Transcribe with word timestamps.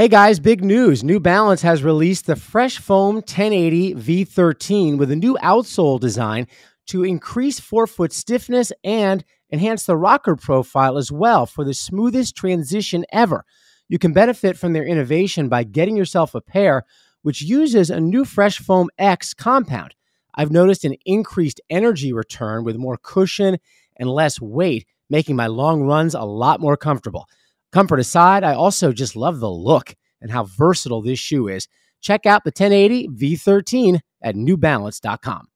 Hey 0.00 0.08
guys, 0.08 0.40
big 0.40 0.64
news. 0.64 1.04
New 1.04 1.20
Balance 1.20 1.60
has 1.60 1.82
released 1.82 2.24
the 2.24 2.34
Fresh 2.34 2.78
Foam 2.78 3.16
1080 3.16 3.96
V13 3.96 4.96
with 4.96 5.10
a 5.10 5.14
new 5.14 5.36
outsole 5.42 6.00
design 6.00 6.46
to 6.86 7.04
increase 7.04 7.60
forefoot 7.60 8.10
stiffness 8.10 8.72
and 8.82 9.22
enhance 9.52 9.84
the 9.84 9.98
rocker 9.98 10.36
profile 10.36 10.96
as 10.96 11.12
well 11.12 11.44
for 11.44 11.64
the 11.64 11.74
smoothest 11.74 12.34
transition 12.34 13.04
ever. 13.12 13.44
You 13.90 13.98
can 13.98 14.14
benefit 14.14 14.56
from 14.56 14.72
their 14.72 14.86
innovation 14.86 15.50
by 15.50 15.64
getting 15.64 15.98
yourself 15.98 16.34
a 16.34 16.40
pair 16.40 16.84
which 17.20 17.42
uses 17.42 17.90
a 17.90 18.00
new 18.00 18.24
Fresh 18.24 18.60
Foam 18.60 18.88
X 18.96 19.34
compound. 19.34 19.94
I've 20.34 20.50
noticed 20.50 20.86
an 20.86 20.94
increased 21.04 21.60
energy 21.68 22.14
return 22.14 22.64
with 22.64 22.76
more 22.76 22.96
cushion 22.96 23.58
and 23.98 24.08
less 24.08 24.40
weight, 24.40 24.86
making 25.10 25.36
my 25.36 25.48
long 25.48 25.82
runs 25.82 26.14
a 26.14 26.22
lot 26.22 26.58
more 26.58 26.78
comfortable. 26.78 27.26
Comfort 27.72 28.00
aside, 28.00 28.44
I 28.44 28.54
also 28.54 28.92
just 28.92 29.14
love 29.14 29.40
the 29.40 29.50
look 29.50 29.94
and 30.20 30.30
how 30.30 30.44
versatile 30.44 31.02
this 31.02 31.18
shoe 31.18 31.48
is. 31.48 31.68
Check 32.00 32.26
out 32.26 32.44
the 32.44 32.48
1080 32.50 33.08
V13 33.08 34.00
at 34.22 34.34
newbalance.com. 34.34 35.46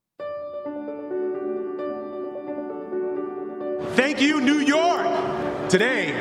Thank 3.95 4.20
you, 4.20 4.40
New 4.40 4.59
York. 4.59 5.68
Today, 5.68 6.12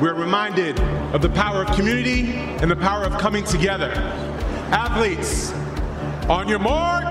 we're 0.00 0.14
reminded 0.14 0.78
of 1.12 1.22
the 1.22 1.30
power 1.30 1.64
of 1.64 1.74
community 1.76 2.32
and 2.32 2.70
the 2.70 2.76
power 2.76 3.04
of 3.04 3.18
coming 3.18 3.44
together. 3.44 3.92
Athletes, 4.72 5.52
on 6.28 6.48
your 6.48 6.58
mark. 6.58 7.04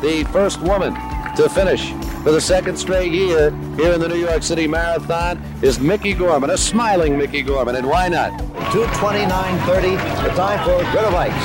The 0.00 0.24
first 0.32 0.60
woman 0.60 0.94
to 1.36 1.48
finish 1.48 1.90
for 2.22 2.30
the 2.30 2.40
second 2.40 2.76
straight 2.76 3.10
year 3.10 3.50
here 3.76 3.92
in 3.92 4.00
the 4.00 4.08
New 4.08 4.18
York 4.18 4.42
City 4.42 4.68
Marathon 4.68 5.42
is 5.62 5.80
Miki 5.80 6.14
Gorman, 6.14 6.50
a 6.50 6.56
smiling 6.56 7.18
Miki 7.18 7.42
Gorman, 7.42 7.74
and 7.74 7.88
why 7.88 8.08
not? 8.08 8.30
229.30, 8.70 9.98
the 10.22 10.30
time 10.38 10.62
for 10.62 10.78
Grete 10.94 11.10
Waitz. 11.10 11.44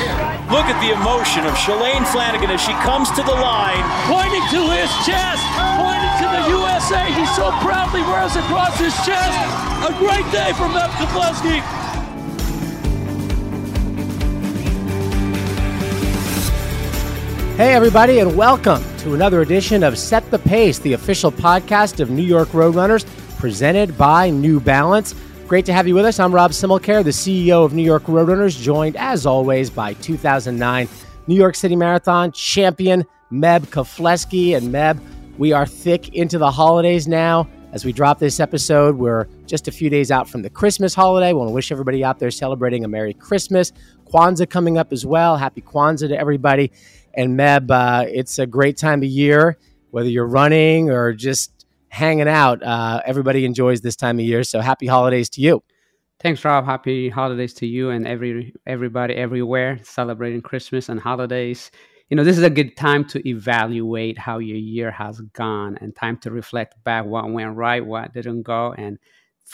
Look 0.52 0.66
at 0.70 0.78
the 0.86 0.94
emotion 0.94 1.46
of 1.46 1.54
Shalane 1.56 2.06
Flanagan 2.12 2.52
as 2.52 2.62
she 2.62 2.74
comes 2.86 3.10
to 3.12 3.24
the 3.24 3.34
line, 3.34 3.82
pointing 4.06 4.46
to 4.54 4.62
his 4.78 4.90
chest, 5.10 5.42
pointing 5.82 6.14
to 6.22 6.28
the 6.38 6.44
USA. 6.54 7.10
He 7.10 7.26
so 7.34 7.50
proudly 7.66 8.02
wears 8.02 8.36
across 8.36 8.78
his 8.78 8.94
chest. 9.02 9.34
A 9.90 9.94
great 9.98 10.26
day 10.32 10.54
for 10.54 10.70
Meb 10.70 10.90
Keflezighi. 11.02 11.62
Hey, 17.58 17.74
everybody, 17.74 18.20
and 18.20 18.38
welcome 18.38 18.89
to 19.00 19.14
another 19.14 19.42
edition 19.42 19.82
of 19.82 19.98
Set 19.98 20.30
the 20.30 20.40
Pace, 20.40 20.78
the 20.80 20.92
official 20.92 21.32
podcast 21.32 22.02
of 22.02 22.10
New 22.10 22.24
York 22.24 22.50
Roadrunners, 22.50 23.06
presented 23.38 23.98
by 23.98 24.30
New 24.30 24.60
Balance. 24.60 25.16
Great 25.48 25.66
to 25.68 25.74
have 25.74 25.88
you 25.88 25.96
with 25.96 26.04
us. 26.04 26.20
I'm 26.20 26.36
Rob 26.36 26.52
Simmelkjaer, 26.52 27.02
the 27.06 27.12
CEO 27.12 27.64
of 27.64 27.74
New 27.74 27.82
York 27.82 28.04
Roadrunners, 28.04 28.62
joined 28.62 28.98
as 28.98 29.26
always 29.26 29.70
by 29.70 29.94
2009 29.94 30.90
New 31.28 31.36
York 31.36 31.56
City 31.56 31.78
Marathon 31.78 32.34
champion 32.34 33.06
Meb 33.32 33.68
Keflezighi. 33.68 34.58
And 34.58 34.68
Meb, 34.68 35.00
we 35.38 35.54
are 35.54 35.66
thick 35.66 36.10
into 36.10 36.38
the 36.38 36.52
holidays 36.52 37.08
now. 37.08 37.48
As 37.72 37.86
we 37.86 37.94
drop 37.94 38.20
this 38.20 38.42
episode, 38.42 38.98
we're 38.98 39.28
just 39.46 39.70
a 39.70 39.72
few 39.72 39.90
days 39.90 40.12
out 40.12 40.28
from 40.28 40.42
the 40.42 40.50
Christmas 40.50 40.94
holiday. 40.94 41.32
We 41.32 41.40
want 41.40 41.50
to 41.50 41.54
wish 41.54 41.72
everybody 41.72 42.04
out 42.04 42.20
there 42.20 42.32
celebrating 42.32 42.84
a 42.84 42.90
Merry 42.90 43.14
Christmas. 43.14 43.72
Kwanzaa 44.12 44.50
coming 44.50 44.78
up 44.78 44.92
as 44.92 45.06
well. 45.06 45.38
Happy 45.38 45.62
Kwanzaa 45.62 46.10
to 46.10 46.20
everybody. 46.20 46.72
And 47.14 47.38
Meb, 47.38 47.72
uh, 47.72 48.06
it's 48.08 48.40
a 48.40 48.46
great 48.46 48.78
time 48.78 49.00
of 49.00 49.10
year, 49.10 49.58
whether 49.92 50.10
you're 50.10 50.28
running 50.28 50.90
or 50.90 51.14
just 51.14 51.66
hanging 51.90 52.28
out. 52.28 52.64
Uh, 52.64 53.02
everybody 53.06 53.46
enjoys 53.46 53.82
this 53.82 53.96
time 53.96 54.20
of 54.20 54.26
year. 54.26 54.44
So 54.44 54.62
happy 54.62 54.88
holidays 54.88 55.30
to 55.32 55.42
you. 55.42 55.64
Thanks, 56.20 56.44
Rob. 56.44 56.66
Happy 56.66 57.10
holidays 57.10 57.54
to 57.56 57.66
you 57.66 57.92
and 57.92 58.06
every 58.06 58.54
everybody 58.68 59.16
everywhere 59.16 59.80
celebrating 59.84 60.42
Christmas 60.42 60.90
and 60.90 61.00
holidays. 61.00 61.72
You 62.10 62.18
know, 62.18 62.24
this 62.24 62.38
is 62.38 62.44
a 62.44 62.50
good 62.50 62.76
time 62.76 63.06
to 63.06 63.28
evaluate 63.28 64.18
how 64.18 64.40
your 64.40 64.58
year 64.58 64.92
has 64.92 65.22
gone 65.34 65.78
and 65.80 65.96
time 65.96 66.18
to 66.18 66.32
reflect 66.32 66.84
back 66.84 67.06
what 67.06 67.32
went 67.32 67.56
right, 67.56 67.86
what 67.86 68.14
didn't 68.14 68.42
go, 68.42 68.74
and 68.78 68.98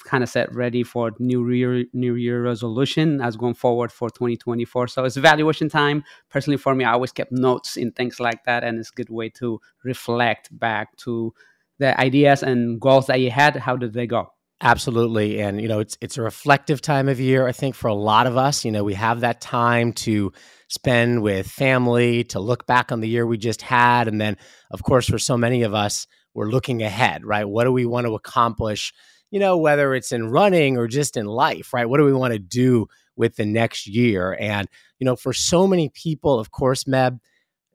kind 0.03 0.23
of 0.23 0.29
set 0.29 0.53
ready 0.53 0.83
for 0.83 1.11
new 1.19 1.49
year 1.49 1.85
new 1.93 2.15
year 2.15 2.43
resolution 2.43 3.21
as 3.21 3.35
going 3.35 3.53
forward 3.53 3.91
for 3.91 4.09
2024 4.09 4.87
so 4.87 5.03
it's 5.03 5.17
evaluation 5.17 5.69
time 5.69 6.03
personally 6.29 6.57
for 6.57 6.75
me 6.75 6.83
i 6.83 6.91
always 6.91 7.11
kept 7.11 7.31
notes 7.31 7.77
in 7.77 7.91
things 7.91 8.19
like 8.19 8.43
that 8.45 8.63
and 8.63 8.79
it's 8.79 8.91
a 8.91 8.95
good 8.95 9.09
way 9.09 9.29
to 9.29 9.59
reflect 9.83 10.49
back 10.57 10.95
to 10.97 11.33
the 11.79 11.99
ideas 11.99 12.43
and 12.43 12.79
goals 12.79 13.07
that 13.07 13.19
you 13.19 13.31
had 13.31 13.55
how 13.55 13.75
did 13.75 13.93
they 13.93 14.07
go 14.07 14.31
Absolutely. 14.61 15.41
And, 15.41 15.61
you 15.61 15.67
know, 15.67 15.79
it's 15.79 15.97
it's 15.99 16.17
a 16.17 16.21
reflective 16.21 16.81
time 16.81 17.09
of 17.09 17.19
year, 17.19 17.45
I 17.45 17.51
think, 17.51 17.75
for 17.75 17.89
a 17.89 17.93
lot 17.93 18.25
of 18.25 18.37
us. 18.37 18.63
You 18.63 18.71
know, 18.71 18.85
we 18.85 18.93
have 18.93 19.19
that 19.19 19.41
time 19.41 19.91
to 19.93 20.31
spend 20.69 21.21
with 21.21 21.47
family, 21.47 22.23
to 22.25 22.39
look 22.39 22.65
back 22.65 22.91
on 22.91 23.01
the 23.01 23.09
year 23.09 23.25
we 23.27 23.37
just 23.37 23.61
had. 23.61 24.07
And 24.07 24.19
then, 24.19 24.37
of 24.71 24.81
course, 24.81 25.07
for 25.07 25.19
so 25.19 25.37
many 25.37 25.63
of 25.63 25.73
us, 25.73 26.07
we're 26.33 26.49
looking 26.49 26.83
ahead, 26.83 27.25
right? 27.25 27.47
What 27.47 27.65
do 27.65 27.71
we 27.71 27.85
want 27.85 28.07
to 28.07 28.15
accomplish 28.15 28.93
you 29.35 29.39
know, 29.41 29.57
whether 29.57 29.93
it's 29.93 30.13
in 30.13 30.29
running 30.29 30.77
or 30.77 30.87
just 30.87 31.17
in 31.17 31.25
life, 31.25 31.73
right? 31.73 31.89
What 31.89 31.97
do 31.97 32.05
we 32.05 32.13
want 32.13 32.31
to 32.31 32.39
do 32.39 32.87
with 33.17 33.35
the 33.35 33.45
next 33.45 33.85
year? 33.85 34.37
And, 34.39 34.65
you 34.97 35.03
know, 35.03 35.17
for 35.17 35.33
so 35.33 35.67
many 35.67 35.89
people, 35.89 36.39
of 36.39 36.51
course, 36.51 36.85
Meb, 36.85 37.19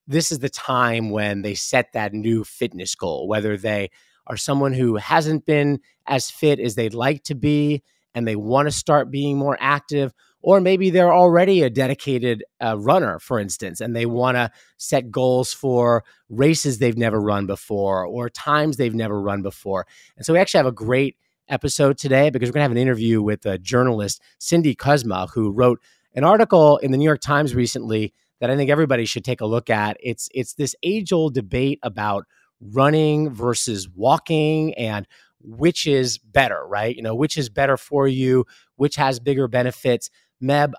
this 0.06 0.32
is 0.32 0.38
the 0.38 0.48
time 0.48 1.10
when 1.10 1.42
they 1.42 1.52
set 1.52 1.92
that 1.92 2.14
new 2.14 2.44
fitness 2.44 2.94
goal, 2.94 3.28
whether 3.28 3.58
they 3.58 3.90
are 4.26 4.38
someone 4.38 4.72
who 4.72 4.96
hasn't 4.96 5.44
been 5.44 5.80
as 6.06 6.30
fit 6.30 6.60
as 6.60 6.76
they'd 6.76 6.94
like 6.94 7.24
to 7.24 7.34
be 7.34 7.82
and 8.14 8.26
they 8.26 8.36
want 8.36 8.66
to 8.66 8.72
start 8.72 9.10
being 9.10 9.36
more 9.36 9.58
active, 9.60 10.14
or 10.40 10.62
maybe 10.62 10.88
they're 10.88 11.12
already 11.12 11.60
a 11.60 11.68
dedicated 11.68 12.42
uh, 12.64 12.78
runner, 12.78 13.18
for 13.18 13.38
instance, 13.38 13.82
and 13.82 13.94
they 13.94 14.06
want 14.06 14.38
to 14.38 14.50
set 14.78 15.10
goals 15.10 15.52
for 15.52 16.04
races 16.30 16.78
they've 16.78 16.96
never 16.96 17.20
run 17.20 17.46
before 17.46 18.06
or 18.06 18.30
times 18.30 18.78
they've 18.78 18.94
never 18.94 19.20
run 19.20 19.42
before. 19.42 19.86
And 20.16 20.24
so 20.24 20.32
we 20.32 20.38
actually 20.38 20.60
have 20.60 20.66
a 20.66 20.72
great 20.72 21.18
episode 21.50 21.98
today 21.98 22.30
because 22.30 22.48
we're 22.48 22.54
going 22.54 22.60
to 22.60 22.64
have 22.64 22.70
an 22.72 22.78
interview 22.78 23.20
with 23.20 23.44
a 23.44 23.58
journalist, 23.58 24.22
Cindy 24.38 24.74
Kuzma, 24.74 25.26
who 25.34 25.50
wrote 25.50 25.80
an 26.14 26.24
article 26.24 26.78
in 26.78 26.90
the 26.90 26.98
New 26.98 27.04
York 27.04 27.20
Times 27.20 27.54
recently 27.54 28.14
that 28.40 28.50
I 28.50 28.56
think 28.56 28.70
everybody 28.70 29.04
should 29.04 29.24
take 29.24 29.40
a 29.40 29.46
look 29.46 29.70
at. 29.70 29.96
It's 30.00 30.28
it's 30.34 30.54
this 30.54 30.74
age 30.82 31.12
old 31.12 31.34
debate 31.34 31.78
about 31.82 32.24
running 32.60 33.30
versus 33.30 33.88
walking 33.88 34.74
and 34.74 35.06
which 35.42 35.86
is 35.86 36.18
better, 36.18 36.66
right? 36.66 36.94
You 36.94 37.02
know, 37.02 37.14
which 37.14 37.36
is 37.36 37.48
better 37.48 37.76
for 37.76 38.06
you, 38.06 38.44
which 38.76 38.96
has 38.96 39.20
bigger 39.20 39.48
benefits. 39.48 40.10
Meb, 40.42 40.72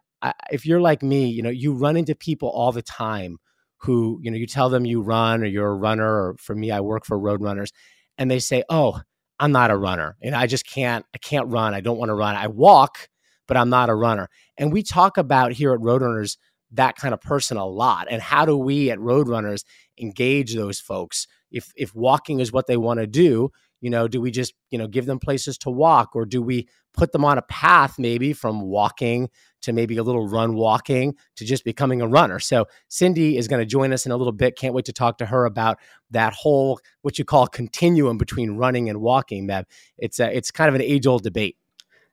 if 0.52 0.66
you're 0.66 0.82
like 0.82 1.02
me, 1.02 1.28
you 1.28 1.42
know, 1.42 1.50
you 1.50 1.74
run 1.74 1.98
into 1.98 2.16
people 2.16 2.50
all 2.50 2.72
the 2.72 2.82
time 2.82 3.38
who, 3.78 4.20
you 4.22 4.30
know, 4.30 4.38
you 4.38 4.46
tell 4.46 4.70
them 4.70 4.86
you 4.86 5.02
run 5.02 5.42
or 5.42 5.48
you're 5.48 5.72
a 5.72 5.76
runner, 5.76 6.08
or 6.08 6.36
for 6.38 6.54
me, 6.56 6.70
I 6.70 6.82
work 6.82 7.06
for 7.06 7.18
road 7.18 7.42
runners, 7.42 7.72
and 8.18 8.30
they 8.30 8.38
say, 8.38 8.64
"Oh, 8.70 9.02
I'm 9.42 9.52
not 9.52 9.72
a 9.72 9.76
runner 9.76 10.16
and 10.22 10.36
I 10.36 10.46
just 10.46 10.68
can't, 10.68 11.04
I 11.16 11.18
can't 11.18 11.48
run. 11.48 11.74
I 11.74 11.82
don't 11.82 11.98
want 11.98 12.10
to 12.10 12.14
run. 12.14 12.36
I 12.36 12.46
walk, 12.46 13.10
but 13.48 13.58
I'm 13.58 13.70
not 13.70 13.90
a 13.90 13.96
runner. 13.96 14.30
And 14.56 14.72
we 14.72 14.84
talk 14.84 15.18
about 15.18 15.52
here 15.52 15.74
at 15.74 15.80
Roadrunners 15.80 16.38
that 16.74 16.96
kind 16.96 17.14
of 17.14 17.20
person 17.20 17.58
a 17.58 17.66
lot. 17.66 18.08
And 18.10 18.22
how 18.22 18.46
do 18.46 18.56
we 18.56 18.92
at 18.92 19.00
Roadrunners 19.00 19.64
engage 20.00 20.54
those 20.54 20.80
folks? 20.80 21.26
If 21.50 21.74
if 21.76 21.94
walking 21.96 22.40
is 22.40 22.54
what 22.54 22.68
they 22.68 22.78
want 22.78 23.00
to 23.00 23.08
do, 23.08 23.50
you 23.82 23.90
know, 23.90 24.08
do 24.08 24.22
we 24.22 24.32
just, 24.32 24.54
you 24.70 24.78
know, 24.78 24.88
give 24.88 25.06
them 25.06 25.20
places 25.20 25.58
to 25.60 25.70
walk 25.70 26.16
or 26.16 26.26
do 26.26 26.42
we 26.42 26.68
put 26.94 27.12
them 27.12 27.26
on 27.26 27.38
a 27.38 27.42
path 27.44 27.98
maybe 27.98 28.34
from 28.34 28.62
walking 28.62 29.30
to 29.62 29.74
maybe 29.74 29.98
a 29.98 30.04
little 30.04 30.28
run 30.28 30.56
walking 30.56 31.16
to 31.36 31.46
just 31.46 31.64
becoming 31.64 32.02
a 32.02 32.08
runner. 32.08 32.40
So 32.40 32.66
Cindy 32.88 33.38
is 33.38 33.48
going 33.48 33.60
to 33.60 33.66
join 33.66 33.94
us 33.94 34.06
in 34.06 34.12
a 34.12 34.18
little 34.18 34.34
bit. 34.34 34.58
Can't 34.58 34.74
wait 34.74 34.86
to 34.86 34.94
talk 34.94 35.18
to 35.20 35.26
her 35.26 35.46
about 35.46 35.78
that 36.12 36.34
whole 36.34 36.80
what 37.02 37.20
you 37.20 37.26
call 37.26 37.48
continuum 37.48 38.18
between 38.18 38.52
running 38.52 38.90
and 38.90 39.02
walking. 39.02 39.48
Meb, 39.48 39.66
it's 39.98 40.20
a, 40.20 40.36
it's 40.36 40.52
kind 40.52 40.70
of 40.70 40.76
an 40.76 40.82
age 40.82 41.06
old 41.08 41.24
debate. 41.24 41.58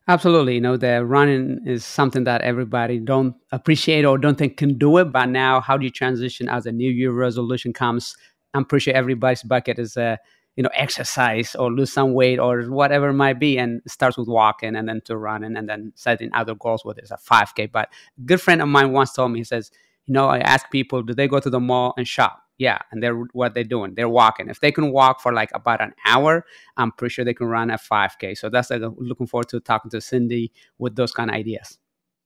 Absolutely, 0.07 0.55
you 0.55 0.61
know 0.63 0.79
the 0.79 1.05
running 1.05 1.61
is 1.67 1.85
something 1.85 2.25
that 2.25 2.41
everybody 2.41 2.99
don't 2.99 3.35
appreciate 3.53 4.07
or 4.07 4.17
don't 4.17 4.39
think 4.39 4.57
can 4.57 4.79
do 4.79 4.97
it. 4.97 5.13
But 5.13 5.27
now, 5.27 5.61
how 5.61 5.77
do 5.77 5.85
you 5.85 5.91
transition 5.91 6.49
as 6.49 6.65
a 6.65 6.73
New 6.73 6.91
Year 6.91 7.13
resolution 7.13 7.75
comes? 7.75 8.17
I'm 8.55 8.65
pretty 8.65 8.85
sure 8.85 8.95
everybody's 8.95 9.43
bucket 9.43 9.79
is 9.79 9.99
a 9.99 10.19
you 10.59 10.65
know 10.65 10.71
exercise 10.75 11.55
or 11.55 11.71
lose 11.71 11.93
some 11.93 12.15
weight 12.15 12.41
or 12.41 12.63
whatever 12.63 13.11
it 13.11 13.15
might 13.15 13.39
be 13.39 13.57
and 13.59 13.81
starts 13.87 14.19
with 14.19 14.27
walking 14.27 14.75
and 14.75 14.89
then 14.89 15.01
to 15.05 15.17
running 15.17 15.57
and 15.57 15.69
then 15.69 15.93
setting 15.95 16.31
other 16.35 16.57
goals 16.57 16.85
whether 16.85 17.01
it's 17.01 17.13
a 17.13 17.17
5k 17.17 17.71
but 17.71 17.89
a 18.19 18.23
good 18.23 18.41
friend 18.41 18.61
of 18.61 18.67
mine 18.67 18.91
once 18.91 19.13
told 19.13 19.31
me 19.31 19.39
he 19.39 19.45
says 19.45 19.71
you 20.07 20.13
know 20.13 20.27
i 20.27 20.39
ask 20.41 20.69
people 20.73 21.01
do 21.01 21.15
they 21.15 21.29
go 21.29 21.39
to 21.39 21.49
the 21.49 21.61
mall 21.61 21.95
and 21.97 22.09
shop? 22.09 22.43
Yeah 22.59 22.79
and 22.91 23.01
they're 23.01 23.15
what 23.15 23.55
they're 23.55 23.63
doing 23.63 23.95
they're 23.95 24.09
walking. 24.09 24.49
If 24.49 24.59
they 24.59 24.73
can 24.73 24.91
walk 24.91 25.21
for 25.21 25.33
like 25.33 25.51
about 25.55 25.81
an 25.81 25.95
hour 26.05 26.45
i'm 26.77 26.91
pretty 26.91 27.13
sure 27.13 27.25
they 27.25 27.35
can 27.35 27.47
run 27.47 27.71
a 27.71 27.79
5k 27.79 28.37
so 28.37 28.51
that's 28.51 28.71
like 28.71 28.83
looking 28.97 29.29
forward 29.29 29.49
to 29.51 29.61
talking 29.61 29.93
to 29.93 30.01
cindy 30.01 30.51
with 30.77 30.97
those 30.97 31.13
kind 31.13 31.31
of 31.31 31.37
ideas 31.37 31.79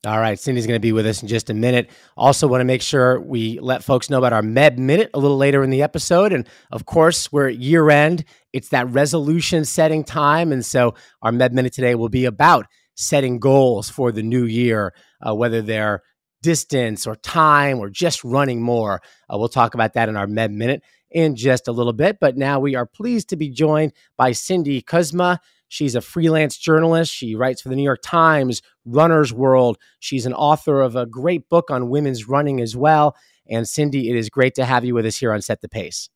all 0.04 0.18
right, 0.18 0.38
Cindy's 0.38 0.66
going 0.66 0.76
to 0.76 0.80
be 0.80 0.92
with 0.92 1.06
us 1.06 1.22
in 1.22 1.28
just 1.28 1.48
a 1.48 1.54
minute. 1.54 1.88
Also, 2.16 2.48
want 2.48 2.60
to 2.60 2.64
make 2.64 2.82
sure 2.82 3.20
we 3.20 3.60
let 3.60 3.84
folks 3.84 4.10
know 4.10 4.18
about 4.18 4.32
our 4.32 4.42
Meb 4.42 4.76
Minute 4.76 5.10
a 5.14 5.20
little 5.20 5.36
later 5.36 5.62
in 5.62 5.70
the 5.70 5.82
episode. 5.82 6.32
And 6.32 6.48
of 6.72 6.86
course, 6.86 7.30
we're 7.30 7.50
at 7.50 7.58
year 7.58 7.88
end, 7.88 8.24
it's 8.52 8.70
that 8.70 8.88
resolution 8.88 9.64
setting 9.64 10.02
time. 10.02 10.50
And 10.50 10.66
so, 10.66 10.94
our 11.22 11.30
Meb 11.30 11.52
Minute 11.52 11.72
today 11.72 11.94
will 11.94 12.08
be 12.08 12.24
about 12.24 12.66
setting 12.96 13.38
goals 13.38 13.90
for 13.90 14.10
the 14.10 14.24
new 14.24 14.44
year, 14.44 14.92
uh, 15.24 15.34
whether 15.34 15.62
they're 15.62 16.02
distance 16.42 17.06
or 17.06 17.14
time 17.14 17.78
or 17.78 17.88
just 17.88 18.24
running 18.24 18.60
more. 18.60 19.00
Uh, 19.32 19.38
we'll 19.38 19.48
talk 19.48 19.74
about 19.74 19.92
that 19.94 20.08
in 20.08 20.16
our 20.16 20.26
Meb 20.26 20.50
Minute 20.50 20.82
in 21.12 21.36
just 21.36 21.68
a 21.68 21.72
little 21.72 21.92
bit. 21.92 22.18
But 22.20 22.36
now 22.36 22.58
we 22.58 22.74
are 22.74 22.86
pleased 22.86 23.28
to 23.28 23.36
be 23.36 23.50
joined 23.50 23.92
by 24.16 24.32
Cindy 24.32 24.82
Kuzma. 24.82 25.40
She's 25.68 25.94
a 25.94 26.00
freelance 26.00 26.58
journalist. 26.58 27.12
She 27.12 27.34
writes 27.34 27.62
for 27.62 27.68
the 27.68 27.76
New 27.76 27.82
York 27.82 28.02
Times, 28.04 28.60
Runner's 28.84 29.32
World. 29.32 29.78
She's 30.00 30.26
an 30.26 30.34
author 30.34 30.80
of 30.80 30.96
a 30.96 31.06
great 31.06 31.48
book 31.48 31.70
on 31.70 31.88
women's 31.90 32.28
running 32.28 32.60
as 32.60 32.76
well. 32.76 33.16
And 33.48 33.68
Cindy, 33.68 34.10
it 34.10 34.16
is 34.16 34.30
great 34.30 34.54
to 34.56 34.64
have 34.64 34.84
you 34.84 34.94
with 34.94 35.06
us 35.06 35.16
here 35.16 35.32
on 35.32 35.42
Set 35.42 35.60
the 35.60 35.68
Pace. 35.68 36.08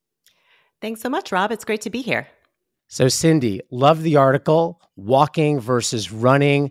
Thanks 0.80 1.00
so 1.00 1.08
much, 1.08 1.32
Rob. 1.32 1.52
It's 1.52 1.64
great 1.64 1.80
to 1.82 1.90
be 1.90 2.02
here. 2.02 2.28
So, 2.88 3.08
Cindy, 3.08 3.60
love 3.70 4.02
the 4.02 4.16
article, 4.16 4.80
walking 4.94 5.58
versus 5.58 6.12
running. 6.12 6.70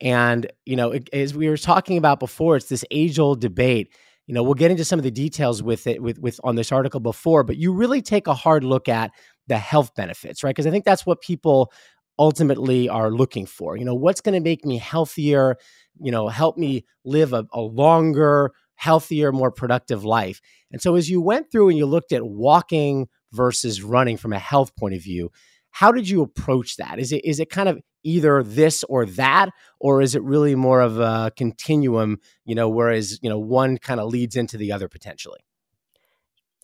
And, 0.00 0.50
you 0.66 0.76
know, 0.76 0.98
as 1.12 1.34
we 1.34 1.48
were 1.48 1.56
talking 1.56 1.96
about 1.96 2.20
before, 2.20 2.56
it's 2.56 2.68
this 2.68 2.84
age 2.90 3.18
old 3.18 3.40
debate. 3.40 3.90
You 4.26 4.34
know, 4.34 4.42
we'll 4.42 4.54
get 4.54 4.70
into 4.70 4.84
some 4.84 4.98
of 4.98 5.04
the 5.04 5.10
details 5.10 5.62
with 5.62 5.86
it 5.86 6.02
with, 6.02 6.18
with 6.18 6.40
on 6.44 6.56
this 6.56 6.72
article 6.72 7.00
before, 7.00 7.44
but 7.44 7.56
you 7.56 7.72
really 7.72 8.02
take 8.02 8.26
a 8.26 8.34
hard 8.34 8.64
look 8.64 8.88
at 8.88 9.10
the 9.46 9.58
health 9.58 9.94
benefits, 9.94 10.42
right? 10.42 10.50
Because 10.50 10.66
I 10.66 10.70
think 10.70 10.84
that's 10.84 11.06
what 11.06 11.20
people 11.20 11.72
ultimately 12.18 12.88
are 12.88 13.10
looking 13.10 13.46
for. 13.46 13.76
You 13.76 13.84
know, 13.84 13.94
what's 13.94 14.20
going 14.20 14.34
to 14.34 14.40
make 14.40 14.64
me 14.64 14.78
healthier, 14.78 15.56
you 16.00 16.10
know, 16.10 16.28
help 16.28 16.56
me 16.56 16.84
live 17.04 17.32
a, 17.32 17.46
a 17.52 17.60
longer, 17.60 18.52
healthier, 18.76 19.32
more 19.32 19.50
productive 19.50 20.04
life. 20.04 20.40
And 20.70 20.80
so 20.80 20.94
as 20.94 21.10
you 21.10 21.20
went 21.20 21.50
through 21.50 21.68
and 21.68 21.78
you 21.78 21.86
looked 21.86 22.12
at 22.12 22.26
walking 22.26 23.08
versus 23.32 23.82
running 23.82 24.16
from 24.16 24.32
a 24.32 24.38
health 24.38 24.74
point 24.76 24.94
of 24.94 25.02
view, 25.02 25.30
how 25.70 25.90
did 25.90 26.08
you 26.08 26.22
approach 26.22 26.76
that? 26.76 27.00
Is 27.00 27.10
it 27.10 27.24
is 27.24 27.40
it 27.40 27.50
kind 27.50 27.68
of 27.68 27.80
either 28.04 28.42
this 28.44 28.84
or 28.84 29.06
that, 29.06 29.48
or 29.80 30.02
is 30.02 30.14
it 30.14 30.22
really 30.22 30.54
more 30.54 30.80
of 30.80 31.00
a 31.00 31.32
continuum? 31.36 32.20
You 32.44 32.54
know, 32.54 32.68
whereas 32.68 33.18
you 33.22 33.28
know 33.28 33.40
one 33.40 33.78
kind 33.78 33.98
of 33.98 34.08
leads 34.08 34.36
into 34.36 34.56
the 34.56 34.70
other 34.70 34.88
potentially. 34.88 35.40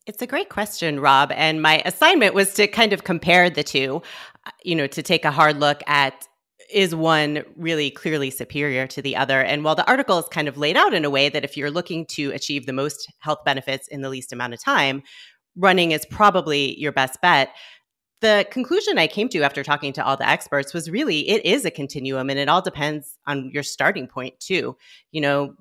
It's 0.07 0.23
a 0.23 0.27
great 0.27 0.49
question, 0.49 0.99
Rob. 0.99 1.31
And 1.33 1.61
my 1.61 1.83
assignment 1.85 2.35
was 2.35 2.55
to 2.55 2.67
kind 2.67 2.93
of 2.93 3.05
compare 3.05 3.51
the 3.51 3.63
two, 3.63 4.03
Uh, 4.47 4.51
you 4.65 4.75
know, 4.75 4.87
to 4.87 5.03
take 5.03 5.25
a 5.25 5.31
hard 5.31 5.59
look 5.59 5.83
at 5.87 6.27
is 6.73 6.95
one 6.95 7.43
really 7.57 7.91
clearly 7.91 8.31
superior 8.31 8.87
to 8.87 9.03
the 9.03 9.17
other? 9.17 9.43
And 9.43 9.65
while 9.65 9.75
the 9.75 9.87
article 9.89 10.19
is 10.19 10.27
kind 10.29 10.49
of 10.49 10.57
laid 10.57 10.77
out 10.77 10.95
in 10.95 11.05
a 11.05 11.11
way 11.11 11.29
that 11.29 11.45
if 11.45 11.57
you're 11.57 11.71
looking 11.71 12.07
to 12.07 12.31
achieve 12.31 12.67
the 12.67 12.73
most 12.73 13.13
health 13.19 13.41
benefits 13.45 13.89
in 13.89 14.03
the 14.03 14.09
least 14.09 14.33
amount 14.33 14.55
of 14.55 14.63
time, 14.63 15.03
running 15.57 15.91
is 15.91 16.07
probably 16.07 16.79
your 16.79 16.93
best 16.93 17.21
bet 17.21 17.51
the 18.21 18.47
conclusion 18.51 18.99
I 18.99 19.07
came 19.07 19.29
to 19.31 19.43
after 19.43 19.63
talking 19.63 19.93
to 19.95 20.05
all 20.05 20.17
the 20.17 20.29
experts 20.29 20.75
was 20.75 20.91
really 20.91 21.29
it 21.29 21.45
is 21.45 21.65
a 21.65 21.71
continuum 21.71 22.31
and 22.31 22.39
it 22.39 22.49
all 22.49 22.63
depends 22.63 23.19
on 23.27 23.51
your 23.51 23.63
starting 23.63 24.07
point 24.07 24.39
too. 24.41 24.77
You 25.11 25.21
know, 25.23 25.55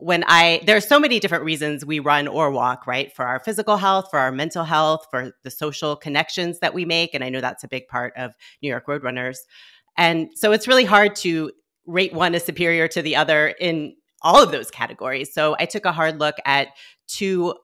when 0.00 0.24
I 0.26 0.62
there 0.66 0.76
are 0.76 0.80
so 0.80 0.98
many 0.98 1.20
different 1.20 1.44
reasons 1.44 1.84
we 1.84 1.98
run 1.98 2.26
or 2.28 2.50
walk, 2.50 2.86
right? 2.86 3.12
For 3.14 3.26
our 3.26 3.38
physical 3.38 3.76
health, 3.76 4.08
for 4.10 4.18
our 4.18 4.32
mental 4.32 4.64
health, 4.64 5.06
for 5.10 5.32
the 5.44 5.50
social 5.50 5.96
connections 5.96 6.58
that 6.60 6.74
we 6.74 6.84
make 6.84 7.14
and 7.14 7.22
I 7.22 7.28
know 7.28 7.40
that's 7.40 7.64
a 7.64 7.68
big 7.68 7.88
part 7.88 8.12
of 8.16 8.32
New 8.62 8.68
York 8.68 8.86
Roadrunners. 8.86 9.38
And 9.96 10.30
so 10.34 10.52
it's 10.52 10.66
really 10.66 10.84
hard 10.84 11.14
to 11.16 11.52
rate 11.86 12.12
one 12.12 12.34
as 12.34 12.44
superior 12.44 12.88
to 12.88 13.02
the 13.02 13.16
other 13.16 13.48
in 13.60 13.94
all 14.22 14.42
of 14.42 14.52
those 14.52 14.70
categories. 14.70 15.32
So 15.32 15.56
I 15.58 15.64
took 15.66 15.84
a 15.84 15.92
hard 15.92 16.20
look 16.20 16.36
at 16.44 16.68
two 17.06 17.54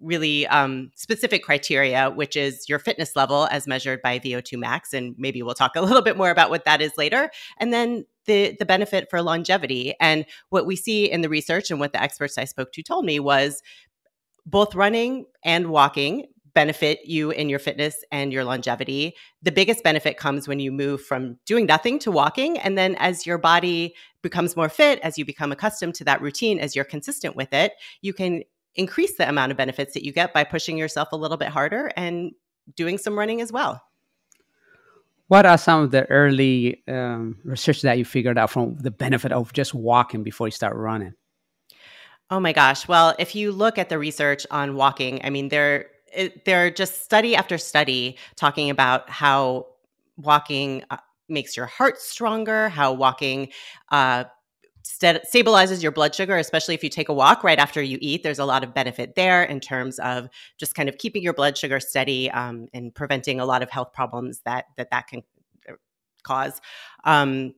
really 0.00 0.46
um, 0.48 0.90
specific 0.94 1.42
criteria, 1.42 2.10
which 2.10 2.36
is 2.36 2.68
your 2.68 2.78
fitness 2.78 3.16
level 3.16 3.48
as 3.50 3.66
measured 3.66 4.02
by 4.02 4.18
VO2 4.18 4.58
max. 4.58 4.92
And 4.92 5.14
maybe 5.18 5.42
we'll 5.42 5.54
talk 5.54 5.76
a 5.76 5.80
little 5.80 6.02
bit 6.02 6.16
more 6.16 6.30
about 6.30 6.50
what 6.50 6.64
that 6.64 6.80
is 6.80 6.92
later. 6.96 7.30
And 7.58 7.72
then 7.72 8.04
the, 8.26 8.56
the 8.58 8.64
benefit 8.64 9.08
for 9.10 9.22
longevity. 9.22 9.94
And 10.00 10.26
what 10.50 10.66
we 10.66 10.76
see 10.76 11.10
in 11.10 11.20
the 11.20 11.28
research 11.28 11.70
and 11.70 11.80
what 11.80 11.92
the 11.92 12.02
experts 12.02 12.38
I 12.38 12.44
spoke 12.44 12.72
to 12.72 12.82
told 12.82 13.04
me 13.04 13.20
was 13.20 13.62
both 14.46 14.74
running 14.74 15.26
and 15.44 15.68
walking 15.68 16.26
benefit 16.54 17.00
you 17.04 17.30
in 17.30 17.48
your 17.48 17.58
fitness 17.58 17.96
and 18.12 18.32
your 18.32 18.44
longevity. 18.44 19.14
The 19.42 19.52
biggest 19.52 19.82
benefit 19.82 20.16
comes 20.16 20.46
when 20.46 20.60
you 20.60 20.70
move 20.70 21.02
from 21.02 21.36
doing 21.44 21.66
nothing 21.66 21.98
to 22.00 22.10
walking. 22.10 22.58
And 22.58 22.78
then 22.78 22.94
as 22.96 23.26
your 23.26 23.38
body 23.38 23.94
becomes 24.22 24.56
more 24.56 24.68
fit, 24.68 25.00
as 25.00 25.18
you 25.18 25.24
become 25.24 25.52
accustomed 25.52 25.96
to 25.96 26.04
that 26.04 26.22
routine, 26.22 26.60
as 26.60 26.74
you're 26.76 26.84
consistent 26.84 27.34
with 27.36 27.52
it, 27.52 27.72
you 28.00 28.12
can 28.12 28.44
increase 28.76 29.16
the 29.16 29.28
amount 29.28 29.50
of 29.50 29.58
benefits 29.58 29.94
that 29.94 30.04
you 30.04 30.12
get 30.12 30.32
by 30.32 30.44
pushing 30.44 30.78
yourself 30.78 31.08
a 31.12 31.16
little 31.16 31.36
bit 31.36 31.48
harder 31.48 31.90
and 31.96 32.32
doing 32.76 32.98
some 32.98 33.18
running 33.18 33.40
as 33.40 33.52
well. 33.52 33.82
What 35.28 35.46
are 35.46 35.56
some 35.58 35.82
of 35.82 35.90
the 35.90 36.04
early 36.10 36.82
um, 36.86 37.38
research 37.44 37.82
that 37.82 37.98
you 37.98 38.04
figured 38.04 38.38
out 38.38 38.50
from 38.50 38.76
the 38.76 38.90
benefit 38.90 39.32
of 39.32 39.52
just 39.52 39.74
walking 39.74 40.22
before 40.22 40.46
you 40.46 40.52
start 40.52 40.76
running? 40.76 41.14
Oh 42.30 42.40
my 42.40 42.52
gosh. 42.52 42.88
Well, 42.88 43.14
if 43.18 43.34
you 43.34 43.52
look 43.52 43.78
at 43.78 43.88
the 43.88 43.98
research 43.98 44.46
on 44.50 44.76
walking, 44.76 45.20
I 45.24 45.30
mean, 45.30 45.48
there, 45.48 45.86
there 46.44 46.66
are 46.66 46.70
just 46.70 47.04
study 47.04 47.36
after 47.36 47.58
study 47.58 48.16
talking 48.36 48.70
about 48.70 49.08
how 49.10 49.66
walking 50.16 50.84
uh, 50.90 50.96
makes 51.28 51.56
your 51.56 51.66
heart 51.66 52.00
stronger, 52.00 52.68
how 52.68 52.92
walking 52.92 53.48
uh, 53.90 54.24
st- 54.84 55.22
stabilizes 55.24 55.82
your 55.82 55.90
blood 55.90 56.14
sugar, 56.14 56.36
especially 56.36 56.74
if 56.74 56.84
you 56.84 56.90
take 56.90 57.08
a 57.08 57.14
walk 57.14 57.42
right 57.42 57.58
after 57.58 57.82
you 57.82 57.98
eat. 58.00 58.22
There's 58.22 58.38
a 58.38 58.44
lot 58.44 58.62
of 58.62 58.72
benefit 58.72 59.14
there 59.16 59.42
in 59.42 59.60
terms 59.60 59.98
of 59.98 60.28
just 60.58 60.74
kind 60.74 60.88
of 60.88 60.98
keeping 60.98 61.22
your 61.22 61.32
blood 61.32 61.58
sugar 61.58 61.80
steady 61.80 62.30
um, 62.30 62.68
and 62.72 62.94
preventing 62.94 63.40
a 63.40 63.46
lot 63.46 63.62
of 63.62 63.70
health 63.70 63.92
problems 63.92 64.40
that 64.44 64.66
that 64.76 64.90
that 64.90 65.08
can 65.08 65.22
uh, 65.68 65.72
cause. 66.22 66.60
Um, 67.04 67.54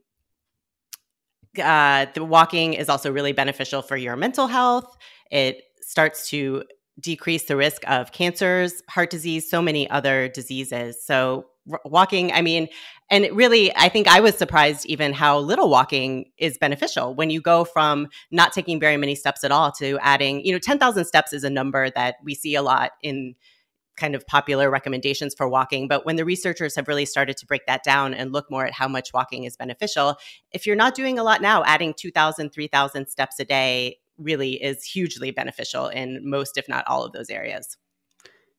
uh, 1.63 2.07
the 2.15 2.25
walking 2.25 2.75
is 2.75 2.89
also 2.89 3.11
really 3.11 3.33
beneficial 3.33 3.83
for 3.83 3.97
your 3.97 4.17
mental 4.17 4.47
health. 4.47 4.97
It 5.31 5.63
starts 5.81 6.29
to 6.31 6.65
decrease 7.01 7.45
the 7.45 7.57
risk 7.57 7.83
of 7.89 8.13
cancers, 8.13 8.83
heart 8.89 9.11
disease, 9.11 9.49
so 9.51 9.61
many 9.61 9.89
other 9.91 10.29
diseases. 10.29 11.05
So 11.05 11.47
walking 11.85 12.33
i 12.33 12.41
mean 12.41 12.69
and 13.11 13.25
it 13.25 13.35
really 13.35 13.75
i 13.77 13.89
think 13.89 14.09
i 14.09 14.21
was 14.21 14.37
surprised 14.37 14.87
even 14.87 15.13
how 15.13 15.39
little 15.39 15.69
walking 15.69 16.31
is 16.39 16.59
beneficial 16.59 17.15
when 17.15 17.31
you 17.31 17.41
go 17.41 17.65
from 17.65 18.09
not 18.31 18.53
taking 18.53 18.81
very 18.81 18.97
many 18.97 19.15
steps 19.15 19.45
at 19.45 19.53
all 19.53 19.71
to 19.73 19.99
adding 20.01 20.45
you 20.45 20.53
know 20.53 20.59
10,000 20.59 21.05
steps 21.05 21.33
is 21.33 21.45
a 21.45 21.51
number 21.51 21.91
that 21.91 22.17
we 22.25 22.35
see 22.35 22.55
a 22.55 22.63
lot 22.63 22.93
in 23.03 23.35
kind 23.97 24.15
of 24.15 24.27
popular 24.27 24.71
recommendations 24.71 25.35
for 25.35 25.49
walking. 25.49 25.89
But 25.89 26.05
when 26.05 26.17
the 26.17 26.25
researchers 26.25 26.77
have 26.77 26.89
really 26.89 27.07
started 27.07 27.37
to 27.39 27.47
break 27.47 27.67
that 27.67 27.83
down 27.83 28.15
and 28.15 28.33
look 28.33 28.51
more 28.51 28.67
at 28.67 28.73
how 28.73 28.89
much 28.89 29.13
walking 29.13 29.45
is 29.45 29.57
beneficial 29.57 30.17
if 30.53 30.67
you're 30.67 30.77
not 30.77 30.95
doing 30.95 31.19
a 31.19 31.23
lot 31.23 31.43
now 31.43 31.65
adding 31.65 31.95
2,000 31.95 32.51
3,000 32.51 33.07
steps 33.09 33.41
a 33.41 33.45
day 33.45 33.99
really 34.19 34.63
is 34.63 34.85
hugely 34.85 35.31
beneficial 35.31 35.89
in 35.89 36.21
most 36.29 36.57
if 36.57 36.69
not 36.69 36.87
all 36.87 37.05
of 37.05 37.13
those 37.13 37.31
areas 37.31 37.77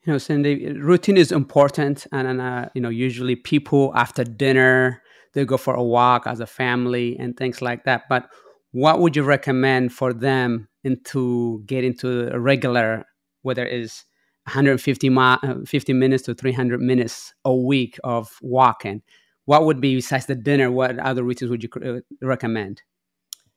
you 0.07 0.13
know, 0.13 0.17
Cindy, 0.19 0.71
routine 0.71 1.17
is 1.17 1.33
important, 1.33 2.07
and, 2.13 2.29
and 2.29 2.39
uh, 2.39 2.69
you 2.73 2.79
know, 2.79 2.87
usually 2.89 3.35
people 3.35 3.91
after 3.93 4.23
dinner 4.23 5.03
they 5.33 5.45
go 5.45 5.57
for 5.57 5.75
a 5.75 5.83
walk 5.83 6.25
as 6.25 6.39
a 6.39 6.47
family 6.47 7.15
and 7.19 7.37
things 7.37 7.61
like 7.61 7.83
that. 7.83 8.03
But 8.09 8.29
what 8.71 9.01
would 9.01 9.15
you 9.17 9.23
recommend 9.23 9.93
for 9.93 10.13
them 10.13 10.69
into 10.85 11.61
get 11.67 11.83
into 11.83 12.33
a 12.33 12.39
regular, 12.39 13.05
whether 13.41 13.65
it's 13.65 14.05
150 14.45 15.09
mi- 15.09 15.19
uh, 15.19 15.55
50 15.65 15.93
minutes 15.93 16.23
to 16.23 16.33
300 16.33 16.79
minutes 16.79 17.33
a 17.43 17.53
week 17.53 17.99
of 18.05 18.31
walking? 18.41 19.01
What 19.45 19.65
would 19.65 19.81
be 19.81 19.95
besides 19.95 20.25
the 20.25 20.35
dinner? 20.35 20.71
What 20.71 20.97
other 20.99 21.23
routines 21.23 21.51
would 21.51 21.63
you 21.63 21.69
uh, 21.85 21.99
recommend? 22.25 22.81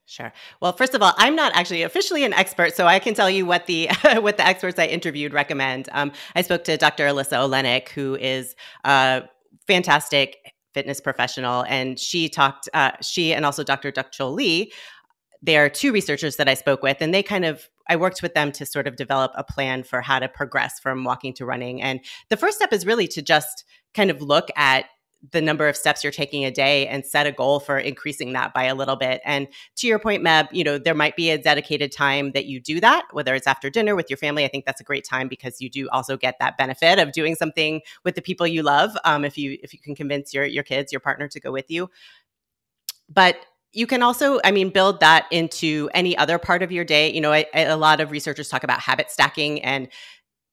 Sure. 0.05 0.33
Well, 0.61 0.73
first 0.73 0.93
of 0.93 1.01
all, 1.01 1.13
I'm 1.17 1.35
not 1.35 1.53
actually 1.55 1.83
officially 1.83 2.23
an 2.23 2.33
expert, 2.33 2.75
so 2.75 2.85
I 2.85 2.99
can 2.99 3.13
tell 3.13 3.29
you 3.29 3.45
what 3.45 3.65
the 3.67 3.89
what 4.19 4.37
the 4.37 4.45
experts 4.45 4.77
I 4.77 4.87
interviewed 4.87 5.33
recommend. 5.33 5.87
Um, 5.91 6.11
I 6.35 6.41
spoke 6.41 6.63
to 6.65 6.77
Dr. 6.77 7.05
Alyssa 7.05 7.37
Olenick, 7.37 7.89
who 7.89 8.15
is 8.15 8.55
a 8.83 9.23
fantastic 9.67 10.37
fitness 10.73 10.99
professional, 10.99 11.63
and 11.67 11.97
she 11.97 12.27
talked. 12.27 12.67
Uh, 12.73 12.91
she 13.01 13.33
and 13.33 13.45
also 13.45 13.63
Dr. 13.63 13.91
Duck-chul 13.91 14.33
Lee. 14.33 14.71
They 15.43 15.57
are 15.57 15.69
two 15.69 15.91
researchers 15.91 16.35
that 16.35 16.49
I 16.49 16.55
spoke 16.55 16.83
with, 16.83 16.97
and 16.99 17.13
they 17.13 17.23
kind 17.23 17.45
of 17.45 17.69
I 17.87 17.95
worked 17.95 18.21
with 18.21 18.33
them 18.33 18.51
to 18.53 18.65
sort 18.65 18.87
of 18.87 18.95
develop 18.95 19.31
a 19.35 19.43
plan 19.43 19.83
for 19.83 20.01
how 20.01 20.19
to 20.19 20.27
progress 20.27 20.79
from 20.79 21.03
walking 21.03 21.33
to 21.35 21.45
running. 21.45 21.81
And 21.81 21.99
the 22.29 22.37
first 22.37 22.57
step 22.57 22.73
is 22.73 22.85
really 22.85 23.07
to 23.09 23.21
just 23.21 23.65
kind 23.93 24.09
of 24.09 24.21
look 24.21 24.49
at 24.55 24.85
the 25.31 25.41
number 25.41 25.67
of 25.67 25.77
steps 25.77 26.03
you're 26.03 26.11
taking 26.11 26.45
a 26.45 26.51
day 26.51 26.87
and 26.87 27.05
set 27.05 27.27
a 27.27 27.31
goal 27.31 27.59
for 27.59 27.77
increasing 27.77 28.33
that 28.33 28.53
by 28.53 28.63
a 28.63 28.73
little 28.73 28.95
bit. 28.95 29.21
And 29.23 29.47
to 29.75 29.87
your 29.87 29.99
point, 29.99 30.23
Meb, 30.23 30.47
you 30.51 30.63
know, 30.63 30.79
there 30.79 30.95
might 30.95 31.15
be 31.15 31.29
a 31.29 31.37
dedicated 31.37 31.91
time 31.91 32.31
that 32.31 32.45
you 32.45 32.59
do 32.59 32.79
that, 32.79 33.05
whether 33.11 33.35
it's 33.35 33.45
after 33.45 33.69
dinner 33.69 33.95
with 33.95 34.09
your 34.09 34.17
family. 34.17 34.43
I 34.45 34.47
think 34.47 34.65
that's 34.65 34.81
a 34.81 34.83
great 34.83 35.05
time 35.05 35.27
because 35.27 35.61
you 35.61 35.69
do 35.69 35.87
also 35.89 36.17
get 36.17 36.37
that 36.39 36.57
benefit 36.57 36.97
of 36.97 37.11
doing 37.11 37.35
something 37.35 37.81
with 38.03 38.15
the 38.15 38.21
people 38.21 38.47
you 38.47 38.63
love. 38.63 38.97
Um, 39.05 39.23
if 39.23 39.37
you 39.37 39.57
if 39.61 39.73
you 39.73 39.79
can 39.79 39.95
convince 39.95 40.33
your 40.33 40.45
your 40.45 40.63
kids, 40.63 40.91
your 40.91 41.01
partner 41.01 41.27
to 41.27 41.39
go 41.39 41.51
with 41.51 41.69
you. 41.69 41.89
But 43.07 43.37
you 43.73 43.87
can 43.87 44.03
also, 44.03 44.39
I 44.43 44.51
mean, 44.51 44.69
build 44.69 44.99
that 44.99 45.27
into 45.31 45.89
any 45.93 46.17
other 46.17 46.37
part 46.37 46.61
of 46.61 46.71
your 46.71 46.83
day. 46.83 47.11
You 47.13 47.21
know, 47.21 47.31
I, 47.31 47.45
I, 47.53 47.61
a 47.61 47.77
lot 47.77 48.01
of 48.01 48.11
researchers 48.11 48.49
talk 48.49 48.63
about 48.63 48.79
habit 48.79 49.09
stacking 49.09 49.61
and 49.61 49.87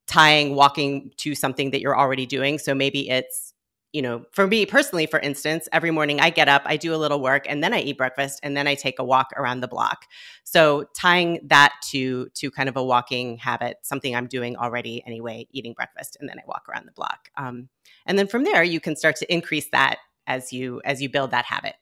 tying 0.07 0.55
walking 0.55 1.11
to 1.17 1.35
something 1.35 1.71
that 1.71 1.81
you're 1.81 1.97
already 1.97 2.25
doing. 2.25 2.57
So 2.57 2.73
maybe 2.73 3.09
it's 3.09 3.53
you 3.91 4.03
know, 4.03 4.23
for 4.31 4.45
me 4.45 4.65
personally, 4.65 5.07
for 5.07 5.19
instance, 5.19 5.67
every 5.73 5.89
morning 5.89 6.19
I 6.19 6.29
get 6.29 6.47
up, 6.47 6.61
I 6.65 6.77
do 6.77 6.93
a 6.93 6.97
little 6.97 7.21
work, 7.21 7.45
and 7.49 7.63
then 7.63 7.73
I 7.73 7.79
eat 7.79 7.97
breakfast, 7.97 8.39
and 8.43 8.55
then 8.55 8.67
I 8.67 8.75
take 8.75 8.99
a 8.99 9.03
walk 9.03 9.29
around 9.35 9.61
the 9.61 9.67
block. 9.67 10.05
So 10.43 10.85
tying 10.95 11.39
that 11.45 11.73
to 11.89 12.29
to 12.35 12.51
kind 12.51 12.69
of 12.69 12.77
a 12.77 12.83
walking 12.83 13.37
habit, 13.37 13.77
something 13.81 14.15
I'm 14.15 14.27
doing 14.27 14.55
already 14.57 15.03
anyway, 15.07 15.47
eating 15.51 15.73
breakfast, 15.73 16.17
and 16.19 16.29
then 16.29 16.37
I 16.37 16.43
walk 16.47 16.67
around 16.69 16.85
the 16.85 16.91
block. 16.91 17.29
Um, 17.35 17.69
and 18.05 18.17
then 18.17 18.27
from 18.27 18.43
there, 18.43 18.63
you 18.63 18.79
can 18.79 18.95
start 18.95 19.15
to 19.17 19.33
increase 19.33 19.69
that 19.71 19.97
as 20.27 20.53
you 20.53 20.81
as 20.85 21.01
you 21.01 21.09
build 21.09 21.31
that 21.31 21.45
habit. 21.45 21.73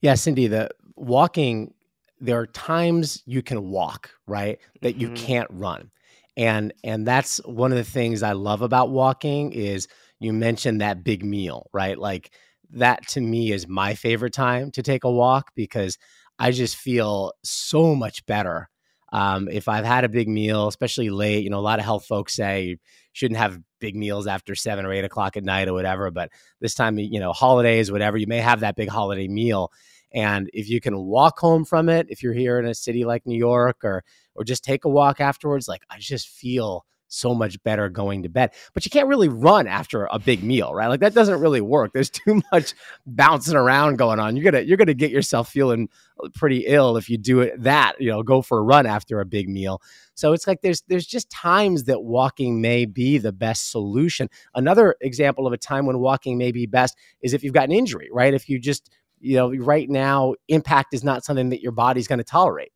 Yeah, 0.00 0.14
Cindy, 0.14 0.48
the 0.48 0.68
walking. 0.96 1.74
There 2.20 2.38
are 2.40 2.48
times 2.48 3.22
you 3.26 3.42
can 3.42 3.70
walk, 3.70 4.10
right, 4.26 4.58
that 4.82 4.98
mm-hmm. 4.98 5.00
you 5.00 5.10
can't 5.12 5.48
run, 5.50 5.92
and 6.36 6.74
and 6.84 7.06
that's 7.06 7.38
one 7.46 7.70
of 7.70 7.78
the 7.78 7.84
things 7.84 8.22
I 8.22 8.32
love 8.32 8.60
about 8.60 8.90
walking 8.90 9.52
is 9.52 9.88
you 10.20 10.32
mentioned 10.32 10.80
that 10.80 11.04
big 11.04 11.24
meal, 11.24 11.68
right? 11.72 11.98
Like 11.98 12.32
that 12.70 13.06
to 13.08 13.20
me 13.20 13.52
is 13.52 13.66
my 13.68 13.94
favorite 13.94 14.32
time 14.32 14.70
to 14.72 14.82
take 14.82 15.04
a 15.04 15.10
walk 15.10 15.52
because 15.54 15.98
I 16.38 16.50
just 16.50 16.76
feel 16.76 17.32
so 17.42 17.94
much 17.94 18.24
better. 18.26 18.68
Um, 19.10 19.48
if 19.50 19.68
I've 19.68 19.86
had 19.86 20.04
a 20.04 20.08
big 20.08 20.28
meal, 20.28 20.68
especially 20.68 21.08
late, 21.08 21.42
you 21.42 21.50
know, 21.50 21.58
a 21.58 21.60
lot 21.60 21.78
of 21.78 21.84
health 21.84 22.04
folks 22.04 22.34
say 22.34 22.62
you 22.64 22.76
shouldn't 23.12 23.38
have 23.38 23.58
big 23.80 23.96
meals 23.96 24.26
after 24.26 24.54
seven 24.54 24.84
or 24.84 24.92
eight 24.92 25.04
o'clock 25.04 25.36
at 25.36 25.44
night 25.44 25.68
or 25.68 25.72
whatever. 25.72 26.10
But 26.10 26.30
this 26.60 26.74
time, 26.74 26.98
you 26.98 27.18
know, 27.18 27.32
holidays, 27.32 27.90
whatever, 27.90 28.18
you 28.18 28.26
may 28.26 28.38
have 28.38 28.60
that 28.60 28.76
big 28.76 28.90
holiday 28.90 29.28
meal. 29.28 29.72
And 30.12 30.50
if 30.52 30.68
you 30.68 30.80
can 30.80 30.98
walk 30.98 31.38
home 31.38 31.64
from 31.64 31.88
it, 31.88 32.06
if 32.10 32.22
you're 32.22 32.34
here 32.34 32.58
in 32.58 32.66
a 32.66 32.74
city 32.74 33.04
like 33.04 33.26
New 33.26 33.36
York 33.36 33.84
or 33.84 34.04
or 34.34 34.44
just 34.44 34.62
take 34.64 34.84
a 34.84 34.88
walk 34.88 35.20
afterwards, 35.20 35.68
like 35.68 35.82
I 35.90 35.98
just 35.98 36.28
feel 36.28 36.84
so 37.08 37.34
much 37.34 37.62
better 37.62 37.88
going 37.88 38.22
to 38.22 38.28
bed. 38.28 38.52
But 38.74 38.84
you 38.84 38.90
can't 38.90 39.08
really 39.08 39.28
run 39.28 39.66
after 39.66 40.06
a 40.10 40.18
big 40.18 40.42
meal, 40.42 40.74
right? 40.74 40.88
Like 40.88 41.00
that 41.00 41.14
doesn't 41.14 41.40
really 41.40 41.60
work. 41.60 41.92
There's 41.92 42.10
too 42.18 42.42
much 42.52 42.74
bouncing 43.06 43.56
around 43.56 43.96
going 43.96 44.20
on. 44.20 44.36
You're 44.36 44.50
gonna 44.50 44.64
you're 44.64 44.76
gonna 44.76 44.94
get 44.94 45.10
yourself 45.10 45.48
feeling 45.48 45.88
pretty 46.34 46.64
ill 46.66 46.96
if 46.96 47.08
you 47.08 47.16
do 47.16 47.40
it 47.40 47.62
that, 47.62 47.94
you 48.00 48.10
know, 48.10 48.22
go 48.22 48.42
for 48.42 48.58
a 48.58 48.62
run 48.62 48.86
after 48.86 49.20
a 49.20 49.24
big 49.24 49.48
meal. 49.48 49.80
So 50.14 50.32
it's 50.32 50.46
like 50.46 50.60
there's 50.62 50.82
there's 50.88 51.06
just 51.06 51.30
times 51.30 51.84
that 51.84 52.02
walking 52.02 52.60
may 52.60 52.84
be 52.84 53.18
the 53.18 53.32
best 53.32 53.70
solution. 53.70 54.28
Another 54.54 54.96
example 55.00 55.46
of 55.46 55.52
a 55.52 55.58
time 55.58 55.86
when 55.86 55.98
walking 55.98 56.38
may 56.38 56.52
be 56.52 56.66
best 56.66 56.96
is 57.22 57.34
if 57.34 57.42
you've 57.42 57.54
got 57.54 57.64
an 57.64 57.72
injury, 57.72 58.08
right? 58.12 58.34
If 58.34 58.48
you 58.48 58.58
just, 58.58 58.90
you 59.20 59.36
know, 59.36 59.54
right 59.54 59.88
now 59.88 60.34
impact 60.48 60.94
is 60.94 61.04
not 61.04 61.24
something 61.24 61.50
that 61.50 61.62
your 61.62 61.72
body's 61.72 62.08
to 62.08 62.24
tolerate. 62.24 62.72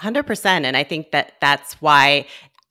100% 0.00 0.46
and 0.46 0.76
i 0.76 0.84
think 0.84 1.10
that 1.10 1.32
that's 1.40 1.74
why 1.82 2.24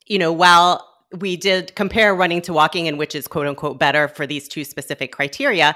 you 0.07 0.17
know, 0.17 0.31
while 0.31 0.87
we 1.17 1.37
did 1.37 1.73
compare 1.75 2.13
running 2.13 2.41
to 2.41 2.53
walking 2.53 2.87
and 2.87 2.97
which 2.97 3.15
is 3.15 3.27
quote 3.27 3.47
unquote 3.47 3.79
better 3.79 4.07
for 4.07 4.27
these 4.27 4.47
two 4.47 4.63
specific 4.63 5.11
criteria, 5.11 5.75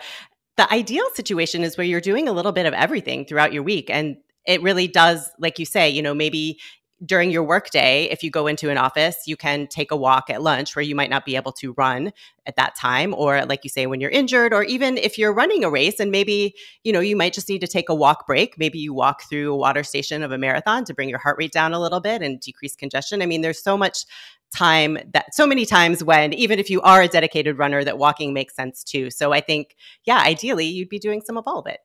the 0.58 0.72
ideal 0.74 1.06
situation 1.14 1.64
is 1.64 1.78
where 1.78 1.86
you're 1.86 2.02
doing 2.02 2.28
a 2.28 2.34
little 2.34 2.52
bit 2.52 2.66
of 2.66 2.74
everything 2.74 3.26
throughout 3.26 3.54
your 3.54 3.64
week. 3.64 3.90
And 3.90 4.18
it 4.46 4.62
really 4.62 4.88
does, 4.88 5.30
like 5.40 5.60
you 5.60 5.66
say, 5.66 5.90
you 5.90 6.02
know, 6.02 6.14
maybe 6.14 6.60
during 7.04 7.32
your 7.32 7.44
workday, 7.44 8.04
if 8.12 8.22
you 8.24 8.30
go 8.30 8.46
into 8.46 8.70
an 8.70 8.78
office, 8.78 9.18
you 9.26 9.36
can 9.36 9.66
take 9.68 9.92
a 9.92 9.96
walk 9.96 10.30
at 10.30 10.42
lunch 10.42 10.76
where 10.76 10.84
you 10.84 10.96
might 10.96 11.10
not 11.10 11.26
be 11.26 11.36
able 11.36 11.52
to 11.54 11.74
run 11.74 12.12
at 12.46 12.56
that 12.58 12.76
time. 12.76 13.16
Or, 13.18 13.44
like 13.46 13.64
you 13.64 13.70
say, 13.70 13.88
when 13.88 14.00
you're 14.00 14.12
injured, 14.12 14.54
or 14.54 14.64
even 14.64 14.98
if 14.98 15.18
you're 15.18 15.34
running 15.34 15.64
a 15.64 15.70
race 15.70 16.00
and 16.00 16.12
maybe, 16.12 16.54
you 16.84 16.94
know, 16.94 17.00
you 17.00 17.16
might 17.16 17.34
just 17.34 17.50
need 17.50 17.62
to 17.62 17.68
take 17.68 17.90
a 17.90 17.96
walk 17.96 18.28
break. 18.28 18.58
Maybe 18.58 18.78
you 18.78 18.94
walk 18.94 19.24
through 19.24 19.52
a 19.52 19.58
water 19.58 19.84
station 19.84 20.22
of 20.22 20.32
a 20.32 20.38
marathon 20.38 20.86
to 20.86 20.94
bring 20.94 21.10
your 21.10 21.20
heart 21.20 21.38
rate 21.40 21.52
down 21.52 21.74
a 21.74 21.80
little 21.80 22.02
bit 22.02 22.22
and 22.22 22.40
decrease 22.40 22.76
congestion. 22.76 23.22
I 23.22 23.26
mean, 23.26 23.42
there's 23.42 23.64
so 23.64 23.78
much 23.78 24.06
time 24.56 24.98
that 25.14 25.34
so 25.34 25.48
many 25.48 25.66
times 25.66 26.04
when 26.04 26.34
even 26.34 26.60
if 26.60 26.70
you 26.70 26.82
are 26.82 27.02
a 27.02 27.08
dedicated 27.08 27.58
runner 27.58 27.84
that 27.84 27.98
walking 27.98 28.34
makes 28.34 28.54
sense 28.54 28.84
too 28.84 29.10
so 29.10 29.32
i 29.32 29.40
think 29.40 29.78
yeah 30.04 30.20
ideally 30.20 30.66
you'd 30.66 30.90
be 30.90 31.00
doing 31.00 31.22
some 31.22 31.38
of 31.38 31.46
all 31.48 31.60
of 31.60 31.68
it 31.68 31.80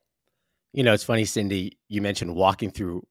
you 0.72 0.82
know 0.82 0.92
it's 0.92 1.04
funny 1.04 1.24
cindy 1.24 1.78
you 1.88 2.02
mentioned 2.02 2.34
walking 2.34 2.68
through 2.68 3.06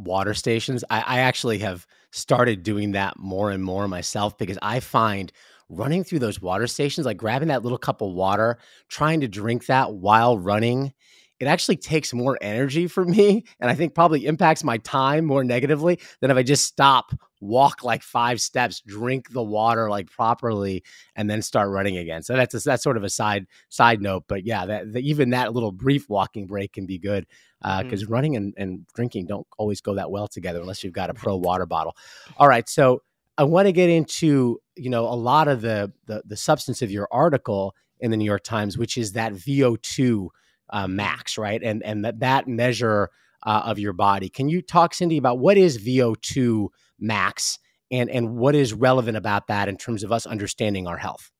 water 0.00 0.34
stations. 0.34 0.84
I, 0.90 1.00
I 1.00 1.18
actually 1.20 1.58
have 1.58 1.86
started 2.12 2.62
doing 2.62 2.92
that 2.92 3.18
more 3.18 3.50
and 3.50 3.62
more 3.62 3.86
myself 3.88 4.36
because 4.36 4.58
I 4.62 4.80
find 4.80 5.32
running 5.68 6.04
through 6.04 6.18
those 6.18 6.42
water 6.42 6.66
stations, 6.66 7.06
like 7.06 7.16
grabbing 7.16 7.48
that 7.48 7.62
little 7.62 7.78
cup 7.78 8.00
of 8.00 8.12
water, 8.12 8.58
trying 8.88 9.20
to 9.20 9.28
drink 9.28 9.66
that 9.66 9.92
while 9.94 10.36
running, 10.36 10.92
it 11.38 11.46
actually 11.46 11.76
takes 11.76 12.12
more 12.12 12.36
energy 12.42 12.86
for 12.86 13.04
me. 13.04 13.44
And 13.60 13.70
I 13.70 13.74
think 13.74 13.94
probably 13.94 14.26
impacts 14.26 14.62
my 14.62 14.76
time 14.78 15.24
more 15.24 15.42
negatively 15.42 15.98
than 16.20 16.30
if 16.30 16.36
I 16.36 16.42
just 16.42 16.66
stop, 16.66 17.12
walk 17.40 17.82
like 17.82 18.02
five 18.02 18.40
steps, 18.40 18.82
drink 18.86 19.32
the 19.32 19.42
water 19.42 19.88
like 19.88 20.10
properly, 20.10 20.84
and 21.16 21.30
then 21.30 21.40
start 21.40 21.70
running 21.70 21.96
again. 21.96 22.22
So 22.22 22.34
that's 22.34 22.54
a, 22.54 22.60
that's 22.60 22.82
sort 22.82 22.98
of 22.98 23.04
a 23.04 23.08
side 23.08 23.46
side 23.70 24.02
note. 24.02 24.24
But 24.28 24.44
yeah, 24.44 24.66
that, 24.66 24.92
the, 24.92 25.00
even 25.00 25.30
that 25.30 25.54
little 25.54 25.72
brief 25.72 26.10
walking 26.10 26.46
break 26.46 26.74
can 26.74 26.84
be 26.84 26.98
good 26.98 27.26
because 27.62 28.02
uh, 28.02 28.06
mm. 28.06 28.10
running 28.10 28.36
and, 28.36 28.54
and 28.56 28.86
drinking 28.94 29.26
don't 29.26 29.46
always 29.58 29.80
go 29.80 29.94
that 29.94 30.10
well 30.10 30.28
together 30.28 30.60
unless 30.60 30.82
you've 30.82 30.92
got 30.92 31.10
a 31.10 31.14
pro 31.14 31.36
water 31.36 31.66
bottle. 31.66 31.96
All 32.36 32.48
right. 32.48 32.68
So 32.68 33.02
I 33.36 33.44
want 33.44 33.66
to 33.66 33.72
get 33.72 33.88
into, 33.88 34.60
you 34.76 34.90
know, 34.90 35.04
a 35.04 35.14
lot 35.14 35.48
of 35.48 35.60
the, 35.60 35.92
the, 36.06 36.22
the 36.24 36.36
substance 36.36 36.82
of 36.82 36.90
your 36.90 37.08
article 37.10 37.74
in 38.00 38.10
the 38.10 38.16
New 38.16 38.24
York 38.24 38.42
Times, 38.42 38.76
which 38.76 38.96
is 38.96 39.12
that 39.12 39.32
VO2 39.32 40.28
uh, 40.70 40.86
max, 40.86 41.36
right? 41.36 41.62
And 41.62 41.82
and 41.82 42.04
that 42.04 42.20
that 42.20 42.48
measure 42.48 43.10
uh, 43.42 43.62
of 43.64 43.78
your 43.78 43.92
body. 43.92 44.28
Can 44.28 44.48
you 44.48 44.62
talk, 44.62 44.94
Cindy, 44.94 45.18
about 45.18 45.38
what 45.38 45.56
is 45.56 45.78
VO2 45.78 46.68
max 46.98 47.58
and 47.90 48.08
and 48.10 48.36
what 48.36 48.54
is 48.54 48.72
relevant 48.72 49.16
about 49.16 49.48
that 49.48 49.68
in 49.68 49.76
terms 49.76 50.04
of 50.04 50.12
us 50.12 50.26
understanding 50.26 50.86
our 50.86 50.96
health? 50.96 51.30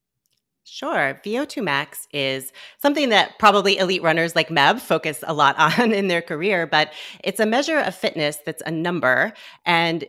Sure. 0.73 1.21
VO2 1.25 1.65
max 1.65 2.07
is 2.13 2.53
something 2.81 3.09
that 3.09 3.37
probably 3.41 3.77
elite 3.77 4.05
runners 4.05 4.37
like 4.37 4.51
Meb 4.51 4.81
focus 4.81 5.25
a 5.27 5.35
lot 5.35 5.59
on 5.81 5.91
in 5.91 6.07
their 6.07 6.23
career, 6.23 6.65
but 6.65 6.93
it's 7.25 7.41
a 7.41 7.47
measure 7.47 7.81
of 7.81 7.93
fitness 7.93 8.39
that's 8.47 8.63
a 8.65 8.71
number 8.71 9.33
and 9.67 10.05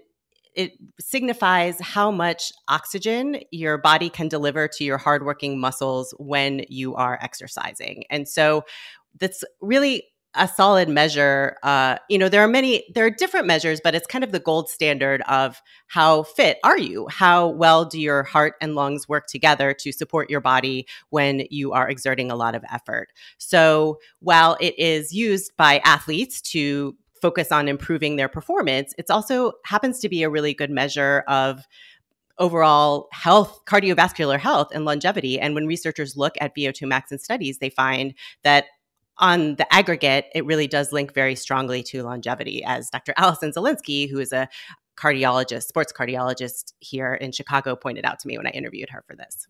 it 0.53 0.73
signifies 0.99 1.79
how 1.79 2.11
much 2.11 2.51
oxygen 2.67 3.39
your 3.49 3.79
body 3.79 4.09
can 4.09 4.27
deliver 4.27 4.67
to 4.67 4.83
your 4.83 4.99
hardworking 4.99 5.59
muscles 5.59 6.13
when 6.19 6.63
you 6.69 6.93
are 6.93 7.17
exercising. 7.21 8.03
And 8.11 8.27
so 8.29 8.63
that's 9.17 9.43
really 9.61 10.10
a 10.35 10.47
solid 10.47 10.87
measure. 10.87 11.57
Uh, 11.61 11.97
you 12.09 12.17
know, 12.17 12.29
there 12.29 12.41
are 12.41 12.47
many, 12.47 12.83
there 12.93 13.05
are 13.05 13.09
different 13.09 13.47
measures, 13.47 13.81
but 13.83 13.93
it's 13.93 14.07
kind 14.07 14.23
of 14.23 14.31
the 14.31 14.39
gold 14.39 14.69
standard 14.69 15.21
of 15.23 15.61
how 15.87 16.23
fit 16.23 16.57
are 16.63 16.77
you? 16.77 17.07
How 17.09 17.47
well 17.49 17.85
do 17.85 17.99
your 17.99 18.23
heart 18.23 18.53
and 18.61 18.75
lungs 18.75 19.09
work 19.09 19.27
together 19.27 19.73
to 19.73 19.91
support 19.91 20.29
your 20.29 20.39
body 20.39 20.87
when 21.09 21.45
you 21.49 21.73
are 21.73 21.89
exerting 21.89 22.31
a 22.31 22.35
lot 22.35 22.55
of 22.55 22.63
effort? 22.71 23.09
So 23.37 23.99
while 24.19 24.57
it 24.61 24.77
is 24.79 25.13
used 25.13 25.55
by 25.57 25.79
athletes 25.83 26.41
to 26.53 26.95
focus 27.21 27.51
on 27.51 27.67
improving 27.67 28.15
their 28.15 28.29
performance, 28.29 28.93
it 28.97 29.11
also 29.11 29.53
happens 29.65 29.99
to 29.99 30.09
be 30.09 30.23
a 30.23 30.29
really 30.29 30.53
good 30.53 30.71
measure 30.71 31.23
of 31.27 31.67
overall 32.39 33.07
health, 33.11 33.61
cardiovascular 33.65 34.39
health, 34.39 34.69
and 34.73 34.85
longevity. 34.85 35.39
And 35.39 35.53
when 35.53 35.67
researchers 35.67 36.17
look 36.17 36.33
at 36.41 36.55
VO2 36.55 36.87
max 36.87 37.11
in 37.11 37.19
studies, 37.19 37.59
they 37.59 37.69
find 37.69 38.15
that 38.43 38.65
on 39.21 39.55
the 39.55 39.71
aggregate, 39.73 40.25
it 40.35 40.45
really 40.45 40.67
does 40.67 40.91
link 40.91 41.13
very 41.13 41.35
strongly 41.35 41.83
to 41.83 42.03
longevity, 42.03 42.63
as 42.63 42.89
Dr. 42.89 43.13
Allison 43.17 43.51
Zielinski, 43.51 44.09
who 44.09 44.19
is 44.19 44.33
a 44.33 44.49
cardiologist, 44.97 45.63
sports 45.63 45.93
cardiologist 45.93 46.73
here 46.79 47.13
in 47.13 47.31
Chicago, 47.31 47.75
pointed 47.75 48.05
out 48.05 48.19
to 48.19 48.27
me 48.27 48.37
when 48.37 48.47
I 48.47 48.51
interviewed 48.51 48.89
her 48.89 49.03
for 49.07 49.15
this. 49.15 49.47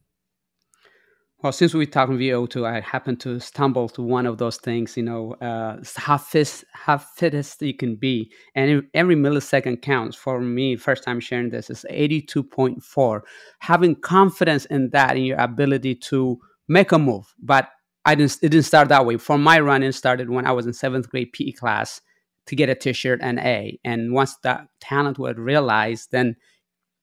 Well, 1.42 1.52
since 1.52 1.74
we're 1.74 1.88
talking 1.88 2.18
VO2, 2.18 2.68
I 2.68 2.82
happened 2.82 3.20
to 3.22 3.40
stumble 3.40 3.90
to 3.90 4.04
one 4.04 4.28
of 4.28 4.38
those 4.38 4.58
things, 4.58 4.96
you 4.96 5.02
know, 5.02 5.34
uh, 5.42 5.78
how, 5.96 6.18
fit, 6.18 6.64
how 6.74 7.00
fittest 7.00 7.64
you 7.64 7.74
can 7.74 7.96
be. 7.96 8.32
And 8.54 8.84
every 8.94 9.16
millisecond 9.16 9.82
counts. 9.82 10.16
For 10.16 10.40
me, 10.40 10.76
first 10.76 11.04
time 11.04 11.20
sharing 11.20 11.50
this 11.50 11.72
is 11.72 11.84
82.4. 11.90 13.22
Having 13.58 13.96
confidence 14.02 14.66
in 14.66 14.92
that, 14.92 15.18
in 15.18 15.24
your 15.24 15.40
ability 15.40 15.96
to 15.96 16.38
make 16.68 16.92
a 16.92 17.00
move. 17.00 17.34
But 17.42 17.70
I 18.06 18.16
didn't, 18.16 18.38
it 18.42 18.50
didn't 18.50 18.66
start 18.66 18.90
that 18.90 19.06
way. 19.06 19.18
For 19.18 19.38
my 19.38 19.60
run 19.60 19.68
running 19.68 19.92
started 19.92 20.30
when 20.30 20.46
I 20.48 20.52
was 20.52 20.66
in 20.66 20.74
seventh 20.74 21.10
grade 21.10 21.34
PE 21.34 21.52
class 21.52 22.02
to 22.48 22.56
get 22.56 22.70
a 22.70 22.76
t-shirt 22.76 23.20
and 23.22 23.40
A. 23.40 23.80
And 23.84 24.14
once 24.14 24.36
that 24.44 24.68
talent 24.80 25.20
was 25.20 25.38
realized, 25.38 26.12
then 26.12 26.36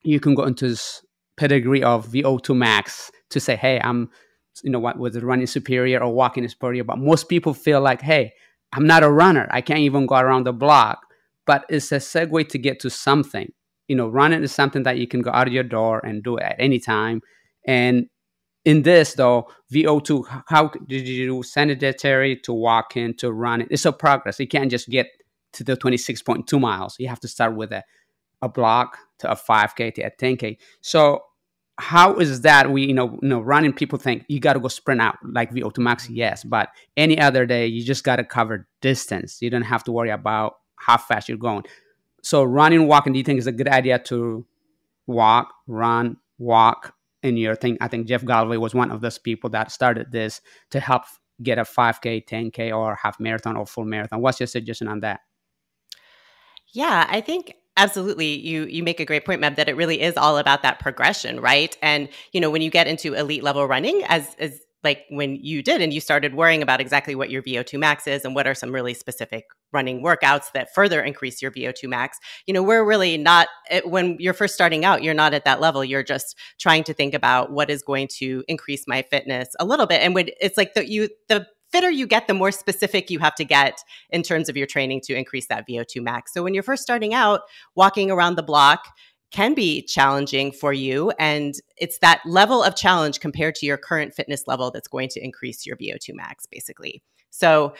you 0.02 0.20
can 0.20 0.34
go 0.34 0.44
into 0.44 0.68
this 0.68 1.04
pedigree 1.36 1.82
of 1.82 2.08
VO2 2.08 2.56
max 2.56 3.10
to 3.30 3.40
say, 3.40 3.56
hey, 3.56 3.80
I'm 3.82 4.10
you 4.64 4.70
know 4.70 4.80
what 4.80 4.98
was 4.98 5.16
it 5.16 5.22
running 5.22 5.46
superior 5.46 6.02
or 6.02 6.12
walking 6.12 6.46
superior? 6.48 6.84
But 6.84 6.98
most 6.98 7.28
people 7.28 7.54
feel 7.54 7.80
like 7.80 8.00
hey 8.00 8.32
i'm 8.72 8.86
not 8.86 9.02
a 9.02 9.10
runner. 9.10 9.48
I 9.50 9.60
can't 9.60 9.80
even 9.80 10.06
go 10.06 10.16
around 10.16 10.44
the 10.44 10.52
block. 10.52 11.00
But 11.46 11.64
it's 11.70 11.92
a 11.92 11.96
segue 11.96 12.48
to 12.50 12.58
get 12.58 12.80
to 12.80 12.90
something. 12.90 13.52
You 13.86 13.96
know 13.96 14.08
running 14.08 14.42
is 14.42 14.52
something 14.52 14.82
that 14.82 14.98
you 14.98 15.06
can 15.06 15.22
go 15.22 15.30
out 15.30 15.46
of 15.46 15.52
your 15.52 15.62
door 15.62 16.04
and 16.04 16.22
do 16.22 16.38
at 16.38 16.56
any 16.58 16.78
time. 16.78 17.22
And 17.66 18.08
in 18.68 18.82
this 18.82 19.14
though 19.14 19.48
vo2 19.72 20.42
how 20.46 20.68
did 20.86 21.08
you 21.08 21.26
do 21.26 21.42
sanitary 21.42 22.36
to 22.36 22.52
walk 22.52 22.96
in 22.98 23.14
to 23.14 23.32
run 23.32 23.62
it? 23.62 23.68
It's 23.70 23.86
a 23.86 23.92
progress. 23.92 24.38
You 24.38 24.46
can't 24.46 24.70
just 24.70 24.90
get 24.90 25.06
to 25.54 25.64
the 25.64 25.74
26.2 25.74 26.60
miles. 26.60 26.96
You 26.98 27.08
have 27.08 27.20
to 27.20 27.28
start 27.28 27.56
with 27.56 27.72
a, 27.72 27.82
a 28.42 28.48
block 28.48 28.98
to 29.20 29.30
a 29.30 29.34
5k 29.34 29.94
to 29.94 30.02
a 30.02 30.10
10k 30.10 30.58
so 30.82 31.22
how 31.78 32.16
is 32.16 32.42
that 32.42 32.70
we 32.70 32.84
you 32.84 32.92
know 32.92 33.18
you 33.22 33.28
know 33.28 33.40
running 33.40 33.72
people 33.72 33.98
think 33.98 34.24
you 34.28 34.38
got 34.38 34.52
to 34.52 34.60
go 34.60 34.68
sprint 34.68 35.00
out 35.00 35.16
like 35.22 35.50
VO2 35.54 35.78
max 35.78 36.10
yes 36.10 36.44
but 36.44 36.68
any 36.96 37.18
other 37.18 37.46
day 37.46 37.66
you 37.66 37.82
just 37.82 38.04
got 38.04 38.16
to 38.16 38.24
cover 38.24 38.68
distance. 38.82 39.40
You 39.40 39.48
don't 39.48 39.62
have 39.62 39.82
to 39.84 39.92
worry 39.92 40.10
about 40.10 40.56
how 40.76 40.98
fast 40.98 41.28
you're 41.28 41.38
going. 41.38 41.64
So 42.22 42.44
running 42.44 42.86
walking 42.86 43.14
do 43.14 43.18
you 43.18 43.24
think 43.24 43.38
is 43.38 43.46
a 43.46 43.52
good 43.52 43.68
idea 43.68 43.98
to 44.10 44.44
walk 45.06 45.54
run 45.66 46.18
walk 46.36 46.94
in 47.22 47.36
your 47.36 47.54
thing 47.54 47.76
I 47.80 47.88
think 47.88 48.06
Jeff 48.06 48.24
Galloway 48.24 48.56
was 48.56 48.74
one 48.74 48.90
of 48.90 49.00
those 49.00 49.18
people 49.18 49.50
that 49.50 49.72
started 49.72 50.12
this 50.12 50.40
to 50.70 50.80
help 50.80 51.04
get 51.42 51.58
a 51.58 51.62
5k 51.62 52.26
10k 52.26 52.76
or 52.76 52.96
half 52.96 53.20
marathon 53.20 53.56
or 53.56 53.66
full 53.66 53.84
marathon 53.84 54.20
what's 54.20 54.40
your 54.40 54.46
suggestion 54.46 54.88
on 54.88 55.00
that 55.00 55.20
yeah 56.72 57.06
I 57.08 57.20
think 57.20 57.54
Absolutely. 57.78 58.40
You 58.40 58.64
you 58.64 58.82
make 58.82 58.98
a 58.98 59.04
great 59.04 59.24
point, 59.24 59.40
Meb, 59.40 59.54
that 59.54 59.68
it 59.68 59.76
really 59.76 60.02
is 60.02 60.16
all 60.16 60.36
about 60.36 60.62
that 60.62 60.80
progression, 60.80 61.40
right? 61.40 61.76
And 61.80 62.08
you 62.32 62.40
know, 62.40 62.50
when 62.50 62.60
you 62.60 62.70
get 62.70 62.88
into 62.88 63.14
elite 63.14 63.44
level 63.44 63.64
running, 63.68 64.02
as 64.08 64.34
as 64.40 64.60
like 64.84 65.04
when 65.10 65.36
you 65.36 65.62
did 65.62 65.80
and 65.80 65.92
you 65.92 66.00
started 66.00 66.34
worrying 66.34 66.62
about 66.62 66.80
exactly 66.80 67.14
what 67.14 67.30
your 67.30 67.42
VO2 67.42 67.78
max 67.78 68.06
is 68.06 68.24
and 68.24 68.34
what 68.34 68.46
are 68.46 68.54
some 68.54 68.72
really 68.72 68.94
specific 68.94 69.44
running 69.72 70.02
workouts 70.02 70.52
that 70.52 70.72
further 70.74 71.02
increase 71.02 71.42
your 71.42 71.50
VO2 71.50 71.88
max. 71.88 72.18
You 72.46 72.54
know, 72.54 72.62
we're 72.62 72.84
really 72.84 73.18
not 73.18 73.48
eh, 73.70 73.80
when 73.84 74.16
you're 74.18 74.34
first 74.34 74.54
starting 74.54 74.84
out, 74.84 75.02
you're 75.02 75.14
not 75.14 75.34
at 75.34 75.44
that 75.44 75.60
level. 75.60 75.84
You're 75.84 76.04
just 76.04 76.36
trying 76.58 76.84
to 76.84 76.94
think 76.94 77.14
about 77.14 77.50
what 77.50 77.70
is 77.70 77.82
going 77.82 78.08
to 78.18 78.44
increase 78.48 78.84
my 78.86 79.02
fitness 79.02 79.48
a 79.58 79.64
little 79.64 79.86
bit. 79.86 80.00
And 80.00 80.14
when 80.14 80.28
it's 80.40 80.56
like 80.56 80.72
you 80.76 81.08
the 81.28 81.46
fitter 81.70 81.90
you 81.90 82.06
get, 82.06 82.26
the 82.26 82.34
more 82.34 82.50
specific 82.50 83.10
you 83.10 83.18
have 83.18 83.34
to 83.34 83.44
get 83.44 83.82
in 84.10 84.22
terms 84.22 84.48
of 84.48 84.56
your 84.56 84.66
training 84.66 85.00
to 85.04 85.14
increase 85.14 85.48
that 85.48 85.66
VO2 85.68 86.02
max. 86.02 86.32
So 86.32 86.42
when 86.42 86.54
you're 86.54 86.62
first 86.62 86.82
starting 86.82 87.14
out, 87.14 87.42
walking 87.74 88.10
around 88.10 88.36
the 88.36 88.42
block 88.42 88.86
can 89.30 89.54
be 89.54 89.82
challenging 89.82 90.52
for 90.52 90.72
you. 90.72 91.12
And 91.18 91.54
it's 91.76 91.98
that 91.98 92.20
level 92.24 92.62
of 92.62 92.76
challenge 92.76 93.20
compared 93.20 93.54
to 93.56 93.66
your 93.66 93.76
current 93.76 94.14
fitness 94.14 94.44
level 94.46 94.70
that's 94.70 94.88
going 94.88 95.08
to 95.10 95.24
increase 95.24 95.66
your 95.66 95.76
VO2 95.76 96.14
max, 96.14 96.46
basically. 96.46 97.02
So 97.30 97.74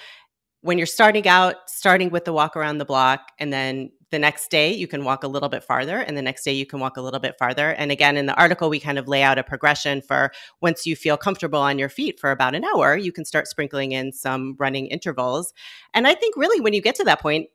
when 0.61 0.77
you're 0.77 0.87
starting 0.87 1.27
out, 1.27 1.57
starting 1.69 2.11
with 2.11 2.25
the 2.25 2.33
walk 2.33 2.57
around 2.57 2.79
the 2.79 2.85
block 2.85 3.33
and 3.39 3.53
then 3.53 3.91
the 4.11 4.19
next 4.19 4.51
day 4.51 4.73
you 4.73 4.87
can 4.87 5.05
walk 5.05 5.23
a 5.23 5.29
little 5.29 5.49
bit 5.49 5.63
farther 5.63 5.99
and 5.99 6.17
the 6.17 6.23
next 6.23 6.45
day 6.45 6.53
you 6.53 6.67
can 6.67 6.81
walk 6.81 6.97
a 6.97 7.01
little 7.01 7.21
bit 7.21 7.37
farther 7.39 7.71
and 7.71 7.93
again 7.93 8.17
in 8.17 8.27
the 8.27 8.35
article 8.35 8.71
we 8.71 8.81
kind 8.81 8.99
of 8.99 9.07
lay 9.07 9.23
out 9.23 9.39
a 9.39 9.43
progression 9.43 10.01
for 10.01 10.33
once 10.61 10.87
you 10.87 10.97
feel 10.97 11.17
comfortable 11.17 11.59
on 11.59 11.79
your 11.79 11.89
feet 11.89 12.19
for 12.19 12.31
about 12.31 12.55
an 12.55 12.65
hour 12.65 12.97
you 12.97 13.13
can 13.13 13.25
start 13.25 13.47
sprinkling 13.47 13.93
in 13.93 14.13
some 14.13 14.57
running 14.59 14.87
intervals 14.87 15.53
and 15.93 16.07
i 16.07 16.15
think 16.15 16.37
really 16.37 16.61
when 16.61 16.73
you 16.73 16.81
get 16.81 16.95
to 16.95 17.05
that 17.05 17.21
point 17.21 17.49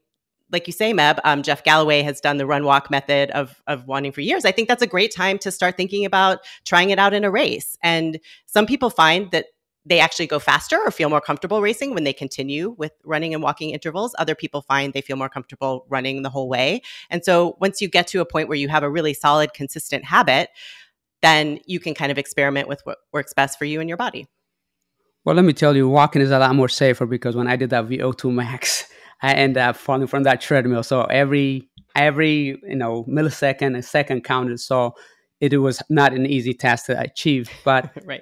like 0.53 0.67
you 0.67 0.73
say, 0.73 0.93
Meb, 0.93 1.19
um, 1.23 1.43
Jeff 1.43 1.63
Galloway 1.63 2.03
has 2.03 2.21
done 2.21 2.37
the 2.37 2.45
run 2.45 2.63
walk 2.63 2.89
method 2.89 3.31
of 3.31 3.61
of 3.67 3.87
wanting 3.87 4.11
for 4.11 4.21
years. 4.21 4.45
I 4.45 4.51
think 4.51 4.67
that's 4.69 4.83
a 4.83 4.87
great 4.87 5.13
time 5.13 5.37
to 5.39 5.51
start 5.51 5.75
thinking 5.75 6.05
about 6.05 6.39
trying 6.63 6.91
it 6.91 6.99
out 6.99 7.13
in 7.13 7.23
a 7.23 7.31
race. 7.31 7.77
And 7.83 8.19
some 8.45 8.65
people 8.65 8.89
find 8.89 9.31
that 9.31 9.47
they 9.85 9.99
actually 9.99 10.27
go 10.27 10.39
faster 10.39 10.79
or 10.79 10.91
feel 10.91 11.09
more 11.09 11.19
comfortable 11.19 11.61
racing 11.61 11.93
when 11.93 12.05
they 12.05 12.13
continue 12.13 12.69
with 12.77 12.93
running 13.03 13.33
and 13.33 13.43
walking 13.43 13.71
intervals. 13.71 14.15
Other 14.17 14.35
people 14.35 14.61
find 14.61 14.93
they 14.93 15.01
feel 15.01 15.17
more 15.17 15.27
comfortable 15.27 15.85
running 15.89 16.21
the 16.21 16.29
whole 16.29 16.47
way. 16.47 16.81
And 17.09 17.25
so 17.25 17.57
once 17.59 17.81
you 17.81 17.89
get 17.89 18.07
to 18.07 18.21
a 18.21 18.25
point 18.25 18.47
where 18.47 18.57
you 18.57 18.69
have 18.69 18.83
a 18.83 18.89
really 18.89 19.13
solid, 19.13 19.53
consistent 19.53 20.05
habit, 20.05 20.49
then 21.21 21.59
you 21.65 21.79
can 21.79 21.93
kind 21.93 22.11
of 22.11 22.17
experiment 22.17 22.67
with 22.69 22.81
what 22.85 22.99
works 23.11 23.33
best 23.33 23.59
for 23.59 23.65
you 23.65 23.81
and 23.81 23.89
your 23.89 23.97
body. 23.97 24.27
Well, 25.25 25.35
let 25.35 25.45
me 25.45 25.53
tell 25.53 25.75
you, 25.75 25.87
walking 25.87 26.21
is 26.21 26.31
a 26.31 26.39
lot 26.39 26.53
more 26.55 26.69
safer 26.69 27.05
because 27.05 27.35
when 27.35 27.47
I 27.47 27.55
did 27.55 27.69
that 27.71 27.87
VO2 27.87 28.33
max, 28.33 28.89
I 29.23 29.33
ended 29.33 29.57
up 29.57 29.75
falling 29.75 30.07
from 30.07 30.23
that 30.23 30.41
treadmill. 30.41 30.83
So 30.83 31.03
every 31.05 31.69
every 31.95 32.59
you 32.63 32.75
know 32.75 33.05
millisecond, 33.05 33.75
a 33.77 33.81
second 33.81 34.23
counted. 34.23 34.59
So 34.59 34.93
it 35.41 35.57
was 35.57 35.81
not 35.89 36.13
an 36.13 36.27
easy 36.27 36.53
task 36.53 36.85
to 36.85 36.99
achieve. 36.99 37.49
But 37.65 37.91
right 38.05 38.21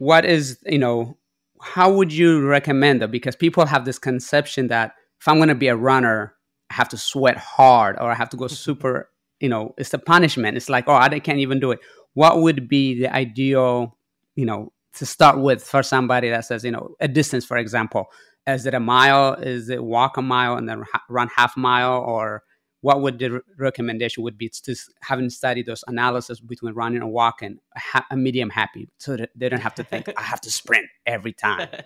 what 0.00 0.24
is 0.24 0.58
you 0.64 0.78
know 0.78 1.16
how 1.60 1.92
would 1.92 2.10
you 2.10 2.44
recommend 2.44 3.02
it 3.02 3.10
because 3.10 3.36
people 3.36 3.66
have 3.66 3.84
this 3.84 3.98
conception 3.98 4.68
that 4.68 4.94
if 5.20 5.28
i'm 5.28 5.36
going 5.36 5.48
to 5.48 5.54
be 5.54 5.68
a 5.68 5.76
runner 5.76 6.34
i 6.70 6.74
have 6.74 6.88
to 6.88 6.96
sweat 6.96 7.36
hard 7.36 7.96
or 8.00 8.10
i 8.10 8.14
have 8.14 8.30
to 8.30 8.36
go 8.36 8.46
super 8.48 9.10
you 9.40 9.48
know 9.48 9.74
it's 9.76 9.92
a 9.92 9.98
punishment 9.98 10.56
it's 10.56 10.70
like 10.70 10.84
oh 10.88 10.94
i 10.94 11.20
can't 11.20 11.38
even 11.38 11.60
do 11.60 11.70
it 11.70 11.78
what 12.14 12.40
would 12.40 12.66
be 12.66 12.98
the 12.98 13.14
ideal 13.14 13.96
you 14.34 14.46
know 14.46 14.72
to 14.94 15.04
start 15.04 15.38
with 15.38 15.62
for 15.62 15.82
somebody 15.82 16.30
that 16.30 16.46
says 16.46 16.64
you 16.64 16.70
know 16.70 16.96
a 17.00 17.06
distance 17.06 17.44
for 17.44 17.58
example 17.58 18.06
is 18.54 18.66
it 18.66 18.74
a 18.74 18.80
mile? 18.80 19.34
Is 19.34 19.68
it 19.68 19.82
walk 19.82 20.16
a 20.16 20.22
mile 20.22 20.56
and 20.56 20.68
then 20.68 20.84
run 21.08 21.28
half 21.36 21.56
mile? 21.56 22.00
Or 22.00 22.42
what 22.80 23.02
would 23.02 23.18
the 23.18 23.42
recommendation 23.58 24.22
would 24.22 24.38
be 24.38 24.48
to 24.48 24.74
having 25.02 25.30
studied 25.30 25.66
those 25.66 25.84
analysis 25.86 26.40
between 26.40 26.74
running 26.74 27.02
and 27.02 27.12
walking 27.12 27.58
a, 27.94 28.02
a 28.10 28.16
medium 28.16 28.50
happy 28.50 28.88
so 28.98 29.16
that 29.16 29.30
they 29.34 29.48
don't 29.48 29.60
have 29.60 29.74
to 29.74 29.84
think 29.84 30.08
i 30.16 30.22
have 30.22 30.40
to 30.40 30.50
sprint 30.50 30.86
every 31.06 31.32
time. 31.32 31.68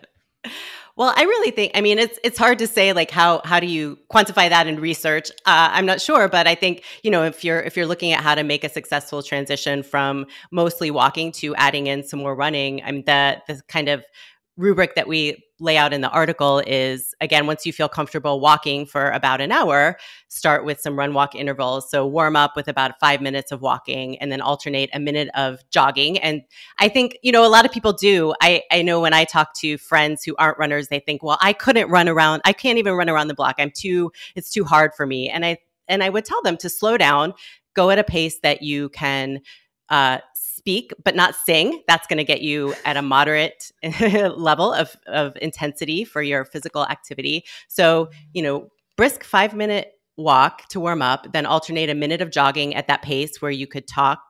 Well 0.96 1.12
i 1.16 1.22
really 1.22 1.50
think 1.50 1.72
i 1.74 1.80
mean 1.80 1.98
it's 1.98 2.18
it's 2.22 2.38
hard 2.38 2.58
to 2.58 2.66
say 2.66 2.92
like 2.92 3.10
how 3.10 3.40
how 3.44 3.58
do 3.58 3.66
you 3.66 3.98
quantify 4.12 4.48
that 4.50 4.66
in 4.66 4.78
research? 4.78 5.30
Uh, 5.46 5.70
i'm 5.72 5.86
not 5.86 6.00
sure 6.00 6.28
but 6.28 6.46
i 6.46 6.54
think 6.54 6.84
you 7.02 7.10
know 7.10 7.24
if 7.24 7.42
you're 7.42 7.60
if 7.60 7.76
you're 7.76 7.86
looking 7.86 8.12
at 8.12 8.22
how 8.22 8.34
to 8.34 8.44
make 8.44 8.62
a 8.62 8.68
successful 8.68 9.22
transition 9.22 9.82
from 9.82 10.26
mostly 10.52 10.90
walking 10.90 11.32
to 11.32 11.54
adding 11.56 11.86
in 11.86 12.04
some 12.04 12.20
more 12.20 12.36
running 12.36 12.82
i 12.84 12.92
mean 12.92 13.02
the 13.06 13.42
the 13.48 13.60
kind 13.68 13.88
of 13.88 14.04
rubric 14.56 14.94
that 14.94 15.08
we 15.08 15.42
lay 15.60 15.76
out 15.76 15.92
in 15.92 16.00
the 16.00 16.10
article 16.10 16.60
is 16.66 17.14
again, 17.20 17.46
once 17.46 17.64
you 17.64 17.72
feel 17.72 17.88
comfortable 17.88 18.40
walking 18.40 18.84
for 18.84 19.10
about 19.10 19.40
an 19.40 19.52
hour, 19.52 19.96
start 20.28 20.64
with 20.64 20.80
some 20.80 20.98
run 20.98 21.14
walk 21.14 21.34
intervals. 21.34 21.90
So 21.90 22.06
warm 22.06 22.36
up 22.36 22.56
with 22.56 22.68
about 22.68 22.98
five 23.00 23.20
minutes 23.20 23.52
of 23.52 23.62
walking 23.62 24.18
and 24.18 24.30
then 24.32 24.40
alternate 24.40 24.90
a 24.92 25.00
minute 25.00 25.28
of 25.34 25.60
jogging. 25.70 26.18
And 26.18 26.42
I 26.78 26.88
think, 26.88 27.18
you 27.22 27.32
know, 27.32 27.46
a 27.46 27.48
lot 27.48 27.64
of 27.64 27.72
people 27.72 27.92
do. 27.92 28.34
I, 28.42 28.62
I 28.70 28.82
know 28.82 29.00
when 29.00 29.14
I 29.14 29.24
talk 29.24 29.54
to 29.60 29.78
friends 29.78 30.24
who 30.24 30.34
aren't 30.36 30.58
runners, 30.58 30.88
they 30.88 31.00
think, 31.00 31.22
well, 31.22 31.38
I 31.40 31.52
couldn't 31.52 31.88
run 31.88 32.08
around. 32.08 32.42
I 32.44 32.52
can't 32.52 32.78
even 32.78 32.94
run 32.94 33.08
around 33.08 33.28
the 33.28 33.34
block. 33.34 33.56
I'm 33.58 33.70
too, 33.70 34.12
it's 34.34 34.50
too 34.50 34.64
hard 34.64 34.92
for 34.96 35.06
me. 35.06 35.30
And 35.30 35.44
I, 35.44 35.58
and 35.88 36.02
I 36.02 36.10
would 36.10 36.24
tell 36.24 36.42
them 36.42 36.56
to 36.58 36.68
slow 36.68 36.96
down, 36.96 37.32
go 37.74 37.90
at 37.90 37.98
a 37.98 38.04
pace 38.04 38.40
that 38.40 38.62
you 38.62 38.88
can 38.90 39.40
uh, 39.88 40.18
speak 40.64 40.94
but 41.04 41.14
not 41.14 41.34
sing. 41.34 41.82
That's 41.86 42.06
going 42.06 42.16
to 42.16 42.24
get 42.24 42.40
you 42.40 42.74
at 42.86 42.96
a 42.96 43.02
moderate 43.02 43.70
level 44.00 44.72
of, 44.72 44.96
of 45.06 45.36
intensity 45.42 46.04
for 46.04 46.22
your 46.22 46.46
physical 46.46 46.86
activity. 46.86 47.44
So, 47.68 48.08
you 48.32 48.42
know, 48.42 48.70
brisk 48.96 49.24
five 49.24 49.54
minute 49.54 49.92
walk 50.16 50.66
to 50.68 50.80
warm 50.80 51.02
up, 51.02 51.32
then 51.34 51.44
alternate 51.44 51.90
a 51.90 51.94
minute 51.94 52.22
of 52.22 52.30
jogging 52.30 52.74
at 52.74 52.86
that 52.86 53.02
pace 53.02 53.42
where 53.42 53.50
you 53.50 53.66
could 53.66 53.86
talk 53.86 54.20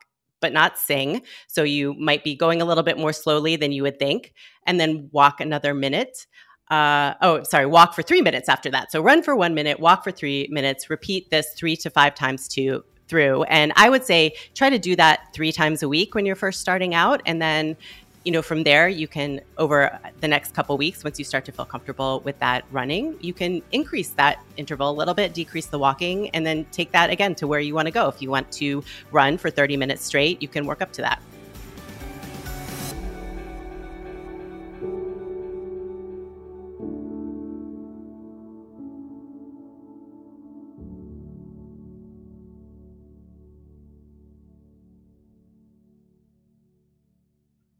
but 0.41 0.51
not 0.51 0.77
sing. 0.77 1.21
So 1.47 1.63
you 1.63 1.93
might 1.93 2.23
be 2.23 2.35
going 2.35 2.61
a 2.61 2.65
little 2.65 2.83
bit 2.83 2.97
more 2.97 3.13
slowly 3.13 3.55
than 3.55 3.71
you 3.71 3.83
would 3.83 3.97
think, 3.97 4.33
and 4.67 4.77
then 4.77 5.09
walk 5.13 5.39
another 5.39 5.73
minute. 5.73 6.27
Uh, 6.69 7.13
oh, 7.21 7.43
sorry, 7.43 7.65
walk 7.65 7.93
for 7.93 8.01
three 8.01 8.21
minutes 8.21 8.49
after 8.49 8.69
that. 8.71 8.91
So 8.91 9.01
run 9.01 9.23
for 9.23 9.35
one 9.35 9.53
minute, 9.53 9.79
walk 9.79 10.03
for 10.03 10.11
three 10.11 10.49
minutes, 10.51 10.89
repeat 10.89 11.29
this 11.29 11.47
three 11.57 11.77
to 11.77 11.89
five 11.89 12.13
times 12.13 12.49
to 12.49 12.83
through. 13.07 13.43
And 13.43 13.71
I 13.75 13.89
would 13.89 14.05
say 14.05 14.33
try 14.53 14.69
to 14.69 14.79
do 14.79 14.95
that 14.95 15.33
three 15.33 15.51
times 15.51 15.83
a 15.83 15.89
week 15.89 16.15
when 16.15 16.25
you're 16.25 16.35
first 16.35 16.59
starting 16.59 16.93
out. 16.93 17.21
And 17.25 17.41
then, 17.41 17.77
you 18.23 18.31
know, 18.31 18.41
from 18.41 18.63
there, 18.63 18.87
you 18.87 19.07
can, 19.07 19.41
over 19.57 19.99
the 20.19 20.27
next 20.27 20.55
couple 20.55 20.75
weeks, 20.77 21.03
once 21.03 21.19
you 21.19 21.25
start 21.25 21.45
to 21.45 21.51
feel 21.51 21.65
comfortable 21.65 22.21
with 22.21 22.39
that 22.39 22.65
running, 22.71 23.17
you 23.21 23.33
can 23.33 23.61
increase 23.71 24.09
that 24.11 24.43
interval 24.57 24.89
a 24.89 24.95
little 24.95 25.13
bit, 25.13 25.33
decrease 25.33 25.67
the 25.67 25.77
walking, 25.77 26.29
and 26.31 26.45
then 26.45 26.65
take 26.71 26.91
that 26.91 27.11
again 27.11 27.35
to 27.35 27.47
where 27.47 27.59
you 27.59 27.75
want 27.75 27.85
to 27.85 27.91
go. 27.91 28.07
If 28.07 28.21
you 28.21 28.31
want 28.31 28.51
to 28.53 28.83
run 29.11 29.37
for 29.37 29.51
30 29.51 29.77
minutes 29.77 30.03
straight, 30.03 30.41
you 30.41 30.47
can 30.47 30.65
work 30.65 30.81
up 30.81 30.91
to 30.93 31.01
that. 31.03 31.21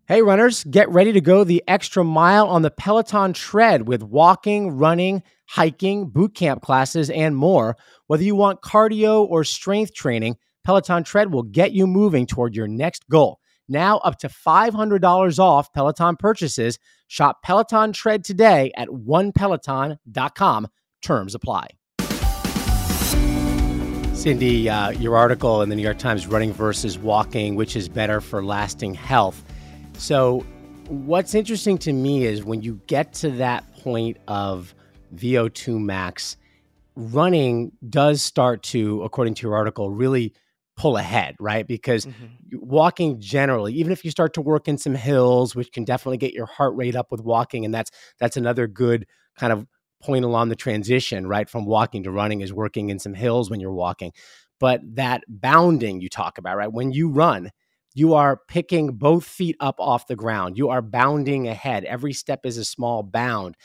Hey, 0.07 0.21
runners, 0.21 0.63
get 0.65 0.87
ready 0.89 1.13
to 1.13 1.19
go 1.19 1.43
the 1.43 1.63
extra 1.67 2.03
mile 2.03 2.47
on 2.47 2.61
the 2.61 2.69
Peloton 2.69 3.33
tread 3.33 3.87
with 3.87 4.03
walking, 4.03 4.77
running, 4.77 5.23
hiking, 5.47 6.09
boot 6.09 6.35
camp 6.35 6.61
classes, 6.61 7.09
and 7.09 7.35
more. 7.35 7.75
Whether 8.05 8.21
you 8.21 8.35
want 8.35 8.61
cardio 8.61 9.25
or 9.27 9.43
strength 9.43 9.95
training, 9.95 10.37
Peloton 10.63 11.03
tread 11.05 11.33
will 11.33 11.41
get 11.41 11.71
you 11.71 11.87
moving 11.87 12.27
toward 12.27 12.55
your 12.55 12.67
next 12.67 13.09
goal. 13.09 13.39
Now, 13.67 13.97
up 13.97 14.19
to 14.19 14.27
$500 14.27 15.39
off 15.39 15.73
Peloton 15.73 16.17
purchases. 16.17 16.77
Shop 17.07 17.41
Peloton 17.43 17.91
tread 17.91 18.23
today 18.23 18.71
at 18.77 18.89
onepeloton.com. 18.89 20.67
Terms 21.01 21.33
apply. 21.33 21.67
Cindy, 24.13 24.69
uh, 24.69 24.91
your 24.91 25.17
article 25.17 25.63
in 25.63 25.69
the 25.69 25.75
New 25.75 25.81
York 25.81 25.97
Times, 25.97 26.27
Running 26.27 26.53
versus 26.53 26.99
Walking, 26.99 27.55
which 27.55 27.75
is 27.75 27.89
better 27.89 28.21
for 28.21 28.45
lasting 28.45 28.93
health 28.93 29.43
so, 29.97 30.45
what's 30.87 31.33
interesting 31.33 31.77
to 31.79 31.93
me 31.93 32.25
is 32.25 32.43
when 32.43 32.61
you 32.61 32.81
get 32.87 33.13
to 33.13 33.31
that 33.31 33.63
point 33.79 34.17
of 34.27 34.75
VO2 35.15 35.79
max, 35.79 36.37
running 36.95 37.71
does 37.89 38.21
start 38.21 38.63
to, 38.63 39.03
according 39.03 39.33
to 39.35 39.47
your 39.47 39.55
article, 39.55 39.89
really 39.89 40.33
pull 40.77 40.97
ahead, 40.97 41.35
right? 41.39 41.65
Because 41.65 42.05
mm-hmm. 42.05 42.57
walking 42.59 43.19
generally, 43.19 43.73
even 43.73 43.91
if 43.91 44.03
you 44.03 44.11
start 44.11 44.33
to 44.33 44.41
work 44.41 44.67
in 44.67 44.77
some 44.77 44.95
hills, 44.95 45.55
which 45.55 45.71
can 45.71 45.85
definitely 45.85 46.17
get 46.17 46.33
your 46.33 46.45
heart 46.45 46.75
rate 46.75 46.95
up 46.95 47.11
with 47.11 47.21
walking, 47.21 47.65
and 47.65 47.73
that's 47.73 47.91
that's 48.19 48.37
another 48.37 48.67
good 48.67 49.05
kind 49.37 49.53
of 49.53 49.65
point 50.01 50.25
along 50.25 50.49
the 50.49 50.55
transition, 50.55 51.27
right, 51.27 51.49
from 51.49 51.65
walking 51.65 52.03
to 52.03 52.11
running 52.11 52.41
is 52.41 52.53
working 52.53 52.89
in 52.89 52.99
some 52.99 53.13
hills 53.13 53.49
when 53.49 53.59
you're 53.59 53.73
walking. 53.73 54.11
But 54.59 54.81
that 54.95 55.23
bounding 55.27 56.01
you 56.01 56.09
talk 56.09 56.37
about, 56.37 56.57
right? 56.57 56.71
When 56.71 56.91
you 56.91 57.09
run, 57.09 57.51
you 57.95 58.13
are 58.13 58.41
picking 58.47 58.91
both 58.91 59.25
feet 59.25 59.55
up 59.59 59.75
off 59.79 60.05
the 60.05 60.15
ground. 60.15 60.57
You 60.57 60.69
are 60.69 60.81
bounding 60.83 61.47
ahead. 61.47 61.85
Every 61.85 62.13
step 62.13 62.45
is 62.45 62.57
a 62.57 62.65
small 62.65 63.01
bound. 63.01 63.55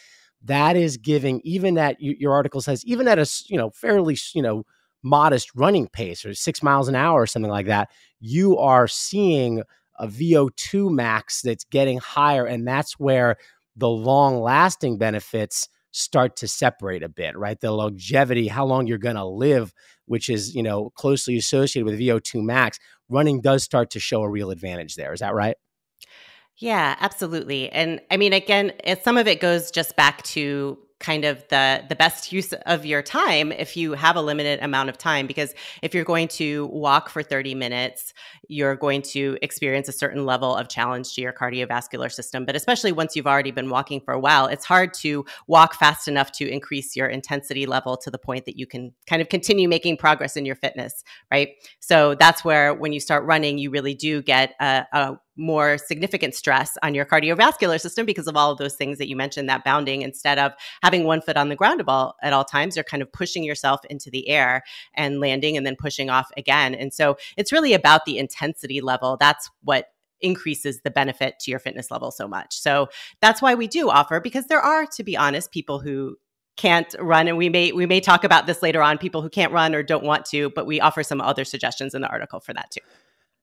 That 0.45 0.77
is 0.77 0.97
giving 0.97 1.43
even 1.45 1.77
at 1.77 2.01
your 2.01 2.33
article 2.33 2.62
says 2.62 2.83
even 2.87 3.07
at 3.07 3.19
a 3.19 3.29
you 3.49 3.59
know 3.59 3.69
fairly 3.71 4.16
you 4.33 4.40
know 4.40 4.64
modest 5.03 5.55
running 5.55 5.88
pace 5.88 6.25
or 6.25 6.33
six 6.33 6.62
miles 6.62 6.88
an 6.88 6.95
hour 6.95 7.21
or 7.21 7.27
something 7.27 7.51
like 7.51 7.66
that, 7.66 7.90
you 8.21 8.57
are 8.57 8.88
seeing 8.88 9.62
a 9.99 10.07
VO2 10.07 10.90
max 10.90 11.43
that's 11.43 11.64
getting 11.64 11.99
higher. 11.99 12.47
And 12.47 12.66
that's 12.66 12.99
where 12.99 13.37
the 13.77 13.88
long 13.88 14.40
lasting 14.40 14.97
benefits 14.97 15.69
start 15.92 16.37
to 16.37 16.48
separate 16.48 17.03
a 17.03 17.09
bit, 17.09 17.37
right? 17.37 17.59
The 17.61 17.72
longevity, 17.72 18.48
how 18.48 18.64
long 18.64 18.87
you're 18.87 18.98
going 18.98 19.16
to 19.16 19.24
live, 19.24 19.72
which 20.07 20.29
is, 20.29 20.55
you 20.55 20.62
know, 20.62 20.90
closely 20.90 21.37
associated 21.37 21.85
with 21.85 21.98
VO2 21.98 22.42
max, 22.42 22.79
running 23.09 23.40
does 23.40 23.62
start 23.62 23.90
to 23.90 24.00
show 24.00 24.22
a 24.22 24.31
real 24.31 24.50
advantage 24.50 24.94
there. 24.96 25.12
Is 25.12 25.20
that 25.20 25.35
right? 25.35 25.57
Yeah, 26.57 26.96
absolutely. 27.00 27.70
And 27.70 28.00
I 28.11 28.16
mean, 28.16 28.33
again, 28.33 28.72
some 29.03 29.16
of 29.16 29.26
it 29.26 29.40
goes 29.40 29.70
just 29.70 29.96
back 29.96 30.22
to 30.24 30.79
kind 31.01 31.25
of 31.25 31.43
the 31.49 31.83
the 31.89 31.97
best 31.97 32.31
use 32.31 32.53
of 32.67 32.85
your 32.85 33.03
time 33.03 33.51
if 33.53 33.77
you 33.77 33.95
have 33.95 34.17
a 34.17 34.21
limited 34.21 34.63
amount 34.63 34.91
of 34.91 34.99
time 34.99 35.27
because 35.27 35.55
if 35.83 35.95
you're 35.95 36.05
going 36.05 36.29
to 36.29 36.67
walk 36.67 37.09
for 37.09 37.23
30 37.23 37.55
minutes 37.55 38.13
you're 38.49 38.77
going 38.77 39.01
to 39.01 39.39
experience 39.41 39.89
a 39.89 39.93
certain 39.93 40.27
level 40.27 40.55
of 40.55 40.69
challenge 40.69 41.15
to 41.15 41.21
your 41.21 41.33
cardiovascular 41.33 42.13
system. 42.13 42.45
But 42.45 42.57
especially 42.57 42.93
once 42.93 43.17
you've 43.17 43.27
already 43.27 43.51
been 43.51 43.71
walking 43.71 44.01
for 44.01 44.13
a 44.13 44.21
while 44.21 44.47
it's 44.47 44.65
hard 44.65 44.93
to 44.95 45.25
walk 45.47 45.75
fast 45.75 46.07
enough 46.07 46.31
to 46.33 46.49
increase 46.49 46.95
your 46.95 47.09
intensity 47.09 47.65
level 47.65 47.97
to 47.97 48.11
the 48.11 48.19
point 48.19 48.45
that 48.45 48.59
you 48.59 48.67
can 48.67 48.93
kind 49.07 49.23
of 49.23 49.29
continue 49.29 49.69
making 49.69 49.97
progress 49.97 50.37
in 50.37 50.45
your 50.45 50.57
fitness 50.57 51.03
right? 51.33 51.49
So 51.81 52.15
that's 52.15 52.45
where 52.45 52.75
when 52.75 52.93
you 52.93 53.01
start 53.01 53.25
running 53.25 53.57
you 53.57 53.71
really 53.71 53.95
do 53.95 54.23
get 54.23 54.55
a, 54.61 54.85
a 54.93 55.17
more 55.37 55.79
significant 55.79 56.35
stress 56.35 56.77
on 56.83 56.95
your 56.95 57.05
cardiovascular 57.05 57.81
system 57.81 58.05
because 58.05 58.27
of 58.27 58.37
all 58.37 58.51
of 58.51 58.59
those 58.59 58.75
things 58.75 58.99
that 58.99 59.09
you 59.09 59.16
mentioned 59.16 59.49
that 59.49 59.64
bounding 59.64 60.03
instead 60.03 60.38
of 60.38 60.53
having 60.83 61.05
one 61.05 61.21
foot 61.21 61.37
on 61.37 61.49
the 61.49 61.57
ground 61.57 61.83
all, 61.87 62.16
at 62.23 62.33
all 62.33 62.45
times 62.45 62.77
you're 62.77 62.85
kind 62.85 63.03
of 63.03 63.11
pushing 63.12 63.45
yourself 63.45 63.81
into 63.88 64.11
the 64.11 64.29
air 64.29 64.62
and 64.95 65.21
landing 65.21 65.57
and 65.57 65.64
then 65.64 65.77
pushing 65.77 66.11
off 66.11 66.31
again. 66.37 66.75
And 66.75 66.93
so 66.93 67.16
it's 67.37 67.53
really 67.53 67.73
about 67.73 68.05
the 68.05 68.19
intensity 68.19 68.81
level. 68.81 69.16
That's 69.19 69.51
what 69.62 69.87
increases 70.21 70.83
the 70.83 70.90
benefit 70.90 71.38
to 71.40 71.51
your 71.51 71.61
fitness 71.61 71.90
level 71.90 72.11
so 72.11 72.29
much. 72.29 72.59
So 72.59 72.88
that's 73.21 73.40
why 73.40 73.55
we 73.55 73.66
do 73.66 73.88
offer 73.88 74.21
because 74.21 74.47
there 74.47 74.61
are 74.61 74.87
to 74.87 75.03
be 75.03 75.16
honest 75.16 75.51
people 75.51 75.79
who 75.81 76.16
can't 76.57 76.95
run 76.99 77.27
and 77.27 77.38
we 77.38 77.49
may 77.49 77.73
we 77.73 77.87
may 77.87 78.01
talk 78.01 78.23
about 78.23 78.47
this 78.47 78.62
later 78.62 78.83
on 78.83 78.99
people 78.99 79.23
who 79.23 79.31
can't 79.31 79.53
run 79.53 79.75
or 79.75 79.83
don't 79.83 80.05
want 80.05 80.27
to 80.27 80.51
but 80.51 80.66
we 80.66 80.79
offer 80.79 81.03
some 81.03 81.21
other 81.21 81.43
suggestions 81.43 81.95
in 81.95 82.03
the 82.03 82.09
article 82.09 82.38
for 82.38 82.53
that 82.53 82.71
too 82.71 82.83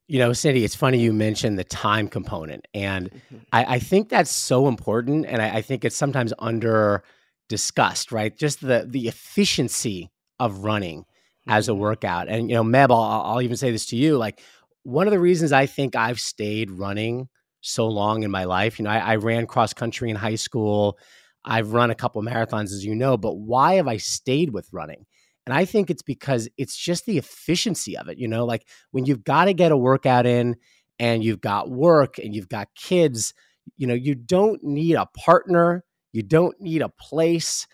you 0.08 0.20
know, 0.20 0.32
Cindy, 0.34 0.64
it's 0.64 0.76
funny 0.76 1.00
you 1.00 1.12
mentioned 1.12 1.60
the 1.60 1.64
time 1.64 2.08
component. 2.08 2.66
And 2.74 3.12
mm-hmm. 3.12 3.38
I, 3.52 3.76
I, 3.76 3.80
think 3.80 4.10
that's 4.10 4.32
so 4.32 4.68
important. 4.68 5.26
And 5.26 5.42
I, 5.42 5.58
I, 5.58 5.62
think 5.62 5.84
it's 5.84 5.98
sometimes 5.98 6.34
under 6.40 7.04
discussed, 7.50 8.12
right? 8.12 8.36
Just 8.38 8.62
the 8.62 8.86
the 8.88 9.08
efficiency 9.08 10.10
of 10.40 10.60
running 10.60 11.02
mm-hmm. 11.02 11.52
as 11.52 11.68
a 11.68 11.72
mm-hmm. 11.72 11.82
workout. 11.82 12.30
And, 12.30 12.50
you 12.50 12.56
know, 12.56 12.64
Meb, 12.64 12.90
I'll, 12.90 13.34
I'll 13.34 13.42
even 13.42 13.58
say 13.58 13.72
this 13.72 13.88
to 13.88 13.98
you. 13.98 14.18
Like, 14.18 14.42
one 14.84 15.06
of 15.08 15.12
the 15.12 15.20
reasons 15.20 15.52
I 15.52 15.66
think 15.66 15.98
I've 15.98 16.20
stayed 16.20 16.72
running 16.72 17.28
so 17.60 17.88
long 17.88 18.24
in 18.24 18.32
my 18.32 18.46
life, 18.46 18.80
you 18.80 18.86
know, 18.86 18.92
I, 18.92 19.00
I 19.00 19.16
ran 19.18 19.46
cross 19.46 19.74
country 19.74 20.10
in 20.10 20.16
high 20.16 20.36
school. 20.36 20.98
I've 21.44 21.74
run 21.74 21.92
a 21.92 21.96
couple 21.96 22.22
marathons, 22.22 22.72
as 22.72 22.86
you 22.86 22.96
know, 22.96 23.18
but 23.18 23.34
why 23.34 23.76
have 23.76 23.88
I 23.88 23.98
stayed 23.98 24.52
with 24.52 24.70
running? 24.72 25.06
And 25.48 25.54
I 25.54 25.64
think 25.64 25.90
it's 25.90 26.02
because 26.02 26.50
it's 26.58 26.76
just 26.76 27.06
the 27.06 27.18
efficiency 27.18 27.98
of 27.98 28.10
it. 28.10 28.18
You 28.18 28.28
know, 28.28 28.44
like 28.44 28.68
when 28.92 29.06
you've 29.06 29.24
got 29.24 29.46
to 29.46 29.54
get 29.54 29.72
a 29.72 29.78
workout 29.78 30.26
in 30.26 30.58
and 31.00 31.24
you've 31.24 31.40
got 31.40 31.70
work 31.70 32.18
and 32.18 32.36
you've 32.36 32.50
got 32.50 32.68
kids, 32.76 33.34
you 33.78 33.88
know, 33.88 33.94
you 33.94 34.14
don't 34.14 34.62
need 34.62 34.96
a 34.96 35.06
partner, 35.18 35.86
you 36.12 36.22
don't 36.22 36.60
need 36.60 36.82
a 36.82 36.90
place. 36.90 37.66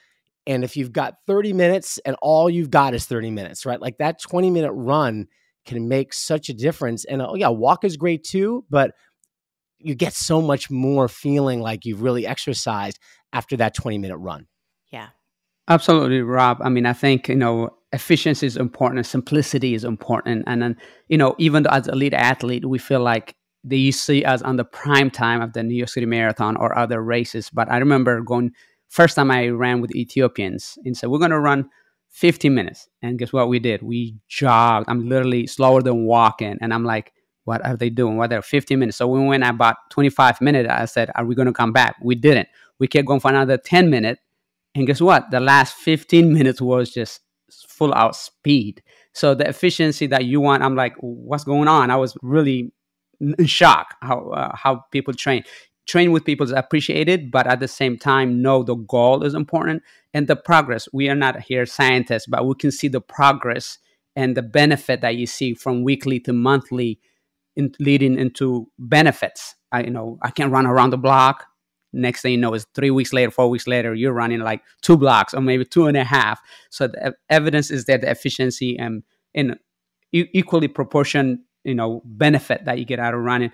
And 0.45 0.63
if 0.63 0.77
you've 0.77 0.91
got 0.91 1.15
30 1.25 1.53
minutes 1.53 1.97
and 2.05 2.15
all 2.21 2.47
you've 2.47 2.69
got 2.69 2.93
is 2.93 3.07
30 3.07 3.31
minutes, 3.31 3.65
right? 3.65 3.81
Like 3.81 3.97
that 3.97 4.21
20 4.21 4.51
minute 4.51 4.73
run 4.73 5.25
can 5.65 5.87
make 5.87 6.13
such 6.13 6.49
a 6.49 6.53
difference. 6.53 7.05
And 7.05 7.23
oh, 7.23 7.33
yeah, 7.33 7.49
walk 7.49 7.83
is 7.83 7.97
great 7.97 8.23
too, 8.23 8.65
but 8.69 8.91
you 9.79 9.95
get 9.95 10.13
so 10.13 10.43
much 10.43 10.69
more 10.69 11.07
feeling 11.07 11.59
like 11.59 11.85
you've 11.85 12.03
really 12.03 12.27
exercised 12.27 12.99
after 13.33 13.57
that 13.57 13.73
20 13.73 13.97
minute 13.97 14.17
run. 14.17 14.45
Absolutely, 15.67 16.21
Rob. 16.21 16.57
I 16.61 16.69
mean, 16.69 16.85
I 16.85 16.93
think, 16.93 17.29
you 17.29 17.35
know, 17.35 17.69
efficiency 17.93 18.45
is 18.45 18.57
important, 18.57 19.05
simplicity 19.05 19.73
is 19.73 19.83
important. 19.83 20.43
And 20.47 20.61
then, 20.61 20.77
you 21.07 21.17
know, 21.17 21.35
even 21.37 21.65
as 21.67 21.87
elite 21.87 22.13
athlete, 22.13 22.65
we 22.65 22.77
feel 22.79 22.99
like 22.99 23.35
they 23.63 23.91
see 23.91 24.25
us 24.25 24.41
on 24.41 24.57
the 24.57 24.65
prime 24.65 25.09
time 25.09 25.41
of 25.41 25.53
the 25.53 25.63
New 25.63 25.75
York 25.75 25.89
City 25.89 26.05
Marathon 26.05 26.57
or 26.57 26.77
other 26.77 27.01
races. 27.01 27.49
But 27.49 27.71
I 27.71 27.77
remember 27.77 28.19
going, 28.21 28.51
first 28.89 29.15
time 29.15 29.31
I 29.31 29.47
ran 29.49 29.79
with 29.79 29.95
Ethiopians 29.95 30.77
and 30.83 30.97
said, 30.97 31.09
we're 31.09 31.19
going 31.19 31.31
to 31.31 31.39
run 31.39 31.69
15 32.09 32.53
minutes. 32.53 32.89
And 33.01 33.17
guess 33.17 33.31
what 33.31 33.47
we 33.47 33.59
did? 33.59 33.81
We 33.81 34.17
jogged. 34.27 34.89
I'm 34.89 35.07
literally 35.07 35.47
slower 35.47 35.81
than 35.81 36.05
walking. 36.05 36.57
And 36.59 36.73
I'm 36.73 36.83
like, 36.83 37.13
what 37.45 37.65
are 37.65 37.77
they 37.77 37.89
doing? 37.89 38.17
What 38.17 38.33
are 38.33 38.41
15 38.41 38.79
minutes? 38.79 38.97
So 38.97 39.07
we 39.07 39.25
went 39.25 39.45
about 39.45 39.77
25 39.91 40.41
minutes. 40.41 40.69
I 40.69 40.85
said, 40.85 41.09
are 41.15 41.25
we 41.25 41.35
going 41.35 41.45
to 41.45 41.53
come 41.53 41.71
back? 41.71 41.95
We 42.03 42.15
didn't. 42.15 42.49
We 42.79 42.87
kept 42.87 43.07
going 43.07 43.21
for 43.21 43.29
another 43.29 43.57
10 43.57 43.89
minutes 43.89 44.19
and 44.75 44.87
guess 44.87 45.01
what? 45.01 45.29
The 45.31 45.39
last 45.39 45.75
15 45.75 46.33
minutes 46.33 46.61
was 46.61 46.91
just 46.91 47.21
full 47.67 47.93
out 47.93 48.15
speed. 48.15 48.81
So 49.13 49.35
the 49.35 49.47
efficiency 49.47 50.07
that 50.07 50.25
you 50.25 50.41
want, 50.41 50.63
I'm 50.63 50.75
like, 50.75 50.95
what's 50.99 51.43
going 51.43 51.67
on? 51.67 51.91
I 51.91 51.95
was 51.95 52.17
really 52.21 52.71
in 53.19 53.45
shock 53.45 53.95
how 54.01 54.29
uh, 54.29 54.55
how 54.55 54.83
people 54.91 55.13
train. 55.13 55.43
Train 55.85 56.13
with 56.13 56.23
people 56.23 56.45
is 56.45 56.53
appreciated, 56.53 57.29
but 57.29 57.45
at 57.45 57.59
the 57.59 57.67
same 57.67 57.97
time, 57.97 58.41
know 58.41 58.63
the 58.63 58.75
goal 58.75 59.23
is 59.23 59.33
important 59.33 59.83
and 60.13 60.27
the 60.27 60.35
progress. 60.35 60.87
We 60.93 61.09
are 61.09 61.15
not 61.15 61.41
here 61.41 61.65
scientists, 61.65 62.25
but 62.25 62.47
we 62.47 62.55
can 62.55 62.71
see 62.71 62.87
the 62.87 63.01
progress 63.01 63.79
and 64.15 64.37
the 64.37 64.41
benefit 64.41 65.01
that 65.01 65.17
you 65.17 65.27
see 65.27 65.53
from 65.53 65.83
weekly 65.83 66.21
to 66.21 66.31
monthly, 66.31 67.01
in, 67.57 67.73
leading 67.79 68.17
into 68.17 68.71
benefits. 68.79 69.55
I 69.71 69.83
you 69.83 69.91
know 69.91 70.17
I 70.21 70.31
can 70.31 70.51
run 70.51 70.65
around 70.65 70.91
the 70.91 70.97
block 70.97 71.45
next 71.93 72.21
thing 72.21 72.31
you 72.33 72.37
know 72.37 72.53
is 72.53 72.65
three 72.73 72.91
weeks 72.91 73.13
later 73.13 73.31
four 73.31 73.49
weeks 73.49 73.67
later 73.67 73.93
you're 73.93 74.13
running 74.13 74.39
like 74.39 74.61
two 74.81 74.97
blocks 74.97 75.33
or 75.33 75.41
maybe 75.41 75.63
two 75.63 75.87
and 75.87 75.95
a 75.95 76.03
half. 76.03 76.41
So 76.69 76.87
the 76.87 77.15
evidence 77.29 77.71
is 77.71 77.85
that 77.85 78.01
the 78.01 78.09
efficiency 78.09 78.77
and 78.77 79.03
in 79.33 79.57
equally 80.11 80.67
proportion 80.67 81.43
you 81.63 81.75
know 81.75 82.01
benefit 82.05 82.65
that 82.65 82.79
you 82.79 82.85
get 82.85 82.99
out 82.99 83.13
of 83.13 83.21
running. 83.21 83.51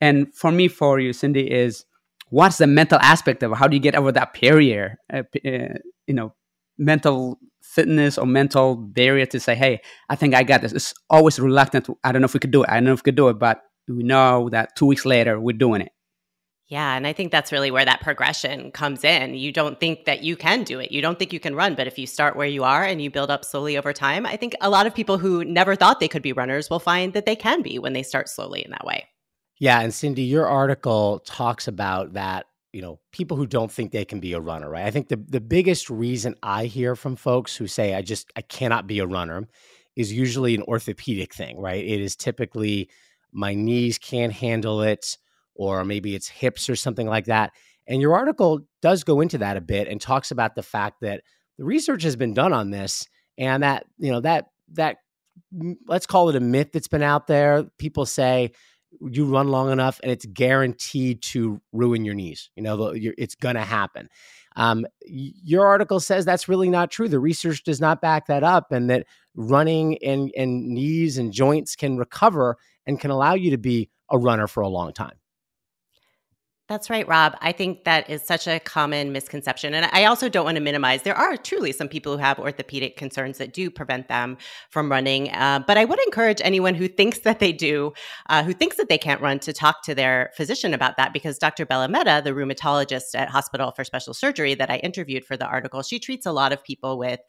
And 0.00 0.34
for 0.34 0.50
me 0.50 0.68
for 0.68 0.98
you 0.98 1.12
cindy 1.12 1.50
is 1.50 1.84
what's 2.30 2.58
the 2.58 2.66
mental 2.66 2.98
aspect 3.00 3.42
of 3.42 3.52
how 3.52 3.68
do 3.68 3.76
you 3.76 3.82
get 3.82 3.94
over 3.94 4.10
that 4.12 4.38
barrier 4.40 4.98
uh, 5.12 5.22
uh, 5.44 5.78
you 6.06 6.14
know 6.14 6.34
mental 6.78 7.38
fitness 7.62 8.18
or 8.18 8.26
mental 8.26 8.74
barrier 8.74 9.26
to 9.26 9.38
say 9.38 9.54
hey 9.54 9.80
i 10.08 10.16
think 10.16 10.34
i 10.34 10.42
got 10.42 10.62
this. 10.62 10.72
It's 10.72 10.94
always 11.10 11.38
reluctant 11.38 11.88
i 12.02 12.10
don't 12.10 12.22
know 12.22 12.26
if 12.26 12.34
we 12.34 12.40
could 12.40 12.50
do 12.50 12.64
it. 12.64 12.70
I 12.70 12.74
don't 12.74 12.84
know 12.84 12.92
if 12.94 13.00
we 13.00 13.04
could 13.04 13.16
do 13.16 13.28
it 13.28 13.38
but 13.38 13.62
we 13.88 14.02
know 14.02 14.48
that 14.50 14.74
two 14.76 14.86
weeks 14.86 15.04
later 15.04 15.38
we're 15.38 15.56
doing 15.56 15.82
it 15.82 15.92
yeah. 16.68 16.96
And 16.96 17.06
I 17.06 17.12
think 17.12 17.32
that's 17.32 17.52
really 17.52 17.70
where 17.70 17.84
that 17.84 18.00
progression 18.00 18.70
comes 18.70 19.04
in. 19.04 19.34
You 19.34 19.52
don't 19.52 19.78
think 19.78 20.06
that 20.06 20.22
you 20.22 20.36
can 20.36 20.64
do 20.64 20.80
it. 20.80 20.90
You 20.90 21.02
don't 21.02 21.18
think 21.18 21.32
you 21.32 21.40
can 21.40 21.54
run. 21.54 21.74
But 21.74 21.86
if 21.86 21.98
you 21.98 22.06
start 22.06 22.34
where 22.34 22.46
you 22.46 22.64
are 22.64 22.82
and 22.82 23.02
you 23.02 23.10
build 23.10 23.30
up 23.30 23.44
slowly 23.44 23.76
over 23.76 23.92
time, 23.92 24.24
I 24.24 24.36
think 24.36 24.54
a 24.60 24.70
lot 24.70 24.86
of 24.86 24.94
people 24.94 25.18
who 25.18 25.44
never 25.44 25.76
thought 25.76 26.00
they 26.00 26.08
could 26.08 26.22
be 26.22 26.32
runners 26.32 26.70
will 26.70 26.78
find 26.78 27.12
that 27.12 27.26
they 27.26 27.36
can 27.36 27.62
be 27.62 27.78
when 27.78 27.92
they 27.92 28.02
start 28.02 28.28
slowly 28.28 28.64
in 28.64 28.70
that 28.70 28.86
way. 28.86 29.06
Yeah. 29.58 29.80
And 29.80 29.92
Cindy, 29.92 30.22
your 30.22 30.46
article 30.46 31.20
talks 31.26 31.68
about 31.68 32.14
that, 32.14 32.46
you 32.72 32.80
know, 32.80 32.98
people 33.12 33.36
who 33.36 33.46
don't 33.46 33.70
think 33.70 33.92
they 33.92 34.04
can 34.04 34.18
be 34.18 34.32
a 34.32 34.40
runner, 34.40 34.70
right? 34.70 34.86
I 34.86 34.90
think 34.90 35.08
the, 35.08 35.22
the 35.28 35.40
biggest 35.40 35.90
reason 35.90 36.36
I 36.42 36.64
hear 36.64 36.96
from 36.96 37.16
folks 37.16 37.54
who 37.54 37.66
say, 37.66 37.94
I 37.94 38.02
just, 38.02 38.32
I 38.34 38.40
cannot 38.40 38.86
be 38.86 38.98
a 38.98 39.06
runner 39.06 39.46
is 39.94 40.10
usually 40.10 40.54
an 40.54 40.62
orthopedic 40.62 41.34
thing, 41.34 41.60
right? 41.60 41.84
It 41.84 42.00
is 42.00 42.16
typically 42.16 42.88
my 43.30 43.52
knees 43.52 43.98
can't 43.98 44.32
handle 44.32 44.80
it 44.80 45.18
or 45.54 45.84
maybe 45.84 46.14
it's 46.14 46.28
hips 46.28 46.68
or 46.68 46.76
something 46.76 47.06
like 47.06 47.26
that. 47.26 47.52
And 47.86 48.00
your 48.00 48.14
article 48.14 48.60
does 48.80 49.04
go 49.04 49.20
into 49.20 49.38
that 49.38 49.56
a 49.56 49.60
bit 49.60 49.88
and 49.88 50.00
talks 50.00 50.30
about 50.30 50.54
the 50.54 50.62
fact 50.62 51.00
that 51.00 51.22
the 51.58 51.64
research 51.64 52.02
has 52.04 52.16
been 52.16 52.34
done 52.34 52.52
on 52.52 52.70
this 52.70 53.08
and 53.36 53.62
that, 53.62 53.84
you 53.98 54.12
know, 54.12 54.20
that, 54.20 54.46
that, 54.74 54.98
let's 55.86 56.06
call 56.06 56.28
it 56.28 56.36
a 56.36 56.40
myth 56.40 56.70
that's 56.72 56.88
been 56.88 57.02
out 57.02 57.26
there. 57.26 57.64
People 57.78 58.06
say, 58.06 58.52
you 59.00 59.24
run 59.24 59.48
long 59.48 59.72
enough 59.72 60.00
and 60.02 60.12
it's 60.12 60.26
guaranteed 60.26 61.22
to 61.22 61.60
ruin 61.72 62.04
your 62.04 62.14
knees. 62.14 62.50
You 62.56 62.62
know, 62.62 62.92
it's 62.94 63.34
going 63.34 63.54
to 63.54 63.62
happen. 63.62 64.08
Um, 64.54 64.86
your 65.00 65.66
article 65.66 65.98
says 65.98 66.24
that's 66.24 66.48
really 66.48 66.68
not 66.68 66.90
true. 66.90 67.08
The 67.08 67.18
research 67.18 67.64
does 67.64 67.80
not 67.80 68.02
back 68.02 68.26
that 68.26 68.44
up, 68.44 68.70
and 68.70 68.90
that 68.90 69.06
running 69.34 69.96
and, 70.04 70.30
and 70.36 70.68
knees 70.68 71.16
and 71.16 71.32
joints 71.32 71.74
can 71.74 71.96
recover 71.96 72.58
and 72.86 73.00
can 73.00 73.10
allow 73.10 73.32
you 73.32 73.50
to 73.52 73.58
be 73.58 73.88
a 74.10 74.18
runner 74.18 74.46
for 74.46 74.60
a 74.60 74.68
long 74.68 74.92
time. 74.92 75.14
That's 76.68 76.88
right, 76.88 77.06
Rob. 77.08 77.36
I 77.40 77.50
think 77.50 77.84
that 77.84 78.08
is 78.08 78.22
such 78.22 78.46
a 78.46 78.60
common 78.60 79.12
misconception. 79.12 79.74
And 79.74 79.90
I 79.92 80.04
also 80.04 80.28
don't 80.28 80.44
want 80.44 80.54
to 80.54 80.62
minimize. 80.62 81.02
There 81.02 81.16
are 81.16 81.36
truly 81.36 81.72
some 81.72 81.88
people 81.88 82.12
who 82.12 82.22
have 82.22 82.38
orthopedic 82.38 82.96
concerns 82.96 83.38
that 83.38 83.52
do 83.52 83.68
prevent 83.68 84.06
them 84.06 84.38
from 84.70 84.88
running. 84.88 85.30
Uh, 85.32 85.64
but 85.66 85.76
I 85.76 85.84
would 85.84 85.98
encourage 86.06 86.40
anyone 86.42 86.76
who 86.76 86.86
thinks 86.86 87.18
that 87.20 87.40
they 87.40 87.52
do, 87.52 87.92
uh, 88.28 88.44
who 88.44 88.52
thinks 88.52 88.76
that 88.76 88.88
they 88.88 88.96
can't 88.96 89.20
run, 89.20 89.40
to 89.40 89.52
talk 89.52 89.82
to 89.82 89.94
their 89.94 90.30
physician 90.36 90.72
about 90.72 90.96
that 90.98 91.12
because 91.12 91.36
Dr. 91.36 91.66
Bella 91.66 91.88
Mehta, 91.88 92.22
the 92.24 92.30
rheumatologist 92.30 93.16
at 93.16 93.28
Hospital 93.28 93.72
for 93.72 93.82
Special 93.82 94.14
Surgery 94.14 94.54
that 94.54 94.70
I 94.70 94.76
interviewed 94.76 95.24
for 95.24 95.36
the 95.36 95.46
article, 95.46 95.82
she 95.82 95.98
treats 95.98 96.26
a 96.26 96.32
lot 96.32 96.52
of 96.52 96.62
people 96.62 96.96
with 96.96 97.20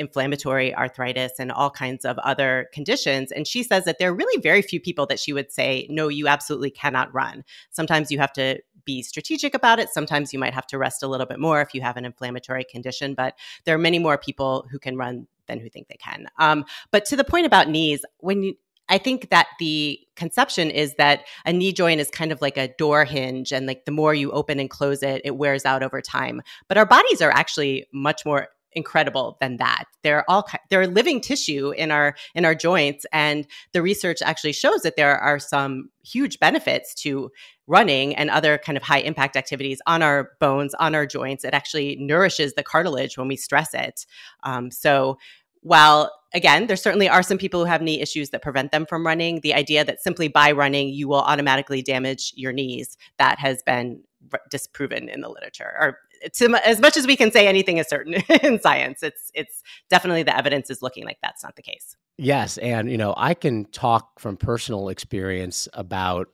inflammatory 0.00 0.74
arthritis 0.74 1.32
and 1.38 1.52
all 1.52 1.70
kinds 1.70 2.04
of 2.04 2.18
other 2.18 2.68
conditions. 2.72 3.30
And 3.30 3.46
she 3.46 3.62
says 3.62 3.84
that 3.84 3.98
there 3.98 4.10
are 4.10 4.14
really 4.14 4.40
very 4.40 4.62
few 4.62 4.80
people 4.80 5.06
that 5.06 5.20
she 5.20 5.32
would 5.32 5.52
say, 5.52 5.86
no, 5.88 6.08
you 6.08 6.26
absolutely 6.26 6.70
cannot 6.70 7.14
run. 7.14 7.44
Sometimes 7.70 8.10
you 8.10 8.18
have 8.18 8.32
to 8.32 8.60
be 8.84 9.02
strategic 9.02 9.54
about 9.54 9.78
it. 9.78 9.90
Sometimes 9.90 10.32
you 10.32 10.38
might 10.38 10.54
have 10.54 10.66
to 10.68 10.78
rest 10.78 11.02
a 11.02 11.06
little 11.06 11.26
bit 11.26 11.38
more 11.38 11.60
if 11.60 11.74
you 11.74 11.82
have 11.82 11.96
an 11.96 12.04
inflammatory 12.04 12.64
condition, 12.64 13.14
but 13.14 13.34
there 13.64 13.74
are 13.74 13.78
many 13.78 13.98
more 13.98 14.18
people 14.18 14.66
who 14.70 14.78
can 14.78 14.96
run 14.96 15.28
than 15.46 15.60
who 15.60 15.68
think 15.68 15.88
they 15.88 15.96
can. 15.96 16.26
Um, 16.38 16.64
but 16.90 17.04
to 17.06 17.16
the 17.16 17.24
point 17.24 17.46
about 17.46 17.68
knees, 17.68 18.04
when 18.18 18.42
you 18.42 18.54
I 18.90 18.98
think 18.98 19.30
that 19.30 19.46
the 19.60 20.00
conception 20.16 20.68
is 20.68 20.94
that 20.96 21.24
a 21.46 21.52
knee 21.52 21.72
joint 21.72 22.00
is 22.00 22.10
kind 22.10 22.32
of 22.32 22.42
like 22.42 22.56
a 22.56 22.74
door 22.76 23.04
hinge, 23.04 23.52
and 23.52 23.64
like 23.64 23.84
the 23.84 23.92
more 23.92 24.14
you 24.14 24.32
open 24.32 24.58
and 24.58 24.68
close 24.68 25.04
it, 25.04 25.22
it 25.24 25.36
wears 25.36 25.64
out 25.64 25.84
over 25.84 26.00
time. 26.02 26.42
But 26.66 26.76
our 26.76 26.86
bodies 26.86 27.22
are 27.22 27.30
actually 27.30 27.86
much 27.92 28.26
more 28.26 28.48
incredible 28.72 29.36
than 29.40 29.56
that. 29.56 29.84
They're 30.02 30.28
all 30.30 30.48
they're 30.70 30.86
living 30.86 31.20
tissue 31.20 31.70
in 31.70 31.90
our 31.90 32.14
in 32.34 32.44
our 32.44 32.54
joints 32.54 33.06
and 33.12 33.46
the 33.72 33.82
research 33.82 34.22
actually 34.22 34.52
shows 34.52 34.82
that 34.82 34.96
there 34.96 35.18
are 35.18 35.38
some 35.38 35.90
huge 36.02 36.38
benefits 36.38 36.94
to 36.94 37.30
running 37.66 38.14
and 38.16 38.30
other 38.30 38.58
kind 38.58 38.76
of 38.76 38.82
high 38.82 39.00
impact 39.00 39.36
activities 39.36 39.80
on 39.86 40.02
our 40.02 40.32
bones, 40.40 40.74
on 40.74 40.94
our 40.94 41.06
joints. 41.06 41.44
It 41.44 41.54
actually 41.54 41.96
nourishes 41.96 42.54
the 42.54 42.62
cartilage 42.62 43.16
when 43.16 43.28
we 43.28 43.36
stress 43.36 43.74
it. 43.74 44.06
Um, 44.42 44.70
so 44.70 45.18
while 45.62 46.10
again, 46.32 46.66
there 46.66 46.76
certainly 46.76 47.08
are 47.08 47.22
some 47.22 47.38
people 47.38 47.60
who 47.60 47.66
have 47.66 47.82
knee 47.82 48.00
issues 48.00 48.30
that 48.30 48.42
prevent 48.42 48.72
them 48.72 48.86
from 48.86 49.06
running, 49.06 49.40
the 49.40 49.54
idea 49.54 49.84
that 49.84 50.02
simply 50.02 50.28
by 50.28 50.52
running 50.52 50.88
you 50.88 51.08
will 51.08 51.20
automatically 51.20 51.82
damage 51.82 52.32
your 52.36 52.52
knees, 52.52 52.96
that 53.18 53.38
has 53.38 53.62
been 53.62 54.02
disproven 54.50 55.08
in 55.08 55.20
the 55.20 55.28
literature 55.28 55.72
or 55.78 55.98
to, 56.34 56.60
as 56.66 56.80
much 56.80 56.96
as 56.96 57.06
we 57.06 57.16
can 57.16 57.30
say 57.30 57.46
anything 57.46 57.78
is 57.78 57.88
certain 57.88 58.14
in 58.42 58.60
science, 58.60 59.02
it's 59.02 59.30
it's 59.34 59.62
definitely 59.88 60.22
the 60.22 60.36
evidence 60.36 60.70
is 60.70 60.82
looking 60.82 61.04
like 61.04 61.18
that's 61.22 61.42
not 61.42 61.56
the 61.56 61.62
case. 61.62 61.96
Yes, 62.18 62.58
and 62.58 62.90
you 62.90 62.98
know 62.98 63.14
I 63.16 63.34
can 63.34 63.64
talk 63.66 64.20
from 64.20 64.36
personal 64.36 64.88
experience 64.88 65.68
about 65.72 66.28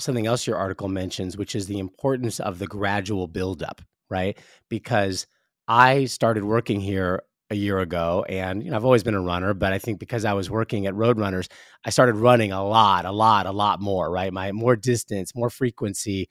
something 0.00 0.26
else 0.26 0.46
your 0.46 0.56
article 0.56 0.88
mentions, 0.88 1.36
which 1.36 1.54
is 1.54 1.66
the 1.66 1.78
importance 1.78 2.40
of 2.40 2.58
the 2.58 2.66
gradual 2.66 3.26
buildup, 3.26 3.82
right? 4.10 4.38
Because 4.68 5.26
I 5.66 6.06
started 6.06 6.44
working 6.44 6.80
here 6.80 7.22
a 7.50 7.54
year 7.54 7.78
ago 7.78 8.26
and 8.28 8.62
you 8.62 8.70
know 8.70 8.76
I've 8.76 8.84
always 8.84 9.02
been 9.02 9.14
a 9.14 9.20
runner 9.22 9.54
but 9.54 9.72
I 9.72 9.78
think 9.78 9.98
because 9.98 10.26
I 10.26 10.34
was 10.34 10.50
working 10.50 10.86
at 10.86 10.94
Roadrunners 10.94 11.48
I 11.84 11.90
started 11.90 12.16
running 12.16 12.52
a 12.52 12.62
lot 12.62 13.06
a 13.06 13.10
lot 13.10 13.46
a 13.46 13.52
lot 13.52 13.80
more 13.80 14.10
right 14.10 14.30
my 14.32 14.52
more 14.52 14.76
distance 14.76 15.34
more 15.34 15.48
frequency 15.48 16.28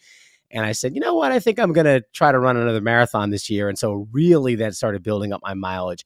and 0.50 0.66
I 0.66 0.72
said, 0.72 0.96
you 0.96 1.02
know 1.02 1.16
what? 1.16 1.32
I 1.32 1.40
think 1.40 1.60
I'm 1.60 1.74
going 1.74 1.86
to 1.86 2.04
try 2.14 2.32
to 2.32 2.40
run 2.40 2.58
another 2.58 2.82
marathon 2.82 3.32
this 3.32 3.50
year. 3.50 3.68
And 3.68 3.78
so, 3.78 4.08
really, 4.12 4.56
then 4.56 4.72
started 4.72 5.04
building 5.04 5.34
up 5.34 5.42
my 5.44 5.54
mileage. 5.54 6.06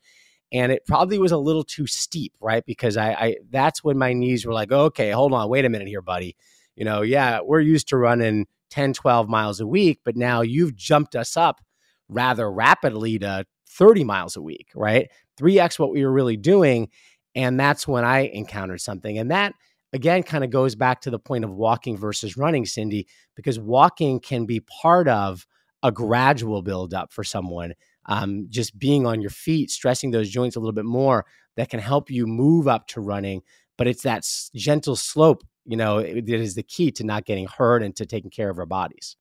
And 0.52 0.72
it 0.72 0.86
probably 0.86 1.18
was 1.18 1.32
a 1.32 1.38
little 1.38 1.64
too 1.64 1.88
steep, 1.88 2.34
right? 2.42 2.66
Because 2.66 2.98
I, 2.98 3.12
I 3.12 3.36
that's 3.50 3.84
when 3.84 3.98
my 3.98 4.14
knees 4.14 4.46
were 4.46 4.54
like, 4.54 4.72
okay, 4.72 5.12
hold 5.12 5.34
on, 5.34 5.50
wait 5.50 5.64
a 5.64 5.70
minute 5.70 5.88
here, 5.88 6.02
buddy. 6.02 6.36
You 6.76 6.86
know, 6.86 7.02
yeah, 7.02 7.40
we're 7.44 7.62
used 7.62 7.88
to 7.90 7.98
running 7.98 8.48
10, 8.72 8.94
12 8.94 9.30
miles 9.30 9.60
a 9.60 9.68
week, 9.68 10.00
but 10.04 10.18
now 10.18 10.42
you've 10.42 10.76
jumped 10.76 11.16
us 11.16 11.38
up 11.38 11.62
rather 12.10 12.52
rapidly 12.52 13.20
to 13.20 13.46
30 13.70 14.04
miles 14.04 14.36
a 14.36 14.42
week, 14.42 14.70
right? 14.76 15.10
3x 15.40 15.80
what 15.80 15.92
we 15.92 16.04
were 16.04 16.12
really 16.12 16.38
doing. 16.38 16.90
And 17.36 17.60
that's 17.60 17.88
when 17.88 18.04
I 18.04 18.28
encountered 18.28 18.82
something. 18.82 19.18
And 19.18 19.32
that 19.32 19.54
again 19.94 20.24
kind 20.24 20.44
of 20.44 20.50
goes 20.50 20.76
back 20.76 21.02
to 21.02 21.12
the 21.12 21.20
point 21.20 21.44
of 21.44 21.52
walking 21.52 21.98
versus 21.98 22.38
running, 22.38 22.66
Cindy, 22.66 23.08
because 23.36 23.60
walking 23.60 24.20
can 24.20 24.46
be 24.46 24.60
part 24.60 25.08
of 25.08 25.46
a 25.84 25.92
gradual 25.92 26.62
buildup 26.62 27.12
for 27.12 27.24
someone. 27.24 27.74
Um, 28.08 28.48
just 28.50 28.78
being 28.80 29.06
on 29.06 29.22
your 29.22 29.30
feet, 29.30 29.70
stressing 29.70 30.12
those 30.12 30.30
joints 30.30 30.56
a 30.56 30.60
little 30.60 30.74
bit 30.74 30.86
more, 30.86 31.26
that 31.56 31.70
can 31.70 31.80
help 31.80 32.10
you 32.10 32.26
move 32.26 32.68
up 32.68 32.88
to 32.88 33.02
running. 33.02 33.42
But 33.78 33.88
it's 33.88 34.04
that 34.04 34.28
gentle 34.56 34.96
slope, 34.96 35.44
you 35.66 35.78
know, 35.78 36.02
that 36.02 36.30
is 36.30 36.56
the 36.56 36.64
key 36.64 36.92
to 36.94 37.04
not 37.04 37.26
getting 37.26 37.48
hurt 37.48 37.84
and 37.84 37.96
to 37.98 38.06
taking 38.06 38.32
care 38.32 38.50
of 38.50 38.58
our 38.58 38.66
bodies. 38.66 39.18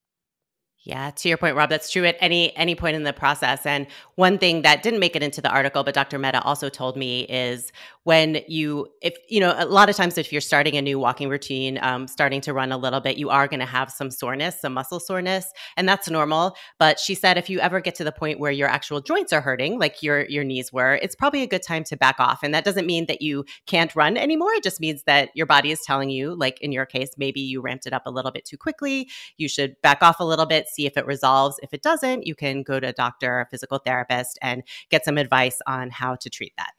Yeah, 0.82 1.10
to 1.10 1.28
your 1.28 1.36
point, 1.36 1.56
Rob, 1.56 1.68
that's 1.68 1.90
true 1.90 2.06
at 2.06 2.16
any 2.20 2.56
any 2.56 2.74
point 2.74 2.96
in 2.96 3.02
the 3.02 3.12
process. 3.12 3.66
And 3.66 3.86
one 4.14 4.38
thing 4.38 4.62
that 4.62 4.82
didn't 4.82 5.00
make 5.00 5.14
it 5.14 5.22
into 5.22 5.42
the 5.42 5.50
article, 5.50 5.84
but 5.84 5.92
Dr. 5.92 6.18
Mehta 6.18 6.40
also 6.40 6.70
told 6.70 6.96
me 6.96 7.22
is 7.24 7.70
when 8.04 8.38
you, 8.48 8.88
if 9.02 9.16
you 9.28 9.40
know, 9.40 9.54
a 9.56 9.66
lot 9.66 9.90
of 9.90 9.96
times 9.96 10.16
if 10.16 10.32
you're 10.32 10.40
starting 10.40 10.76
a 10.76 10.82
new 10.82 10.98
walking 10.98 11.28
routine, 11.28 11.78
um, 11.82 12.08
starting 12.08 12.40
to 12.40 12.52
run 12.52 12.72
a 12.72 12.78
little 12.78 13.00
bit, 13.00 13.18
you 13.18 13.28
are 13.28 13.46
going 13.46 13.60
to 13.60 13.66
have 13.66 13.90
some 13.90 14.10
soreness, 14.10 14.60
some 14.60 14.72
muscle 14.72 15.00
soreness, 15.00 15.46
and 15.76 15.88
that's 15.88 16.08
normal. 16.08 16.56
But 16.78 16.98
she 16.98 17.14
said 17.14 17.36
if 17.36 17.50
you 17.50 17.60
ever 17.60 17.80
get 17.80 17.94
to 17.96 18.04
the 18.04 18.12
point 18.12 18.40
where 18.40 18.50
your 18.50 18.68
actual 18.68 19.00
joints 19.00 19.32
are 19.32 19.40
hurting, 19.42 19.78
like 19.78 20.02
your 20.02 20.24
your 20.26 20.44
knees 20.44 20.72
were, 20.72 20.94
it's 21.02 21.14
probably 21.14 21.42
a 21.42 21.46
good 21.46 21.62
time 21.62 21.84
to 21.84 21.96
back 21.96 22.16
off. 22.18 22.40
And 22.42 22.54
that 22.54 22.64
doesn't 22.64 22.86
mean 22.86 23.06
that 23.06 23.20
you 23.20 23.44
can't 23.66 23.94
run 23.94 24.16
anymore. 24.16 24.52
It 24.54 24.62
just 24.62 24.80
means 24.80 25.02
that 25.04 25.30
your 25.34 25.46
body 25.46 25.70
is 25.70 25.80
telling 25.82 26.10
you, 26.10 26.34
like 26.34 26.60
in 26.60 26.72
your 26.72 26.86
case, 26.86 27.10
maybe 27.18 27.40
you 27.40 27.60
ramped 27.60 27.86
it 27.86 27.92
up 27.92 28.02
a 28.06 28.10
little 28.10 28.30
bit 28.30 28.44
too 28.44 28.56
quickly. 28.56 29.10
You 29.36 29.48
should 29.48 29.76
back 29.82 30.02
off 30.02 30.20
a 30.20 30.24
little 30.24 30.46
bit 30.46 30.68
see 30.68 30.86
if 30.86 30.96
it 30.96 31.06
resolves. 31.06 31.58
If 31.62 31.74
it 31.74 31.82
doesn't, 31.82 32.26
you 32.26 32.34
can 32.34 32.62
go 32.62 32.80
to 32.80 32.88
a 32.88 32.92
doctor, 32.92 33.40
a 33.40 33.46
physical 33.46 33.78
therapist, 33.78 34.38
and 34.40 34.62
get 34.88 35.04
some 35.04 35.18
advice 35.18 35.58
on 35.66 35.90
how 35.90 36.16
to 36.16 36.30
treat 36.30 36.52
that. 36.56 36.72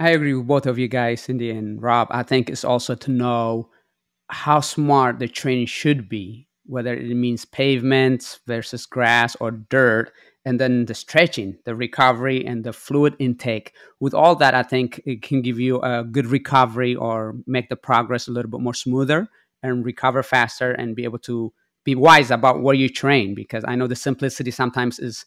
I 0.00 0.10
agree 0.10 0.32
with 0.32 0.46
both 0.46 0.64
of 0.64 0.78
you 0.78 0.88
guys, 0.88 1.20
Cindy 1.20 1.50
and 1.50 1.80
Rob. 1.80 2.08
I 2.10 2.22
think 2.22 2.48
it's 2.48 2.64
also 2.64 2.94
to 2.94 3.10
know 3.10 3.68
how 4.28 4.60
smart 4.60 5.18
the 5.18 5.28
training 5.28 5.66
should 5.66 6.08
be, 6.08 6.48
whether 6.64 6.94
it 6.94 7.14
means 7.14 7.44
pavements 7.44 8.40
versus 8.46 8.86
grass 8.86 9.36
or 9.40 9.50
dirt, 9.50 10.10
and 10.46 10.58
then 10.58 10.86
the 10.86 10.94
stretching, 10.94 11.58
the 11.66 11.74
recovery, 11.74 12.46
and 12.46 12.64
the 12.64 12.72
fluid 12.72 13.14
intake. 13.18 13.74
With 14.00 14.14
all 14.14 14.34
that, 14.36 14.54
I 14.54 14.62
think 14.62 15.02
it 15.04 15.20
can 15.20 15.42
give 15.42 15.60
you 15.60 15.82
a 15.82 16.02
good 16.02 16.26
recovery 16.26 16.94
or 16.94 17.34
make 17.46 17.68
the 17.68 17.76
progress 17.76 18.26
a 18.26 18.30
little 18.30 18.50
bit 18.50 18.60
more 18.60 18.72
smoother 18.72 19.28
and 19.62 19.84
recover 19.84 20.22
faster 20.22 20.72
and 20.72 20.96
be 20.96 21.04
able 21.04 21.18
to 21.18 21.52
be 21.84 21.94
wise 21.94 22.30
about 22.30 22.62
where 22.62 22.74
you 22.74 22.88
train 22.88 23.34
because 23.34 23.64
I 23.68 23.74
know 23.74 23.86
the 23.86 23.96
simplicity 23.96 24.50
sometimes 24.50 24.98
is 24.98 25.26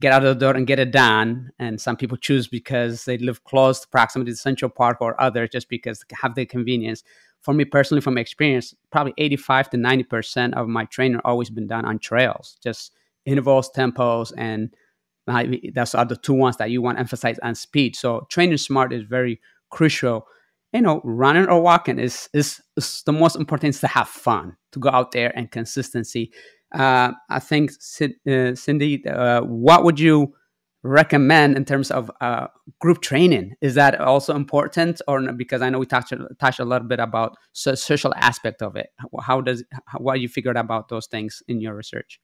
get 0.00 0.12
out 0.12 0.24
of 0.24 0.38
the 0.38 0.46
door 0.46 0.56
and 0.56 0.66
get 0.66 0.78
it 0.78 0.90
done. 0.90 1.50
And 1.58 1.80
some 1.80 1.96
people 1.96 2.16
choose 2.16 2.48
because 2.48 3.04
they 3.04 3.18
live 3.18 3.44
close 3.44 3.80
to 3.80 3.88
proximity 3.88 4.32
to 4.32 4.36
Central 4.36 4.70
Park 4.70 4.98
or 5.00 5.20
other 5.20 5.46
just 5.46 5.68
because 5.68 6.02
they 6.08 6.16
have 6.20 6.34
the 6.34 6.46
convenience. 6.46 7.02
For 7.42 7.54
me 7.54 7.64
personally, 7.64 8.00
from 8.00 8.18
experience, 8.18 8.74
probably 8.90 9.14
85 9.16 9.70
to 9.70 9.76
90% 9.76 10.54
of 10.54 10.68
my 10.68 10.84
training 10.86 11.20
always 11.24 11.50
been 11.50 11.66
done 11.66 11.84
on 11.84 11.98
trails, 11.98 12.56
just 12.62 12.92
intervals, 13.24 13.70
tempos, 13.74 14.32
and 14.36 14.74
that's 15.26 15.94
are 15.94 16.04
the 16.04 16.16
two 16.16 16.34
ones 16.34 16.56
that 16.56 16.70
you 16.70 16.82
want 16.82 16.96
to 16.96 17.00
emphasize 17.00 17.38
on 17.38 17.54
speed. 17.54 17.94
So 17.94 18.26
training 18.30 18.56
smart 18.56 18.92
is 18.92 19.04
very 19.04 19.40
crucial 19.70 20.26
you 20.72 20.80
know, 20.80 21.00
running 21.04 21.48
or 21.48 21.60
walking 21.60 21.98
is, 21.98 22.28
is, 22.32 22.60
is 22.76 23.02
the 23.04 23.12
most 23.12 23.36
important 23.36 23.74
is 23.74 23.80
to 23.80 23.88
have 23.88 24.08
fun, 24.08 24.56
to 24.72 24.78
go 24.78 24.88
out 24.88 25.12
there 25.12 25.36
and 25.36 25.50
consistency. 25.50 26.32
Uh, 26.72 27.12
I 27.28 27.38
think, 27.40 27.72
uh, 27.72 28.54
Cindy, 28.54 29.06
uh, 29.06 29.42
what 29.42 29.84
would 29.84 29.98
you 29.98 30.34
recommend 30.82 31.56
in 31.56 31.64
terms 31.64 31.90
of 31.90 32.10
uh, 32.20 32.46
group 32.80 33.02
training? 33.02 33.54
Is 33.60 33.74
that 33.74 34.00
also 34.00 34.34
important, 34.34 35.02
or 35.08 35.20
because 35.32 35.62
I 35.62 35.70
know 35.70 35.78
we 35.78 35.86
touched 35.86 36.14
touched 36.38 36.60
a 36.60 36.64
little 36.64 36.86
bit 36.88 37.00
about 37.00 37.36
social 37.52 38.14
aspect 38.16 38.62
of 38.62 38.76
it. 38.76 38.88
How 39.20 39.40
does 39.40 39.64
how, 39.86 39.98
what 39.98 40.20
you 40.20 40.28
figured 40.28 40.56
about 40.56 40.88
those 40.88 41.06
things 41.06 41.42
in 41.48 41.60
your 41.60 41.74
research? 41.74 42.20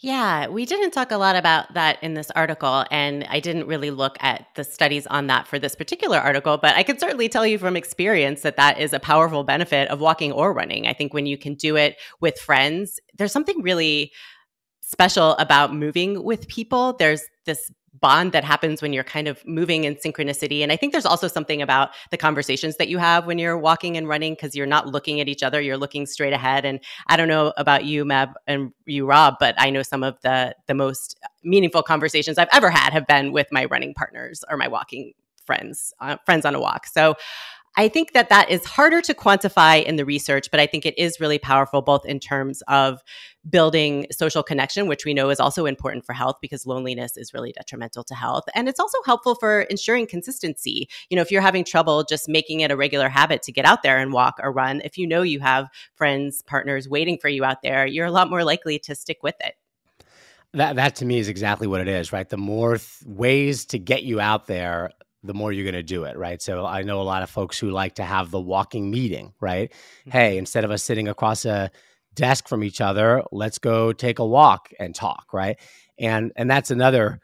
Yeah, 0.00 0.48
we 0.48 0.66
didn't 0.66 0.90
talk 0.90 1.12
a 1.12 1.16
lot 1.16 1.36
about 1.36 1.72
that 1.74 2.02
in 2.02 2.14
this 2.14 2.30
article, 2.32 2.84
and 2.90 3.24
I 3.30 3.38
didn't 3.38 3.68
really 3.68 3.92
look 3.92 4.16
at 4.20 4.46
the 4.56 4.64
studies 4.64 5.06
on 5.06 5.28
that 5.28 5.46
for 5.46 5.58
this 5.58 5.76
particular 5.76 6.18
article, 6.18 6.58
but 6.58 6.74
I 6.74 6.82
can 6.82 6.98
certainly 6.98 7.28
tell 7.28 7.46
you 7.46 7.58
from 7.58 7.76
experience 7.76 8.42
that 8.42 8.56
that 8.56 8.80
is 8.80 8.92
a 8.92 8.98
powerful 8.98 9.44
benefit 9.44 9.88
of 9.88 10.00
walking 10.00 10.32
or 10.32 10.52
running. 10.52 10.88
I 10.88 10.92
think 10.94 11.14
when 11.14 11.26
you 11.26 11.38
can 11.38 11.54
do 11.54 11.76
it 11.76 11.96
with 12.20 12.38
friends, 12.38 12.98
there's 13.16 13.32
something 13.32 13.62
really 13.62 14.12
special 14.80 15.36
about 15.36 15.72
moving 15.72 16.24
with 16.24 16.48
people. 16.48 16.94
There's 16.94 17.22
this 17.46 17.70
bond 18.00 18.32
that 18.32 18.44
happens 18.44 18.82
when 18.82 18.92
you're 18.92 19.04
kind 19.04 19.28
of 19.28 19.44
moving 19.46 19.84
in 19.84 19.94
synchronicity. 19.96 20.62
And 20.62 20.72
I 20.72 20.76
think 20.76 20.92
there's 20.92 21.06
also 21.06 21.28
something 21.28 21.62
about 21.62 21.90
the 22.10 22.16
conversations 22.16 22.76
that 22.76 22.88
you 22.88 22.98
have 22.98 23.26
when 23.26 23.38
you're 23.38 23.58
walking 23.58 23.96
and 23.96 24.08
running 24.08 24.34
because 24.34 24.54
you're 24.54 24.66
not 24.66 24.88
looking 24.88 25.20
at 25.20 25.28
each 25.28 25.42
other, 25.42 25.60
you're 25.60 25.76
looking 25.76 26.06
straight 26.06 26.32
ahead. 26.32 26.64
And 26.64 26.80
I 27.06 27.16
don't 27.16 27.28
know 27.28 27.52
about 27.56 27.84
you, 27.84 28.04
Meb, 28.04 28.32
and 28.46 28.72
you, 28.86 29.06
Rob, 29.06 29.36
but 29.38 29.54
I 29.58 29.70
know 29.70 29.82
some 29.82 30.02
of 30.02 30.16
the 30.22 30.54
the 30.66 30.74
most 30.74 31.18
meaningful 31.42 31.82
conversations 31.82 32.38
I've 32.38 32.48
ever 32.52 32.70
had 32.70 32.92
have 32.92 33.06
been 33.06 33.32
with 33.32 33.48
my 33.50 33.66
running 33.66 33.94
partners 33.94 34.44
or 34.50 34.56
my 34.56 34.68
walking 34.68 35.12
friends, 35.46 35.92
uh, 36.00 36.16
friends 36.24 36.44
on 36.44 36.54
a 36.54 36.60
walk. 36.60 36.86
So 36.86 37.14
I 37.76 37.88
think 37.88 38.12
that 38.12 38.28
that 38.28 38.50
is 38.50 38.64
harder 38.64 39.00
to 39.02 39.14
quantify 39.14 39.82
in 39.84 39.96
the 39.96 40.04
research, 40.04 40.50
but 40.50 40.60
I 40.60 40.66
think 40.66 40.86
it 40.86 40.96
is 40.96 41.18
really 41.18 41.38
powerful 41.38 41.82
both 41.82 42.06
in 42.06 42.20
terms 42.20 42.62
of 42.68 43.02
building 43.50 44.06
social 44.12 44.42
connection, 44.44 44.86
which 44.86 45.04
we 45.04 45.12
know 45.12 45.28
is 45.28 45.40
also 45.40 45.66
important 45.66 46.06
for 46.06 46.12
health 46.12 46.36
because 46.40 46.66
loneliness 46.66 47.16
is 47.16 47.34
really 47.34 47.52
detrimental 47.52 48.04
to 48.04 48.14
health. 48.14 48.44
And 48.54 48.68
it's 48.68 48.78
also 48.78 48.98
helpful 49.04 49.34
for 49.34 49.62
ensuring 49.62 50.06
consistency. 50.06 50.88
You 51.10 51.16
know, 51.16 51.22
if 51.22 51.32
you're 51.32 51.42
having 51.42 51.64
trouble 51.64 52.04
just 52.04 52.28
making 52.28 52.60
it 52.60 52.70
a 52.70 52.76
regular 52.76 53.08
habit 53.08 53.42
to 53.42 53.52
get 53.52 53.64
out 53.64 53.82
there 53.82 53.98
and 53.98 54.12
walk 54.12 54.36
or 54.42 54.52
run, 54.52 54.80
if 54.84 54.96
you 54.96 55.06
know 55.06 55.22
you 55.22 55.40
have 55.40 55.68
friends, 55.96 56.42
partners 56.42 56.88
waiting 56.88 57.18
for 57.18 57.28
you 57.28 57.44
out 57.44 57.62
there, 57.62 57.86
you're 57.86 58.06
a 58.06 58.12
lot 58.12 58.30
more 58.30 58.44
likely 58.44 58.78
to 58.80 58.94
stick 58.94 59.18
with 59.22 59.36
it. 59.40 59.54
That 60.52 60.76
that 60.76 60.94
to 60.96 61.04
me 61.04 61.18
is 61.18 61.28
exactly 61.28 61.66
what 61.66 61.80
it 61.80 61.88
is, 61.88 62.12
right? 62.12 62.28
The 62.28 62.36
more 62.36 62.76
th- 62.76 62.88
ways 63.04 63.64
to 63.66 63.78
get 63.80 64.04
you 64.04 64.20
out 64.20 64.46
there, 64.46 64.90
the 65.24 65.34
more 65.34 65.50
you're 65.50 65.64
going 65.64 65.74
to 65.74 65.82
do 65.82 66.04
it, 66.04 66.16
right? 66.16 66.40
So 66.40 66.66
I 66.66 66.82
know 66.82 67.00
a 67.00 67.02
lot 67.02 67.22
of 67.22 67.30
folks 67.30 67.58
who 67.58 67.70
like 67.70 67.94
to 67.94 68.04
have 68.04 68.30
the 68.30 68.40
walking 68.40 68.90
meeting, 68.90 69.32
right? 69.40 69.70
Mm-hmm. 69.70 70.10
Hey, 70.10 70.38
instead 70.38 70.64
of 70.64 70.70
us 70.70 70.82
sitting 70.82 71.08
across 71.08 71.44
a 71.46 71.70
desk 72.14 72.46
from 72.46 72.62
each 72.62 72.80
other, 72.80 73.22
let's 73.32 73.58
go 73.58 73.92
take 73.92 74.18
a 74.18 74.26
walk 74.26 74.70
and 74.78 74.94
talk, 74.94 75.32
right? 75.32 75.58
And 75.98 76.32
and 76.36 76.50
that's 76.50 76.70
another 76.70 77.20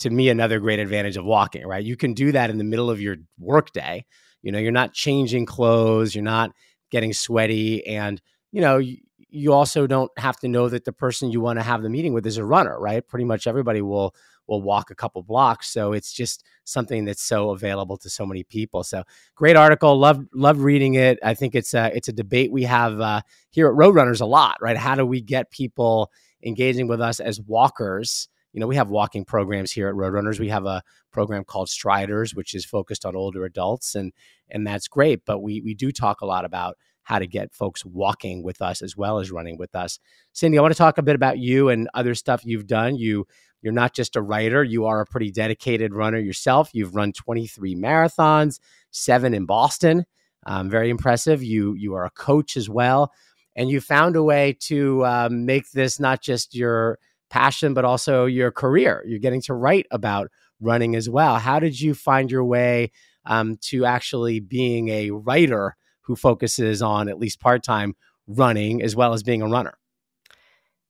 to 0.00 0.10
me 0.10 0.28
another 0.28 0.58
great 0.58 0.80
advantage 0.80 1.16
of 1.16 1.24
walking, 1.24 1.64
right? 1.64 1.84
You 1.84 1.96
can 1.96 2.14
do 2.14 2.32
that 2.32 2.50
in 2.50 2.58
the 2.58 2.64
middle 2.64 2.90
of 2.90 3.00
your 3.00 3.16
workday. 3.38 4.04
You 4.42 4.50
know, 4.50 4.58
you're 4.58 4.72
not 4.72 4.92
changing 4.92 5.46
clothes, 5.46 6.14
you're 6.14 6.24
not 6.24 6.50
getting 6.90 7.12
sweaty 7.12 7.86
and 7.86 8.20
you 8.52 8.60
know, 8.60 8.78
you, 8.78 8.98
you 9.28 9.52
also 9.52 9.86
don't 9.86 10.10
have 10.18 10.38
to 10.40 10.48
know 10.48 10.68
that 10.68 10.84
the 10.84 10.92
person 10.92 11.30
you 11.30 11.40
want 11.40 11.58
to 11.58 11.62
have 11.62 11.82
the 11.82 11.90
meeting 11.90 12.12
with 12.12 12.26
is 12.26 12.38
a 12.38 12.44
runner, 12.44 12.78
right? 12.80 13.06
Pretty 13.06 13.24
much 13.24 13.46
everybody 13.46 13.82
will 13.82 14.14
will 14.46 14.62
walk 14.62 14.90
a 14.90 14.94
couple 14.94 15.22
blocks. 15.22 15.68
So 15.70 15.92
it's 15.92 16.12
just 16.12 16.44
something 16.64 17.04
that's 17.04 17.22
so 17.22 17.50
available 17.50 17.96
to 17.98 18.10
so 18.10 18.26
many 18.26 18.44
people. 18.44 18.84
So 18.84 19.02
great 19.34 19.56
article. 19.56 19.98
Love 19.98 20.24
love 20.34 20.60
reading 20.60 20.94
it. 20.94 21.18
I 21.22 21.34
think 21.34 21.54
it's 21.54 21.74
a 21.74 21.94
it's 21.94 22.08
a 22.08 22.12
debate 22.12 22.52
we 22.52 22.64
have 22.64 23.00
uh, 23.00 23.22
here 23.50 23.68
at 23.68 23.74
Roadrunners 23.74 24.20
a 24.20 24.26
lot, 24.26 24.58
right? 24.60 24.76
How 24.76 24.94
do 24.94 25.06
we 25.06 25.20
get 25.20 25.50
people 25.50 26.10
engaging 26.44 26.88
with 26.88 27.00
us 27.00 27.20
as 27.20 27.40
walkers? 27.40 28.28
You 28.52 28.60
know, 28.60 28.66
we 28.66 28.76
have 28.76 28.88
walking 28.88 29.24
programs 29.24 29.70
here 29.70 29.88
at 29.88 29.94
Roadrunners. 29.94 30.40
We 30.40 30.48
have 30.48 30.64
a 30.64 30.82
program 31.12 31.44
called 31.44 31.68
Striders, 31.68 32.34
which 32.34 32.54
is 32.54 32.64
focused 32.64 33.04
on 33.04 33.14
older 33.14 33.44
adults, 33.44 33.94
and 33.94 34.12
and 34.48 34.66
that's 34.66 34.88
great. 34.88 35.24
But 35.26 35.40
we 35.40 35.60
we 35.60 35.74
do 35.74 35.92
talk 35.92 36.20
a 36.20 36.26
lot 36.26 36.44
about 36.44 36.76
how 37.06 37.20
to 37.20 37.26
get 37.26 37.54
folks 37.54 37.84
walking 37.84 38.42
with 38.42 38.60
us 38.60 38.82
as 38.82 38.96
well 38.96 39.20
as 39.20 39.30
running 39.30 39.56
with 39.56 39.74
us. 39.76 40.00
Cindy, 40.32 40.58
I 40.58 40.60
want 40.60 40.74
to 40.74 40.78
talk 40.78 40.98
a 40.98 41.02
bit 41.02 41.14
about 41.14 41.38
you 41.38 41.68
and 41.68 41.88
other 41.94 42.16
stuff 42.16 42.44
you've 42.44 42.66
done. 42.66 42.96
You 42.96 43.26
you're 43.62 43.72
not 43.72 43.94
just 43.94 44.16
a 44.16 44.22
writer, 44.22 44.62
you 44.62 44.86
are 44.86 45.00
a 45.00 45.06
pretty 45.06 45.30
dedicated 45.30 45.94
runner 45.94 46.18
yourself. 46.18 46.70
You've 46.72 46.94
run 46.94 47.12
23 47.12 47.76
marathons, 47.76 48.58
seven 48.90 49.34
in 49.34 49.46
Boston. 49.46 50.04
Um, 50.46 50.68
very 50.68 50.90
impressive. 50.90 51.42
You 51.42 51.74
you 51.74 51.94
are 51.94 52.04
a 52.04 52.10
coach 52.10 52.56
as 52.56 52.68
well, 52.68 53.12
and 53.54 53.70
you 53.70 53.80
found 53.80 54.16
a 54.16 54.22
way 54.22 54.56
to 54.62 55.06
um, 55.06 55.46
make 55.46 55.70
this 55.70 56.00
not 56.00 56.20
just 56.20 56.56
your 56.56 56.98
passion 57.30 57.72
but 57.72 57.84
also 57.84 58.26
your 58.26 58.50
career. 58.50 59.04
You're 59.06 59.20
getting 59.20 59.42
to 59.42 59.54
write 59.54 59.86
about 59.92 60.28
running 60.60 60.96
as 60.96 61.08
well. 61.08 61.36
How 61.36 61.60
did 61.60 61.80
you 61.80 61.94
find 61.94 62.30
your 62.30 62.44
way 62.44 62.90
um, 63.24 63.58
to 63.62 63.84
actually 63.84 64.40
being 64.40 64.88
a 64.88 65.10
writer 65.10 65.76
who 66.06 66.16
focuses 66.16 66.82
on 66.82 67.08
at 67.08 67.18
least 67.18 67.40
part 67.40 67.62
time 67.62 67.94
running 68.26 68.82
as 68.82 68.96
well 68.96 69.12
as 69.12 69.22
being 69.22 69.42
a 69.42 69.48
runner? 69.48 69.78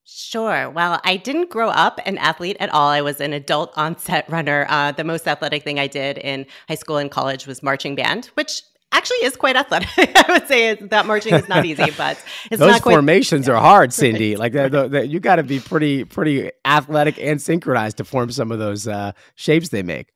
Sure. 0.08 0.70
Well, 0.70 1.00
I 1.04 1.16
didn't 1.16 1.50
grow 1.50 1.68
up 1.68 2.00
an 2.06 2.16
athlete 2.18 2.56
at 2.60 2.70
all. 2.70 2.88
I 2.88 3.00
was 3.00 3.20
an 3.20 3.32
adult 3.32 3.72
onset 3.76 4.24
runner. 4.30 4.64
Uh, 4.68 4.92
the 4.92 5.04
most 5.04 5.26
athletic 5.26 5.64
thing 5.64 5.80
I 5.80 5.88
did 5.88 6.18
in 6.18 6.46
high 6.68 6.76
school 6.76 6.96
and 6.96 7.10
college 7.10 7.46
was 7.46 7.60
marching 7.60 7.96
band, 7.96 8.26
which 8.34 8.62
actually 8.92 9.24
is 9.24 9.36
quite 9.36 9.56
athletic. 9.56 9.88
I 9.98 10.26
would 10.28 10.46
say 10.46 10.74
that 10.74 11.06
marching 11.06 11.34
is 11.34 11.48
not 11.48 11.64
easy, 11.64 11.90
but 11.96 12.22
it's 12.50 12.60
those 12.60 12.78
formations 12.78 13.48
are 13.48 13.60
hard, 13.60 13.92
Cindy. 13.92 14.36
Like 14.36 14.52
the, 14.52 14.68
the, 14.68 14.88
the, 14.88 15.06
you 15.06 15.18
got 15.18 15.36
to 15.36 15.42
be 15.42 15.58
pretty 15.58 16.04
pretty 16.04 16.52
athletic 16.64 17.18
and 17.18 17.42
synchronized 17.42 17.96
to 17.96 18.04
form 18.04 18.30
some 18.30 18.52
of 18.52 18.60
those 18.60 18.86
uh, 18.86 19.10
shapes 19.34 19.70
they 19.70 19.82
make. 19.82 20.12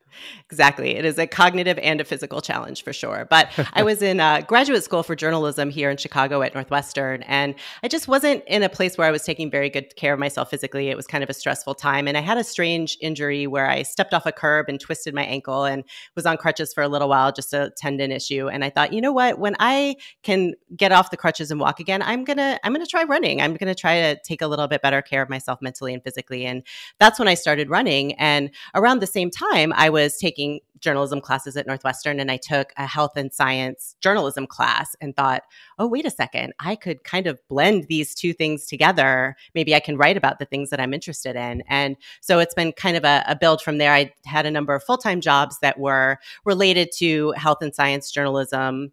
Exactly. 0.49 0.95
It 0.95 1.05
is 1.05 1.17
a 1.17 1.27
cognitive 1.27 1.77
and 1.79 2.01
a 2.01 2.03
physical 2.03 2.41
challenge 2.41 2.83
for 2.83 2.93
sure. 2.93 3.27
But 3.29 3.51
I 3.73 3.83
was 3.83 4.01
in 4.01 4.19
uh, 4.19 4.41
graduate 4.41 4.83
school 4.83 5.03
for 5.03 5.15
journalism 5.15 5.69
here 5.69 5.89
in 5.89 5.97
Chicago 5.97 6.41
at 6.41 6.53
Northwestern, 6.53 7.23
and 7.23 7.55
I 7.83 7.87
just 7.87 8.07
wasn't 8.07 8.43
in 8.47 8.63
a 8.63 8.69
place 8.69 8.97
where 8.97 9.07
I 9.07 9.11
was 9.11 9.23
taking 9.23 9.49
very 9.49 9.69
good 9.69 9.95
care 9.95 10.13
of 10.13 10.19
myself 10.19 10.49
physically. 10.49 10.89
It 10.89 10.97
was 10.97 11.07
kind 11.07 11.23
of 11.23 11.29
a 11.29 11.33
stressful 11.33 11.75
time. 11.75 12.07
And 12.07 12.17
I 12.17 12.21
had 12.21 12.37
a 12.37 12.43
strange 12.43 12.97
injury 13.01 13.47
where 13.47 13.69
I 13.69 13.83
stepped 13.83 14.13
off 14.13 14.25
a 14.25 14.31
curb 14.31 14.67
and 14.69 14.79
twisted 14.79 15.13
my 15.13 15.23
ankle 15.23 15.63
and 15.63 15.83
was 16.15 16.25
on 16.25 16.37
crutches 16.37 16.73
for 16.73 16.83
a 16.83 16.87
little 16.87 17.09
while, 17.09 17.31
just 17.31 17.53
a 17.53 17.71
tendon 17.77 18.11
issue. 18.11 18.47
And 18.49 18.63
I 18.63 18.69
thought, 18.69 18.93
you 18.93 19.01
know 19.01 19.11
what? 19.11 19.39
When 19.39 19.55
I 19.59 19.95
can 20.23 20.53
get 20.75 20.91
off 20.91 21.11
the 21.11 21.17
crutches 21.17 21.51
and 21.51 21.59
walk 21.59 21.79
again, 21.79 22.01
I'm 22.01 22.23
going 22.23 22.37
to, 22.37 22.59
I'm 22.63 22.73
going 22.73 22.85
to 22.85 22.89
try 22.89 23.03
running. 23.03 23.41
I'm 23.41 23.55
going 23.55 23.73
to 23.73 23.79
try 23.79 24.01
to 24.01 24.19
take 24.23 24.41
a 24.41 24.47
little 24.47 24.67
bit 24.67 24.81
better 24.81 25.01
care 25.01 25.21
of 25.21 25.29
myself 25.29 25.59
mentally 25.61 25.93
and 25.93 26.03
physically. 26.03 26.45
And 26.45 26.63
that's 26.99 27.19
when 27.19 27.27
I 27.27 27.35
started 27.35 27.69
running. 27.69 28.13
And 28.13 28.49
around 28.75 28.99
the 28.99 29.07
same 29.07 29.29
time, 29.29 29.73
I 29.75 29.89
was 29.89 30.00
was 30.03 30.17
taking 30.17 30.59
journalism 30.79 31.21
classes 31.21 31.55
at 31.55 31.67
Northwestern 31.67 32.19
and 32.19 32.31
I 32.31 32.37
took 32.37 32.73
a 32.77 32.85
health 32.85 33.11
and 33.15 33.31
science 33.31 33.95
journalism 34.01 34.47
class 34.47 34.95
and 34.99 35.15
thought, 35.15 35.43
oh, 35.79 35.87
wait 35.87 36.05
a 36.05 36.09
second, 36.09 36.53
I 36.59 36.75
could 36.75 37.03
kind 37.03 37.27
of 37.27 37.39
blend 37.47 37.85
these 37.87 38.15
two 38.15 38.33
things 38.33 38.65
together. 38.65 39.35
Maybe 39.53 39.75
I 39.75 39.79
can 39.79 39.97
write 39.97 40.17
about 40.17 40.39
the 40.39 40.45
things 40.45 40.69
that 40.71 40.79
I'm 40.79 40.93
interested 40.93 41.35
in. 41.35 41.63
And 41.67 41.95
so 42.19 42.39
it's 42.39 42.53
been 42.53 42.71
kind 42.71 42.97
of 42.97 43.03
a, 43.03 43.23
a 43.27 43.35
build 43.35 43.61
from 43.61 43.77
there. 43.77 43.93
I 43.93 44.11
had 44.25 44.45
a 44.45 44.51
number 44.51 44.73
of 44.73 44.83
full 44.83 44.97
time 44.97 45.21
jobs 45.21 45.59
that 45.59 45.79
were 45.79 46.17
related 46.45 46.91
to 46.97 47.31
health 47.37 47.61
and 47.61 47.73
science 47.73 48.11
journalism 48.11 48.91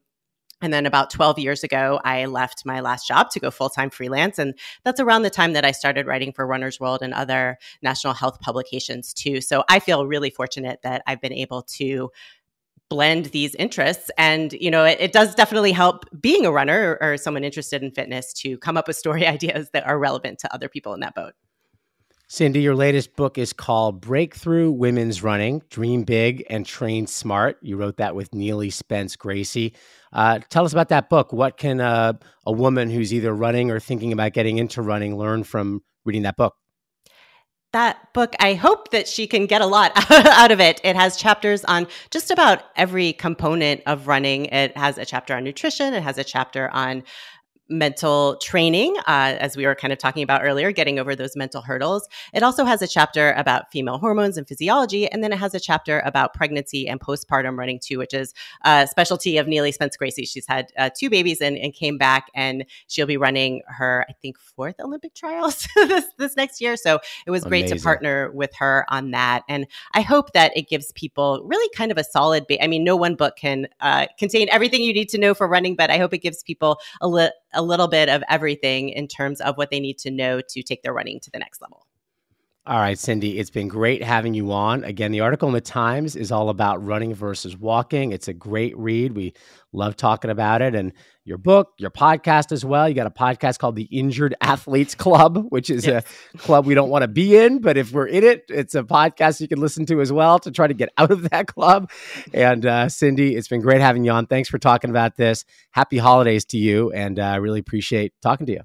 and 0.61 0.73
then 0.73 0.87
about 0.87 1.11
12 1.11 1.39
years 1.39 1.63
ago, 1.63 2.01
I 2.05 2.27
left 2.27 2.67
my 2.67 2.81
last 2.81 3.07
job 3.07 3.31
to 3.31 3.41
go 3.41 3.51
full 3.51 3.71
time 3.71 3.91
freelance. 3.91 4.39
And 4.39 4.55
that's 4.85 5.01
around 5.01 5.23
the 5.23 5.31
time 5.31 5.53
that 5.53 5.65
I 5.65 5.73
started 5.73 6.07
writing 6.07 6.33
for 6.33 6.47
Runner's 6.47 6.81
World 6.81 7.03
and 7.03 7.15
other 7.15 7.59
national 7.83 8.15
health 8.15 8.41
publications 8.41 9.13
too. 9.13 9.41
So 9.41 9.65
I 9.69 9.79
feel 9.79 10.07
really 10.07 10.31
fortunate 10.31 10.81
that 10.83 11.03
I've 11.07 11.21
been 11.21 11.33
able 11.33 11.63
to 11.63 12.11
blend 12.89 13.27
these 13.27 13.55
interests 13.57 14.11
and 14.17 14.55
you 14.55 14.71
know 14.71 14.83
it, 14.83 14.97
it 14.99 15.13
does 15.13 15.35
definitely 15.35 15.73
help 15.73 16.07
being 16.23 16.47
a 16.47 16.51
runner 16.51 16.97
or, 17.03 17.13
or 17.13 17.17
someone 17.19 17.45
interested 17.45 17.83
in 17.83 17.91
fitness 17.91 18.33
to 18.33 18.57
come 18.57 18.79
up 18.79 18.89
with 18.89 18.97
story 18.97 19.27
ideas 19.27 19.69
that 19.75 19.87
are 19.87 19.99
relevant 19.99 20.39
to 20.39 20.55
other 20.55 20.71
people 20.71 20.95
in 20.95 21.01
that 21.01 21.15
boat 21.15 21.35
Cindy, 22.31 22.61
your 22.61 22.75
latest 22.75 23.17
book 23.17 23.39
is 23.39 23.55
called 23.55 24.03
Breakthrough 24.03 24.71
Women's 24.71 25.23
Running 25.23 25.63
Dream 25.71 26.03
Big 26.03 26.45
and 26.51 26.67
Train 26.67 27.07
Smart. 27.07 27.57
You 27.63 27.79
wrote 27.79 27.97
that 27.97 28.15
with 28.15 28.35
Neely 28.35 28.69
Spence 28.69 29.17
Gracey. 29.17 29.73
Uh, 30.13 30.41
tell 30.49 30.65
us 30.65 30.73
about 30.73 30.89
that 30.89 31.11
book. 31.11 31.33
What 31.33 31.57
can 31.57 31.81
a 31.81 32.19
woman 32.47 32.91
who's 32.91 33.13
either 33.13 33.33
running 33.33 33.71
or 33.71 33.81
thinking 33.81 34.13
about 34.13 34.33
getting 34.33 34.59
into 34.59 34.83
running 34.83 35.17
learn 35.17 35.45
from 35.45 35.83
reading 36.05 36.23
that 36.23 36.37
book? 36.37 36.55
that 37.73 38.13
book, 38.15 38.35
I 38.41 38.55
hope 38.55 38.91
that 38.93 39.07
she 39.07 39.27
can 39.27 39.47
get 39.47 39.61
a 39.61 39.67
lot 39.67 39.93
out 40.11 40.51
of 40.51 40.61
it. 40.61 40.81
It 40.85 40.97
has 40.97 41.17
chapters 41.17 41.65
on 41.65 41.87
just 42.11 42.31
about 42.31 42.63
every 42.77 43.13
component 43.13 43.83
of 43.87 44.07
running. 44.07 44.47
It 44.47 44.77
has 44.77 44.97
a 44.97 45.05
chapter 45.05 45.35
on 45.35 45.45
nutrition, 45.45 45.95
it 45.95 46.03
has 46.03 46.19
a 46.19 46.25
chapter 46.25 46.71
on 46.71 47.03
mental 47.69 48.37
training, 48.37 48.97
uh, 49.07 49.37
as 49.39 49.57
we 49.57 49.67
were 49.67 49.75
kind 49.75 49.93
of 49.93 49.99
talking 49.99 50.23
about 50.23 50.43
earlier, 50.43 50.73
getting 50.73 50.99
over 50.99 51.15
those 51.15 51.37
mental 51.37 51.61
hurdles. 51.61 52.09
It 52.33 52.43
also 52.43 52.65
has 52.65 52.83
a 52.83 52.89
chapter 52.89 53.33
about 53.33 53.71
female 53.71 53.99
hormones 53.99 54.37
and 54.37 54.47
physiology, 54.49 55.09
and 55.09 55.23
then 55.23 55.33
it 55.33 55.39
has 55.39 55.55
a 55.55 55.61
chapter 55.61 56.01
about 56.01 56.35
pregnancy 56.35 56.89
and 56.89 57.01
postpartum 57.01 57.59
running 57.59 57.79
too, 57.79 57.99
which 57.99 58.15
is 58.15 58.33
a 58.63 58.87
specialty 58.87 59.37
of 59.39 59.47
Neely 59.47 59.73
Spence 59.73 59.97
Gracey. 59.97 60.29
She's 60.29 60.47
had 60.47 60.73
uh, 60.79 60.91
two 60.97 61.11
babies 61.11 61.41
and, 61.41 61.57
and, 61.59 61.75
came 61.75 61.99
back, 61.99 62.29
and 62.35 62.65
she'll 62.89 63.07
be 63.07 63.17
running 63.17 63.63
her, 63.67 64.05
I 64.09 64.13
think, 64.15 64.39
fourth 64.39 64.81
Olympic 64.81 65.15
trials 65.15 65.69
this 65.77 66.07
this 66.17 66.37
next 66.37 66.61
year. 66.61 66.77
So 66.77 66.99
it 67.27 67.31
was 67.31 67.45
Amazing. 67.45 67.69
great 67.69 67.79
to 67.79 67.85
partner 67.85 68.31
with 68.33 68.55
her 68.57 68.85
on 68.89 69.11
that, 69.13 69.43
and 69.49 69.67
I 69.93 70.01
hope 70.01 70.33
that 70.33 70.57
it 70.57 70.69
gives 70.69 70.93
people 70.93 71.43
really 71.45 71.69
kind 71.77 71.93
of 71.93 71.99
a 71.99 72.05
solid. 72.05 72.47
Ba- 72.47 72.63
I 72.63 72.67
mean, 72.67 72.85
no 72.85 72.97
one 72.97 73.15
book 73.15 73.37
can 73.37 73.69
uh, 73.81 74.07
contain 74.19 74.49
everything 74.51 74.83
you 74.83 74.93
need 74.93 75.09
to 75.11 75.19
know 75.19 75.35
for 75.35 75.47
running, 75.47 75.77
but 75.77 75.91
I 75.91 75.99
hope 75.99 76.15
it 76.15 76.19
gives 76.19 76.43
people 76.43 76.79
a 77.01 77.09
little 77.09 77.31
a 77.59 77.63
little 77.63 77.89
bit 77.89 78.09
of 78.09 78.23
everything 78.31 78.91
in 78.91 79.09
terms 79.09 79.41
of 79.41 79.57
what 79.57 79.71
they 79.71 79.81
need 79.81 79.99
to 79.99 80.13
know 80.13 80.41
to 80.49 80.63
take 80.63 80.83
their 80.83 80.95
running 80.95 81.19
to 81.21 81.31
the 81.31 81.41
next 81.41 81.61
level. 81.61 81.88
All 82.67 82.79
right, 82.79 82.99
Cindy, 82.99 83.39
it's 83.39 83.49
been 83.49 83.69
great 83.69 84.03
having 84.03 84.35
you 84.35 84.53
on. 84.53 84.85
Again, 84.85 85.11
the 85.11 85.21
article 85.21 85.49
in 85.49 85.55
the 85.55 85.61
Times 85.61 86.15
is 86.15 86.31
all 86.31 86.51
about 86.51 86.85
running 86.85 87.15
versus 87.15 87.57
walking. 87.57 88.13
It's 88.13 88.29
a 88.29 88.35
great 88.35 88.77
read. 88.77 89.17
We 89.17 89.33
love 89.73 89.97
talking 89.97 90.31
about 90.31 90.61
it. 90.61 90.75
And 90.75 90.93
your 91.25 91.39
book, 91.39 91.73
your 91.79 91.91
podcast 91.91 92.53
as 92.53 92.67
well. 92.67 92.87
You 92.87 92.95
got 92.95 93.07
a 93.07 93.11
podcast 93.11 93.59
called 93.59 93.75
the 93.75 93.85
Injured 93.85 94.35
Athletes 94.43 94.95
Club, 94.95 95.47
which 95.49 95.71
is 95.71 95.87
yes. 95.87 96.05
a 96.35 96.39
club 96.39 96.67
we 96.67 96.75
don't 96.75 96.91
want 96.91 97.03
to 97.03 97.09
be 97.09 97.39
in, 97.39 97.63
but 97.63 97.79
if 97.79 97.91
we're 97.93 98.07
in 98.07 98.23
it, 98.23 98.45
it's 98.51 98.75
a 98.75 98.83
podcast 98.83 99.41
you 99.41 99.49
can 99.49 99.61
listen 99.61 99.87
to 99.87 100.03
as 100.03 100.13
well 100.13 100.39
to 100.41 100.51
try 100.51 100.67
to 100.67 100.75
get 100.75 100.91
out 100.99 101.11
of 101.11 101.31
that 101.31 101.47
club. 101.47 101.91
And 102.35 102.67
uh, 102.67 102.91
Cindy, 102.91 103.35
it's 103.35 103.49
been 103.49 103.63
great 103.63 103.81
having 103.81 104.05
you 104.05 104.11
on. 104.11 104.27
Thanks 104.27 104.51
for 104.51 104.59
talking 104.59 104.91
about 104.91 105.17
this. 105.17 105.47
Happy 105.71 105.97
holidays 105.97 106.45
to 106.47 106.59
you. 106.59 106.93
And 106.93 107.19
I 107.19 107.37
uh, 107.37 107.39
really 107.39 107.61
appreciate 107.61 108.13
talking 108.21 108.45
to 108.45 108.53
you. 108.53 108.61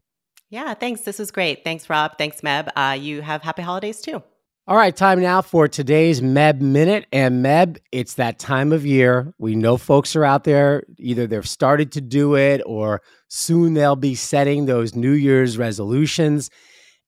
Yeah, 0.53 0.75
thanks. 0.75 1.01
This 1.01 1.17
was 1.17 1.31
great. 1.31 1.63
Thanks, 1.63 1.89
Rob. 1.89 2.19
Thanks, 2.19 2.41
Meb. 2.41 2.69
Uh, 2.75 2.95
you 2.95 3.23
have 3.23 3.41
happy 3.41 3.63
holidays 3.63 4.01
too. 4.01 4.21
All 4.67 4.77
right, 4.77 4.95
time 4.95 5.19
now 5.19 5.41
for 5.41 5.67
today's 5.67 6.21
Meb 6.21 6.61
Minute. 6.61 7.07
And 7.11 7.43
Meb, 7.43 7.79
it's 7.91 8.13
that 8.13 8.37
time 8.37 8.71
of 8.71 8.85
year. 8.85 9.33
We 9.39 9.55
know 9.55 9.77
folks 9.77 10.15
are 10.15 10.23
out 10.23 10.43
there, 10.43 10.83
either 10.99 11.25
they've 11.25 11.49
started 11.49 11.91
to 11.93 12.01
do 12.01 12.35
it 12.35 12.61
or 12.67 13.01
soon 13.29 13.73
they'll 13.73 13.95
be 13.95 14.13
setting 14.13 14.67
those 14.67 14.93
New 14.93 15.13
Year's 15.13 15.57
resolutions. 15.57 16.51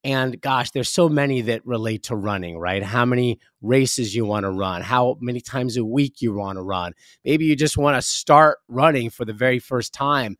And 0.03 0.41
gosh, 0.41 0.71
there's 0.71 0.89
so 0.89 1.07
many 1.07 1.41
that 1.41 1.63
relate 1.67 2.01
to 2.05 2.15
running, 2.15 2.57
right? 2.57 2.81
How 2.81 3.05
many 3.05 3.39
races 3.61 4.15
you 4.15 4.25
want 4.25 4.45
to 4.45 4.49
run, 4.49 4.81
how 4.81 5.17
many 5.21 5.39
times 5.39 5.77
a 5.77 5.85
week 5.85 6.15
you 6.19 6.33
want 6.33 6.57
to 6.57 6.63
run. 6.63 6.93
Maybe 7.23 7.45
you 7.45 7.55
just 7.55 7.77
want 7.77 7.95
to 7.95 8.01
start 8.01 8.57
running 8.67 9.11
for 9.11 9.23
the 9.23 9.33
very 9.33 9.59
first 9.59 9.93
time 9.93 10.35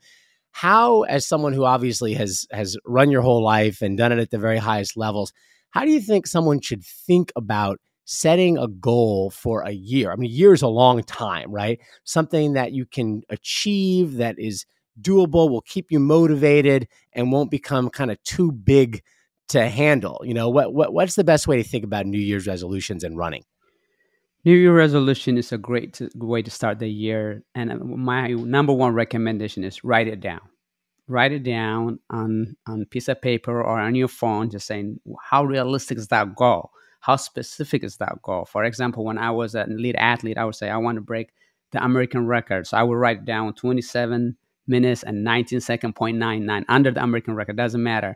how 0.56 1.02
as 1.02 1.28
someone 1.28 1.52
who 1.52 1.66
obviously 1.66 2.14
has 2.14 2.48
has 2.50 2.78
run 2.86 3.12
your 3.12 3.22
whole 3.22 3.44
life 3.44 3.82
and 3.82 3.98
done 3.98 4.14
it 4.14 4.20
at 4.20 4.32
the 4.32 4.38
very 4.38 4.58
highest 4.58 4.96
levels 4.96 5.34
how 5.72 5.84
do 5.84 5.92
you 5.92 6.00
think 6.00 6.26
someone 6.26 6.62
should 6.62 6.82
think 6.82 7.34
about 7.36 7.82
setting 8.06 8.58
a 8.58 8.70
goal 8.70 9.30
for 9.32 9.64
a 9.64 9.72
year? 9.72 10.14
I 10.14 10.16
mean 10.16 10.32
a 10.32 10.34
year 10.34 10.54
is 10.54 10.62
a 10.62 10.70
long 10.70 11.04
time 11.04 11.52
right? 11.52 11.78
Something 12.06 12.54
that 12.54 12.72
you 12.72 12.86
can 12.86 13.24
achieve 13.30 14.16
that 14.16 14.40
is 14.40 14.66
doable 15.02 15.50
will 15.50 15.60
keep 15.64 15.92
you 15.92 16.00
motivated 16.00 16.88
and 17.12 17.34
won't 17.34 17.52
become 17.52 17.90
kind 17.90 18.10
of 18.10 18.24
too 18.24 18.54
big 18.54 19.04
to 19.50 19.68
handle 19.68 20.22
you 20.24 20.34
know? 20.34 20.50
What, 20.50 20.74
what 20.74 20.94
what's 20.94 21.16
the 21.16 21.26
best 21.26 21.50
way 21.50 21.58
to 21.58 21.68
think 21.68 21.84
about 21.84 22.06
new 22.06 22.18
year's 22.18 22.48
resolutions 22.48 23.04
and 23.04 23.18
running 23.18 23.44
New 24.46 24.54
Year 24.54 24.76
resolution 24.76 25.40
is 25.40 25.52
a 25.52 25.58
great 25.58 26.00
way 26.14 26.44
to 26.44 26.52
start 26.52 26.78
the 26.78 26.88
year. 26.88 27.42
And 27.56 27.72
uh, 27.72 27.78
my 27.78 28.28
number 28.28 28.74
one 28.74 28.94
recommendation 28.94 29.64
is 29.64 29.84
write 29.84 30.08
it 30.08 30.20
down. 30.20 30.42
Write 31.08 31.32
it 31.32 31.42
down 31.42 32.00
on 32.12 32.56
on 32.68 32.86
piece 32.86 33.08
of 33.08 33.24
paper 33.24 33.64
or 33.64 33.80
on 33.80 33.96
your 33.96 34.08
phone, 34.08 34.52
just 34.52 34.68
saying 34.68 35.00
how 35.20 35.44
realistic 35.46 35.98
is 35.98 36.10
that 36.10 36.36
goal? 36.36 36.70
How 37.00 37.16
specific 37.16 37.84
is 37.84 37.98
that 37.98 38.22
goal? 38.22 38.46
For 38.46 38.64
example, 38.64 39.04
when 39.04 39.18
I 39.18 39.32
was 39.32 39.56
an 39.56 39.72
elite 39.72 39.96
athlete, 39.98 40.38
I 40.38 40.46
would 40.46 40.56
say 40.56 40.70
I 40.70 40.78
want 40.78 40.98
to 40.98 41.02
break 41.02 41.34
the 41.72 41.84
American 41.84 42.28
record. 42.28 42.68
So 42.68 42.78
I 42.78 42.84
would 42.84 42.98
write 42.98 43.26
down 43.26 43.56
27 43.56 44.38
minutes 44.68 45.02
and 45.02 45.24
19 45.24 45.60
second 45.60 45.96
point 45.96 46.18
nine 46.18 46.46
nine 46.46 46.66
under 46.70 46.92
the 46.92 47.02
American 47.02 47.34
record. 47.34 47.58
Doesn't 47.58 47.82
matter. 47.82 48.16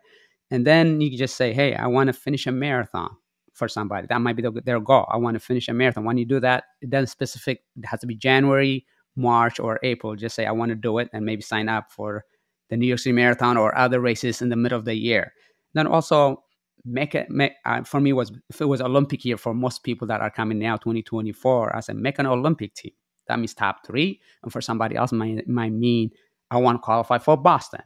And 0.52 0.66
then 0.66 1.02
you 1.02 1.10
can 1.10 1.18
just 1.18 1.38
say, 1.38 1.54
hey, 1.54 1.74
I 1.74 1.88
want 1.88 2.06
to 2.08 2.14
finish 2.14 2.46
a 2.46 2.52
marathon 2.52 3.18
for 3.60 3.68
somebody. 3.68 4.08
That 4.08 4.22
might 4.22 4.36
be 4.36 4.42
the, 4.42 4.52
their 4.52 4.80
goal. 4.80 5.06
I 5.10 5.18
want 5.18 5.36
to 5.36 5.40
finish 5.40 5.68
a 5.68 5.74
marathon. 5.74 6.06
When 6.06 6.18
you 6.18 6.26
do 6.26 6.40
that, 6.40 6.64
it 6.82 6.90
doesn't 6.90 7.08
specific. 7.08 7.64
It 7.76 7.86
has 7.86 8.00
to 8.00 8.08
be 8.08 8.16
January, 8.16 8.86
March, 9.16 9.60
or 9.60 9.80
April. 9.84 10.16
Just 10.16 10.36
say 10.36 10.46
I 10.46 10.52
want 10.52 10.70
to 10.70 10.76
do 10.76 10.98
it, 10.98 11.10
and 11.14 11.26
maybe 11.26 11.42
sign 11.42 11.70
up 11.70 11.92
for 11.92 12.26
the 12.70 12.78
New 12.78 12.88
York 12.88 13.00
City 13.00 13.14
Marathon 13.14 13.58
or 13.58 13.78
other 13.78 14.00
races 14.00 14.42
in 14.42 14.50
the 14.50 14.56
middle 14.56 14.78
of 14.78 14.86
the 14.86 14.96
year. 14.96 15.34
Then 15.74 15.86
also 15.86 16.44
make 16.84 17.14
it. 17.14 17.30
Make, 17.30 17.54
uh, 17.66 17.84
for 17.84 18.00
me 18.00 18.14
was 18.14 18.32
if 18.50 18.62
it 18.62 18.66
was 18.66 18.82
Olympic 18.82 19.24
year 19.24 19.38
for 19.38 19.54
most 19.54 19.84
people 19.84 20.08
that 20.08 20.22
are 20.22 20.32
coming 20.32 20.58
now 20.58 20.78
2024. 20.78 21.76
I 21.76 21.80
said 21.82 21.98
make 21.98 22.18
an 22.18 22.26
Olympic 22.26 22.74
team. 22.74 22.94
That 23.28 23.38
means 23.38 23.54
top 23.54 23.86
three, 23.86 24.22
and 24.42 24.52
for 24.52 24.62
somebody 24.62 24.96
else 24.96 25.12
might 25.12 25.48
might 25.48 25.74
mean 25.74 26.10
I 26.50 26.58
want 26.58 26.78
to 26.78 26.82
qualify 26.82 27.20
for 27.20 27.38
Boston 27.38 27.82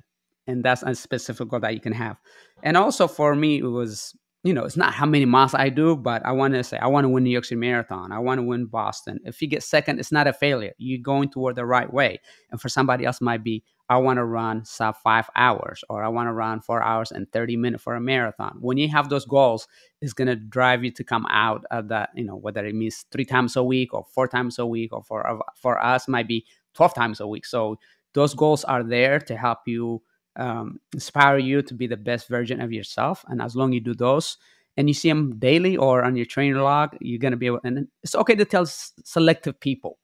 and 0.48 0.64
that's 0.64 0.84
a 0.84 0.96
specific 0.96 1.48
goal 1.48 1.60
that 1.62 1.74
you 1.74 1.80
can 1.80 1.94
have. 1.94 2.18
And 2.64 2.78
also 2.78 3.08
for 3.08 3.36
me, 3.36 3.60
it 3.60 3.64
was 3.64 4.16
you 4.44 4.54
know, 4.54 4.66
it's 4.66 4.76
not 4.76 4.94
how 4.94 5.06
many 5.06 5.24
miles 5.24 5.54
I 5.54 5.70
do, 5.70 5.96
but 5.96 6.26
I 6.26 6.34
want 6.34 6.54
to 6.54 6.64
say 6.66 6.78
I 6.78 6.88
want 6.88 7.06
to 7.06 7.10
win 7.10 7.24
New 7.24 7.30
York 7.30 7.46
City 7.46 7.60
Marathon. 7.60 8.12
I 8.12 8.20
want 8.20 8.40
to 8.40 8.44
win 8.44 8.66
Boston. 8.66 9.20
If 9.24 9.42
you 9.42 9.48
get 9.48 9.64
second, 9.64 10.00
it's 10.00 10.12
not 10.12 10.28
a 10.28 10.34
failure. 10.34 10.74
You're 10.78 11.02
going 11.02 11.30
toward 11.30 11.56
the 11.56 11.66
right 11.66 11.92
way. 11.92 12.20
And 12.52 12.60
for 12.60 12.68
somebody 12.68 13.06
else, 13.06 13.22
might 13.22 13.42
be 13.42 13.64
I 13.88 13.98
want 13.98 14.18
to 14.18 14.26
run 14.26 14.66
sub 14.66 14.98
five 14.98 15.30
hours, 15.36 15.84
or 15.90 16.04
I 16.04 16.10
want 16.10 16.28
to 16.28 16.34
run 16.34 16.60
four 16.60 16.84
hours 16.84 17.12
and 17.12 17.32
thirty 17.32 17.56
minutes 17.56 17.84
for 17.84 17.96
a 17.96 18.02
marathon. 18.02 18.58
When 18.60 18.78
you 18.78 18.90
have 18.90 19.08
those 19.08 19.26
goals, 19.26 19.68
it's 20.02 20.14
gonna 20.14 20.36
drive 20.36 20.84
you 20.84 20.92
to 20.92 21.04
come 21.06 21.26
out 21.30 21.64
of 21.72 21.88
that. 21.90 22.10
You 22.14 22.26
know, 22.26 22.36
whether 22.36 22.66
it 22.66 22.76
means 22.76 23.06
three 23.12 23.26
times 23.26 23.56
a 23.56 23.64
week 23.64 23.94
or 23.94 24.06
four 24.14 24.28
times 24.28 24.60
a 24.60 24.66
week, 24.66 24.92
or 24.92 25.04
for 25.04 25.42
for 25.56 25.82
us 25.82 26.10
might 26.10 26.28
be 26.28 26.46
twelve 26.74 26.94
times 26.94 27.22
a 27.22 27.28
week. 27.28 27.46
So 27.46 27.78
those 28.14 28.34
goals 28.34 28.66
are 28.66 28.84
there 28.84 29.20
to 29.20 29.38
help 29.38 29.60
you 29.68 30.02
um, 30.36 30.80
inspire 30.94 31.38
you 31.38 31.62
to 31.64 31.74
be 31.74 31.88
the 31.88 31.98
best 31.98 32.28
version 32.28 32.62
of 32.62 32.72
yourself. 32.72 33.24
And 33.28 33.42
as 33.42 33.56
long 33.56 33.72
as 33.72 33.76
you 33.76 33.82
do 33.82 33.94
those, 33.96 34.38
and 34.76 34.88
you 34.88 34.94
see 34.94 35.10
them 35.10 35.38
daily 35.38 35.78
or 35.78 36.04
on 36.04 36.16
your 36.16 36.26
trainer 36.26 36.62
log, 36.62 36.98
you're 37.00 37.20
gonna 37.20 37.38
be 37.38 37.46
able. 37.46 37.60
And 37.64 37.88
it's 38.02 38.16
okay 38.16 38.36
to 38.36 38.46
tell 38.46 38.64
s- 38.64 38.94
selective 39.04 39.60
people 39.60 40.00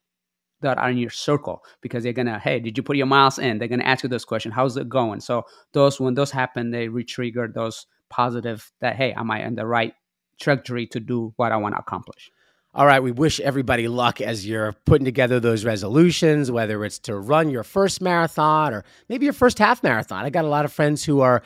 that 0.61 0.77
are 0.77 0.89
in 0.89 0.97
your 0.97 1.09
circle 1.09 1.63
because 1.81 2.03
they're 2.03 2.13
gonna, 2.13 2.39
hey, 2.39 2.59
did 2.59 2.77
you 2.77 2.83
put 2.83 2.97
your 2.97 3.05
miles 3.05 3.39
in? 3.39 3.57
They're 3.57 3.67
gonna 3.67 3.83
ask 3.83 4.03
you 4.03 4.09
those 4.09 4.25
questions. 4.25 4.53
How's 4.55 4.77
it 4.77 4.89
going? 4.89 5.21
So 5.21 5.43
those 5.73 5.99
when 5.99 6.15
those 6.15 6.31
happen, 6.31 6.71
they 6.71 6.87
retrigger 6.87 7.51
those 7.53 7.85
positive 8.09 8.71
that 8.81 8.95
hey, 8.95 9.13
am 9.13 9.31
I 9.31 9.45
on 9.45 9.55
the 9.55 9.65
right 9.65 9.93
trajectory 10.39 10.87
to 10.87 10.99
do 10.99 11.33
what 11.37 11.51
I 11.51 11.57
want 11.57 11.75
to 11.75 11.79
accomplish? 11.79 12.31
All 12.79 12.85
right, 12.85 13.03
we 13.03 13.11
wish 13.11 13.41
everybody 13.41 13.89
luck 13.89 14.21
as 14.21 14.47
you're 14.47 14.71
putting 14.85 15.03
together 15.03 15.41
those 15.41 15.65
resolutions, 15.65 16.49
whether 16.49 16.85
it's 16.85 16.97
to 16.99 17.17
run 17.17 17.49
your 17.49 17.65
first 17.65 17.99
marathon 17.99 18.73
or 18.73 18.85
maybe 19.09 19.25
your 19.25 19.33
first 19.33 19.59
half 19.59 19.83
marathon. 19.83 20.23
I 20.23 20.29
got 20.29 20.45
a 20.45 20.47
lot 20.47 20.63
of 20.63 20.71
friends 20.71 21.03
who 21.03 21.19
are 21.19 21.43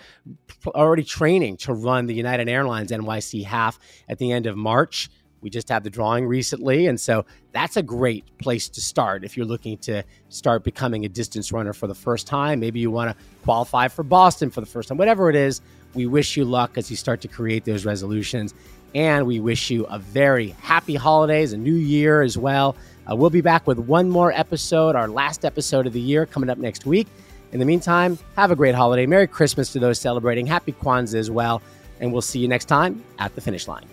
already 0.67 1.03
training 1.03 1.57
to 1.57 1.73
run 1.73 2.05
the 2.05 2.13
United 2.13 2.47
Airlines 2.49 2.91
NYC 2.91 3.45
half 3.45 3.79
at 4.07 4.19
the 4.19 4.31
end 4.31 4.45
of 4.45 4.55
March. 4.55 5.09
We 5.41 5.49
just 5.49 5.69
had 5.69 5.83
the 5.83 5.89
drawing 5.89 6.27
recently. 6.27 6.85
And 6.85 7.01
so 7.01 7.25
that's 7.51 7.77
a 7.77 7.83
great 7.83 8.25
place 8.37 8.69
to 8.69 8.79
start 8.79 9.23
if 9.23 9.35
you're 9.35 9.47
looking 9.47 9.79
to 9.79 10.03
start 10.29 10.63
becoming 10.63 11.03
a 11.03 11.09
distance 11.09 11.51
runner 11.51 11.73
for 11.73 11.87
the 11.87 11.95
first 11.95 12.27
time. 12.27 12.59
Maybe 12.59 12.79
you 12.79 12.91
want 12.91 13.09
to 13.09 13.25
qualify 13.43 13.87
for 13.87 14.03
Boston 14.03 14.51
for 14.51 14.61
the 14.61 14.67
first 14.67 14.89
time, 14.89 14.99
whatever 14.99 15.31
it 15.31 15.35
is. 15.35 15.61
We 15.95 16.05
wish 16.05 16.37
you 16.37 16.45
luck 16.45 16.77
as 16.77 16.91
you 16.91 16.95
start 16.95 17.21
to 17.21 17.27
create 17.27 17.65
those 17.65 17.85
resolutions. 17.85 18.53
And 18.95 19.25
we 19.25 19.39
wish 19.39 19.69
you 19.69 19.85
a 19.85 19.99
very 19.99 20.49
happy 20.61 20.95
holidays, 20.95 21.53
a 21.53 21.57
new 21.57 21.73
year 21.73 22.21
as 22.21 22.37
well. 22.37 22.75
Uh, 23.09 23.15
we'll 23.15 23.29
be 23.29 23.41
back 23.41 23.67
with 23.67 23.79
one 23.79 24.09
more 24.09 24.31
episode, 24.31 24.95
our 24.95 25.07
last 25.07 25.45
episode 25.45 25.87
of 25.87 25.93
the 25.93 25.99
year, 25.99 26.25
coming 26.25 26.49
up 26.49 26.57
next 26.57 26.85
week. 26.85 27.07
In 27.51 27.59
the 27.59 27.65
meantime, 27.65 28.17
have 28.35 28.51
a 28.51 28.55
great 28.55 28.75
holiday. 28.75 29.05
Merry 29.05 29.27
Christmas 29.27 29.71
to 29.73 29.79
those 29.79 29.99
celebrating. 29.99 30.45
Happy 30.45 30.71
Kwanzaa 30.71 31.15
as 31.15 31.29
well. 31.29 31.61
And 31.99 32.11
we'll 32.11 32.21
see 32.21 32.39
you 32.39 32.47
next 32.47 32.65
time 32.65 33.03
at 33.19 33.35
the 33.35 33.41
finish 33.41 33.67
line. 33.67 33.85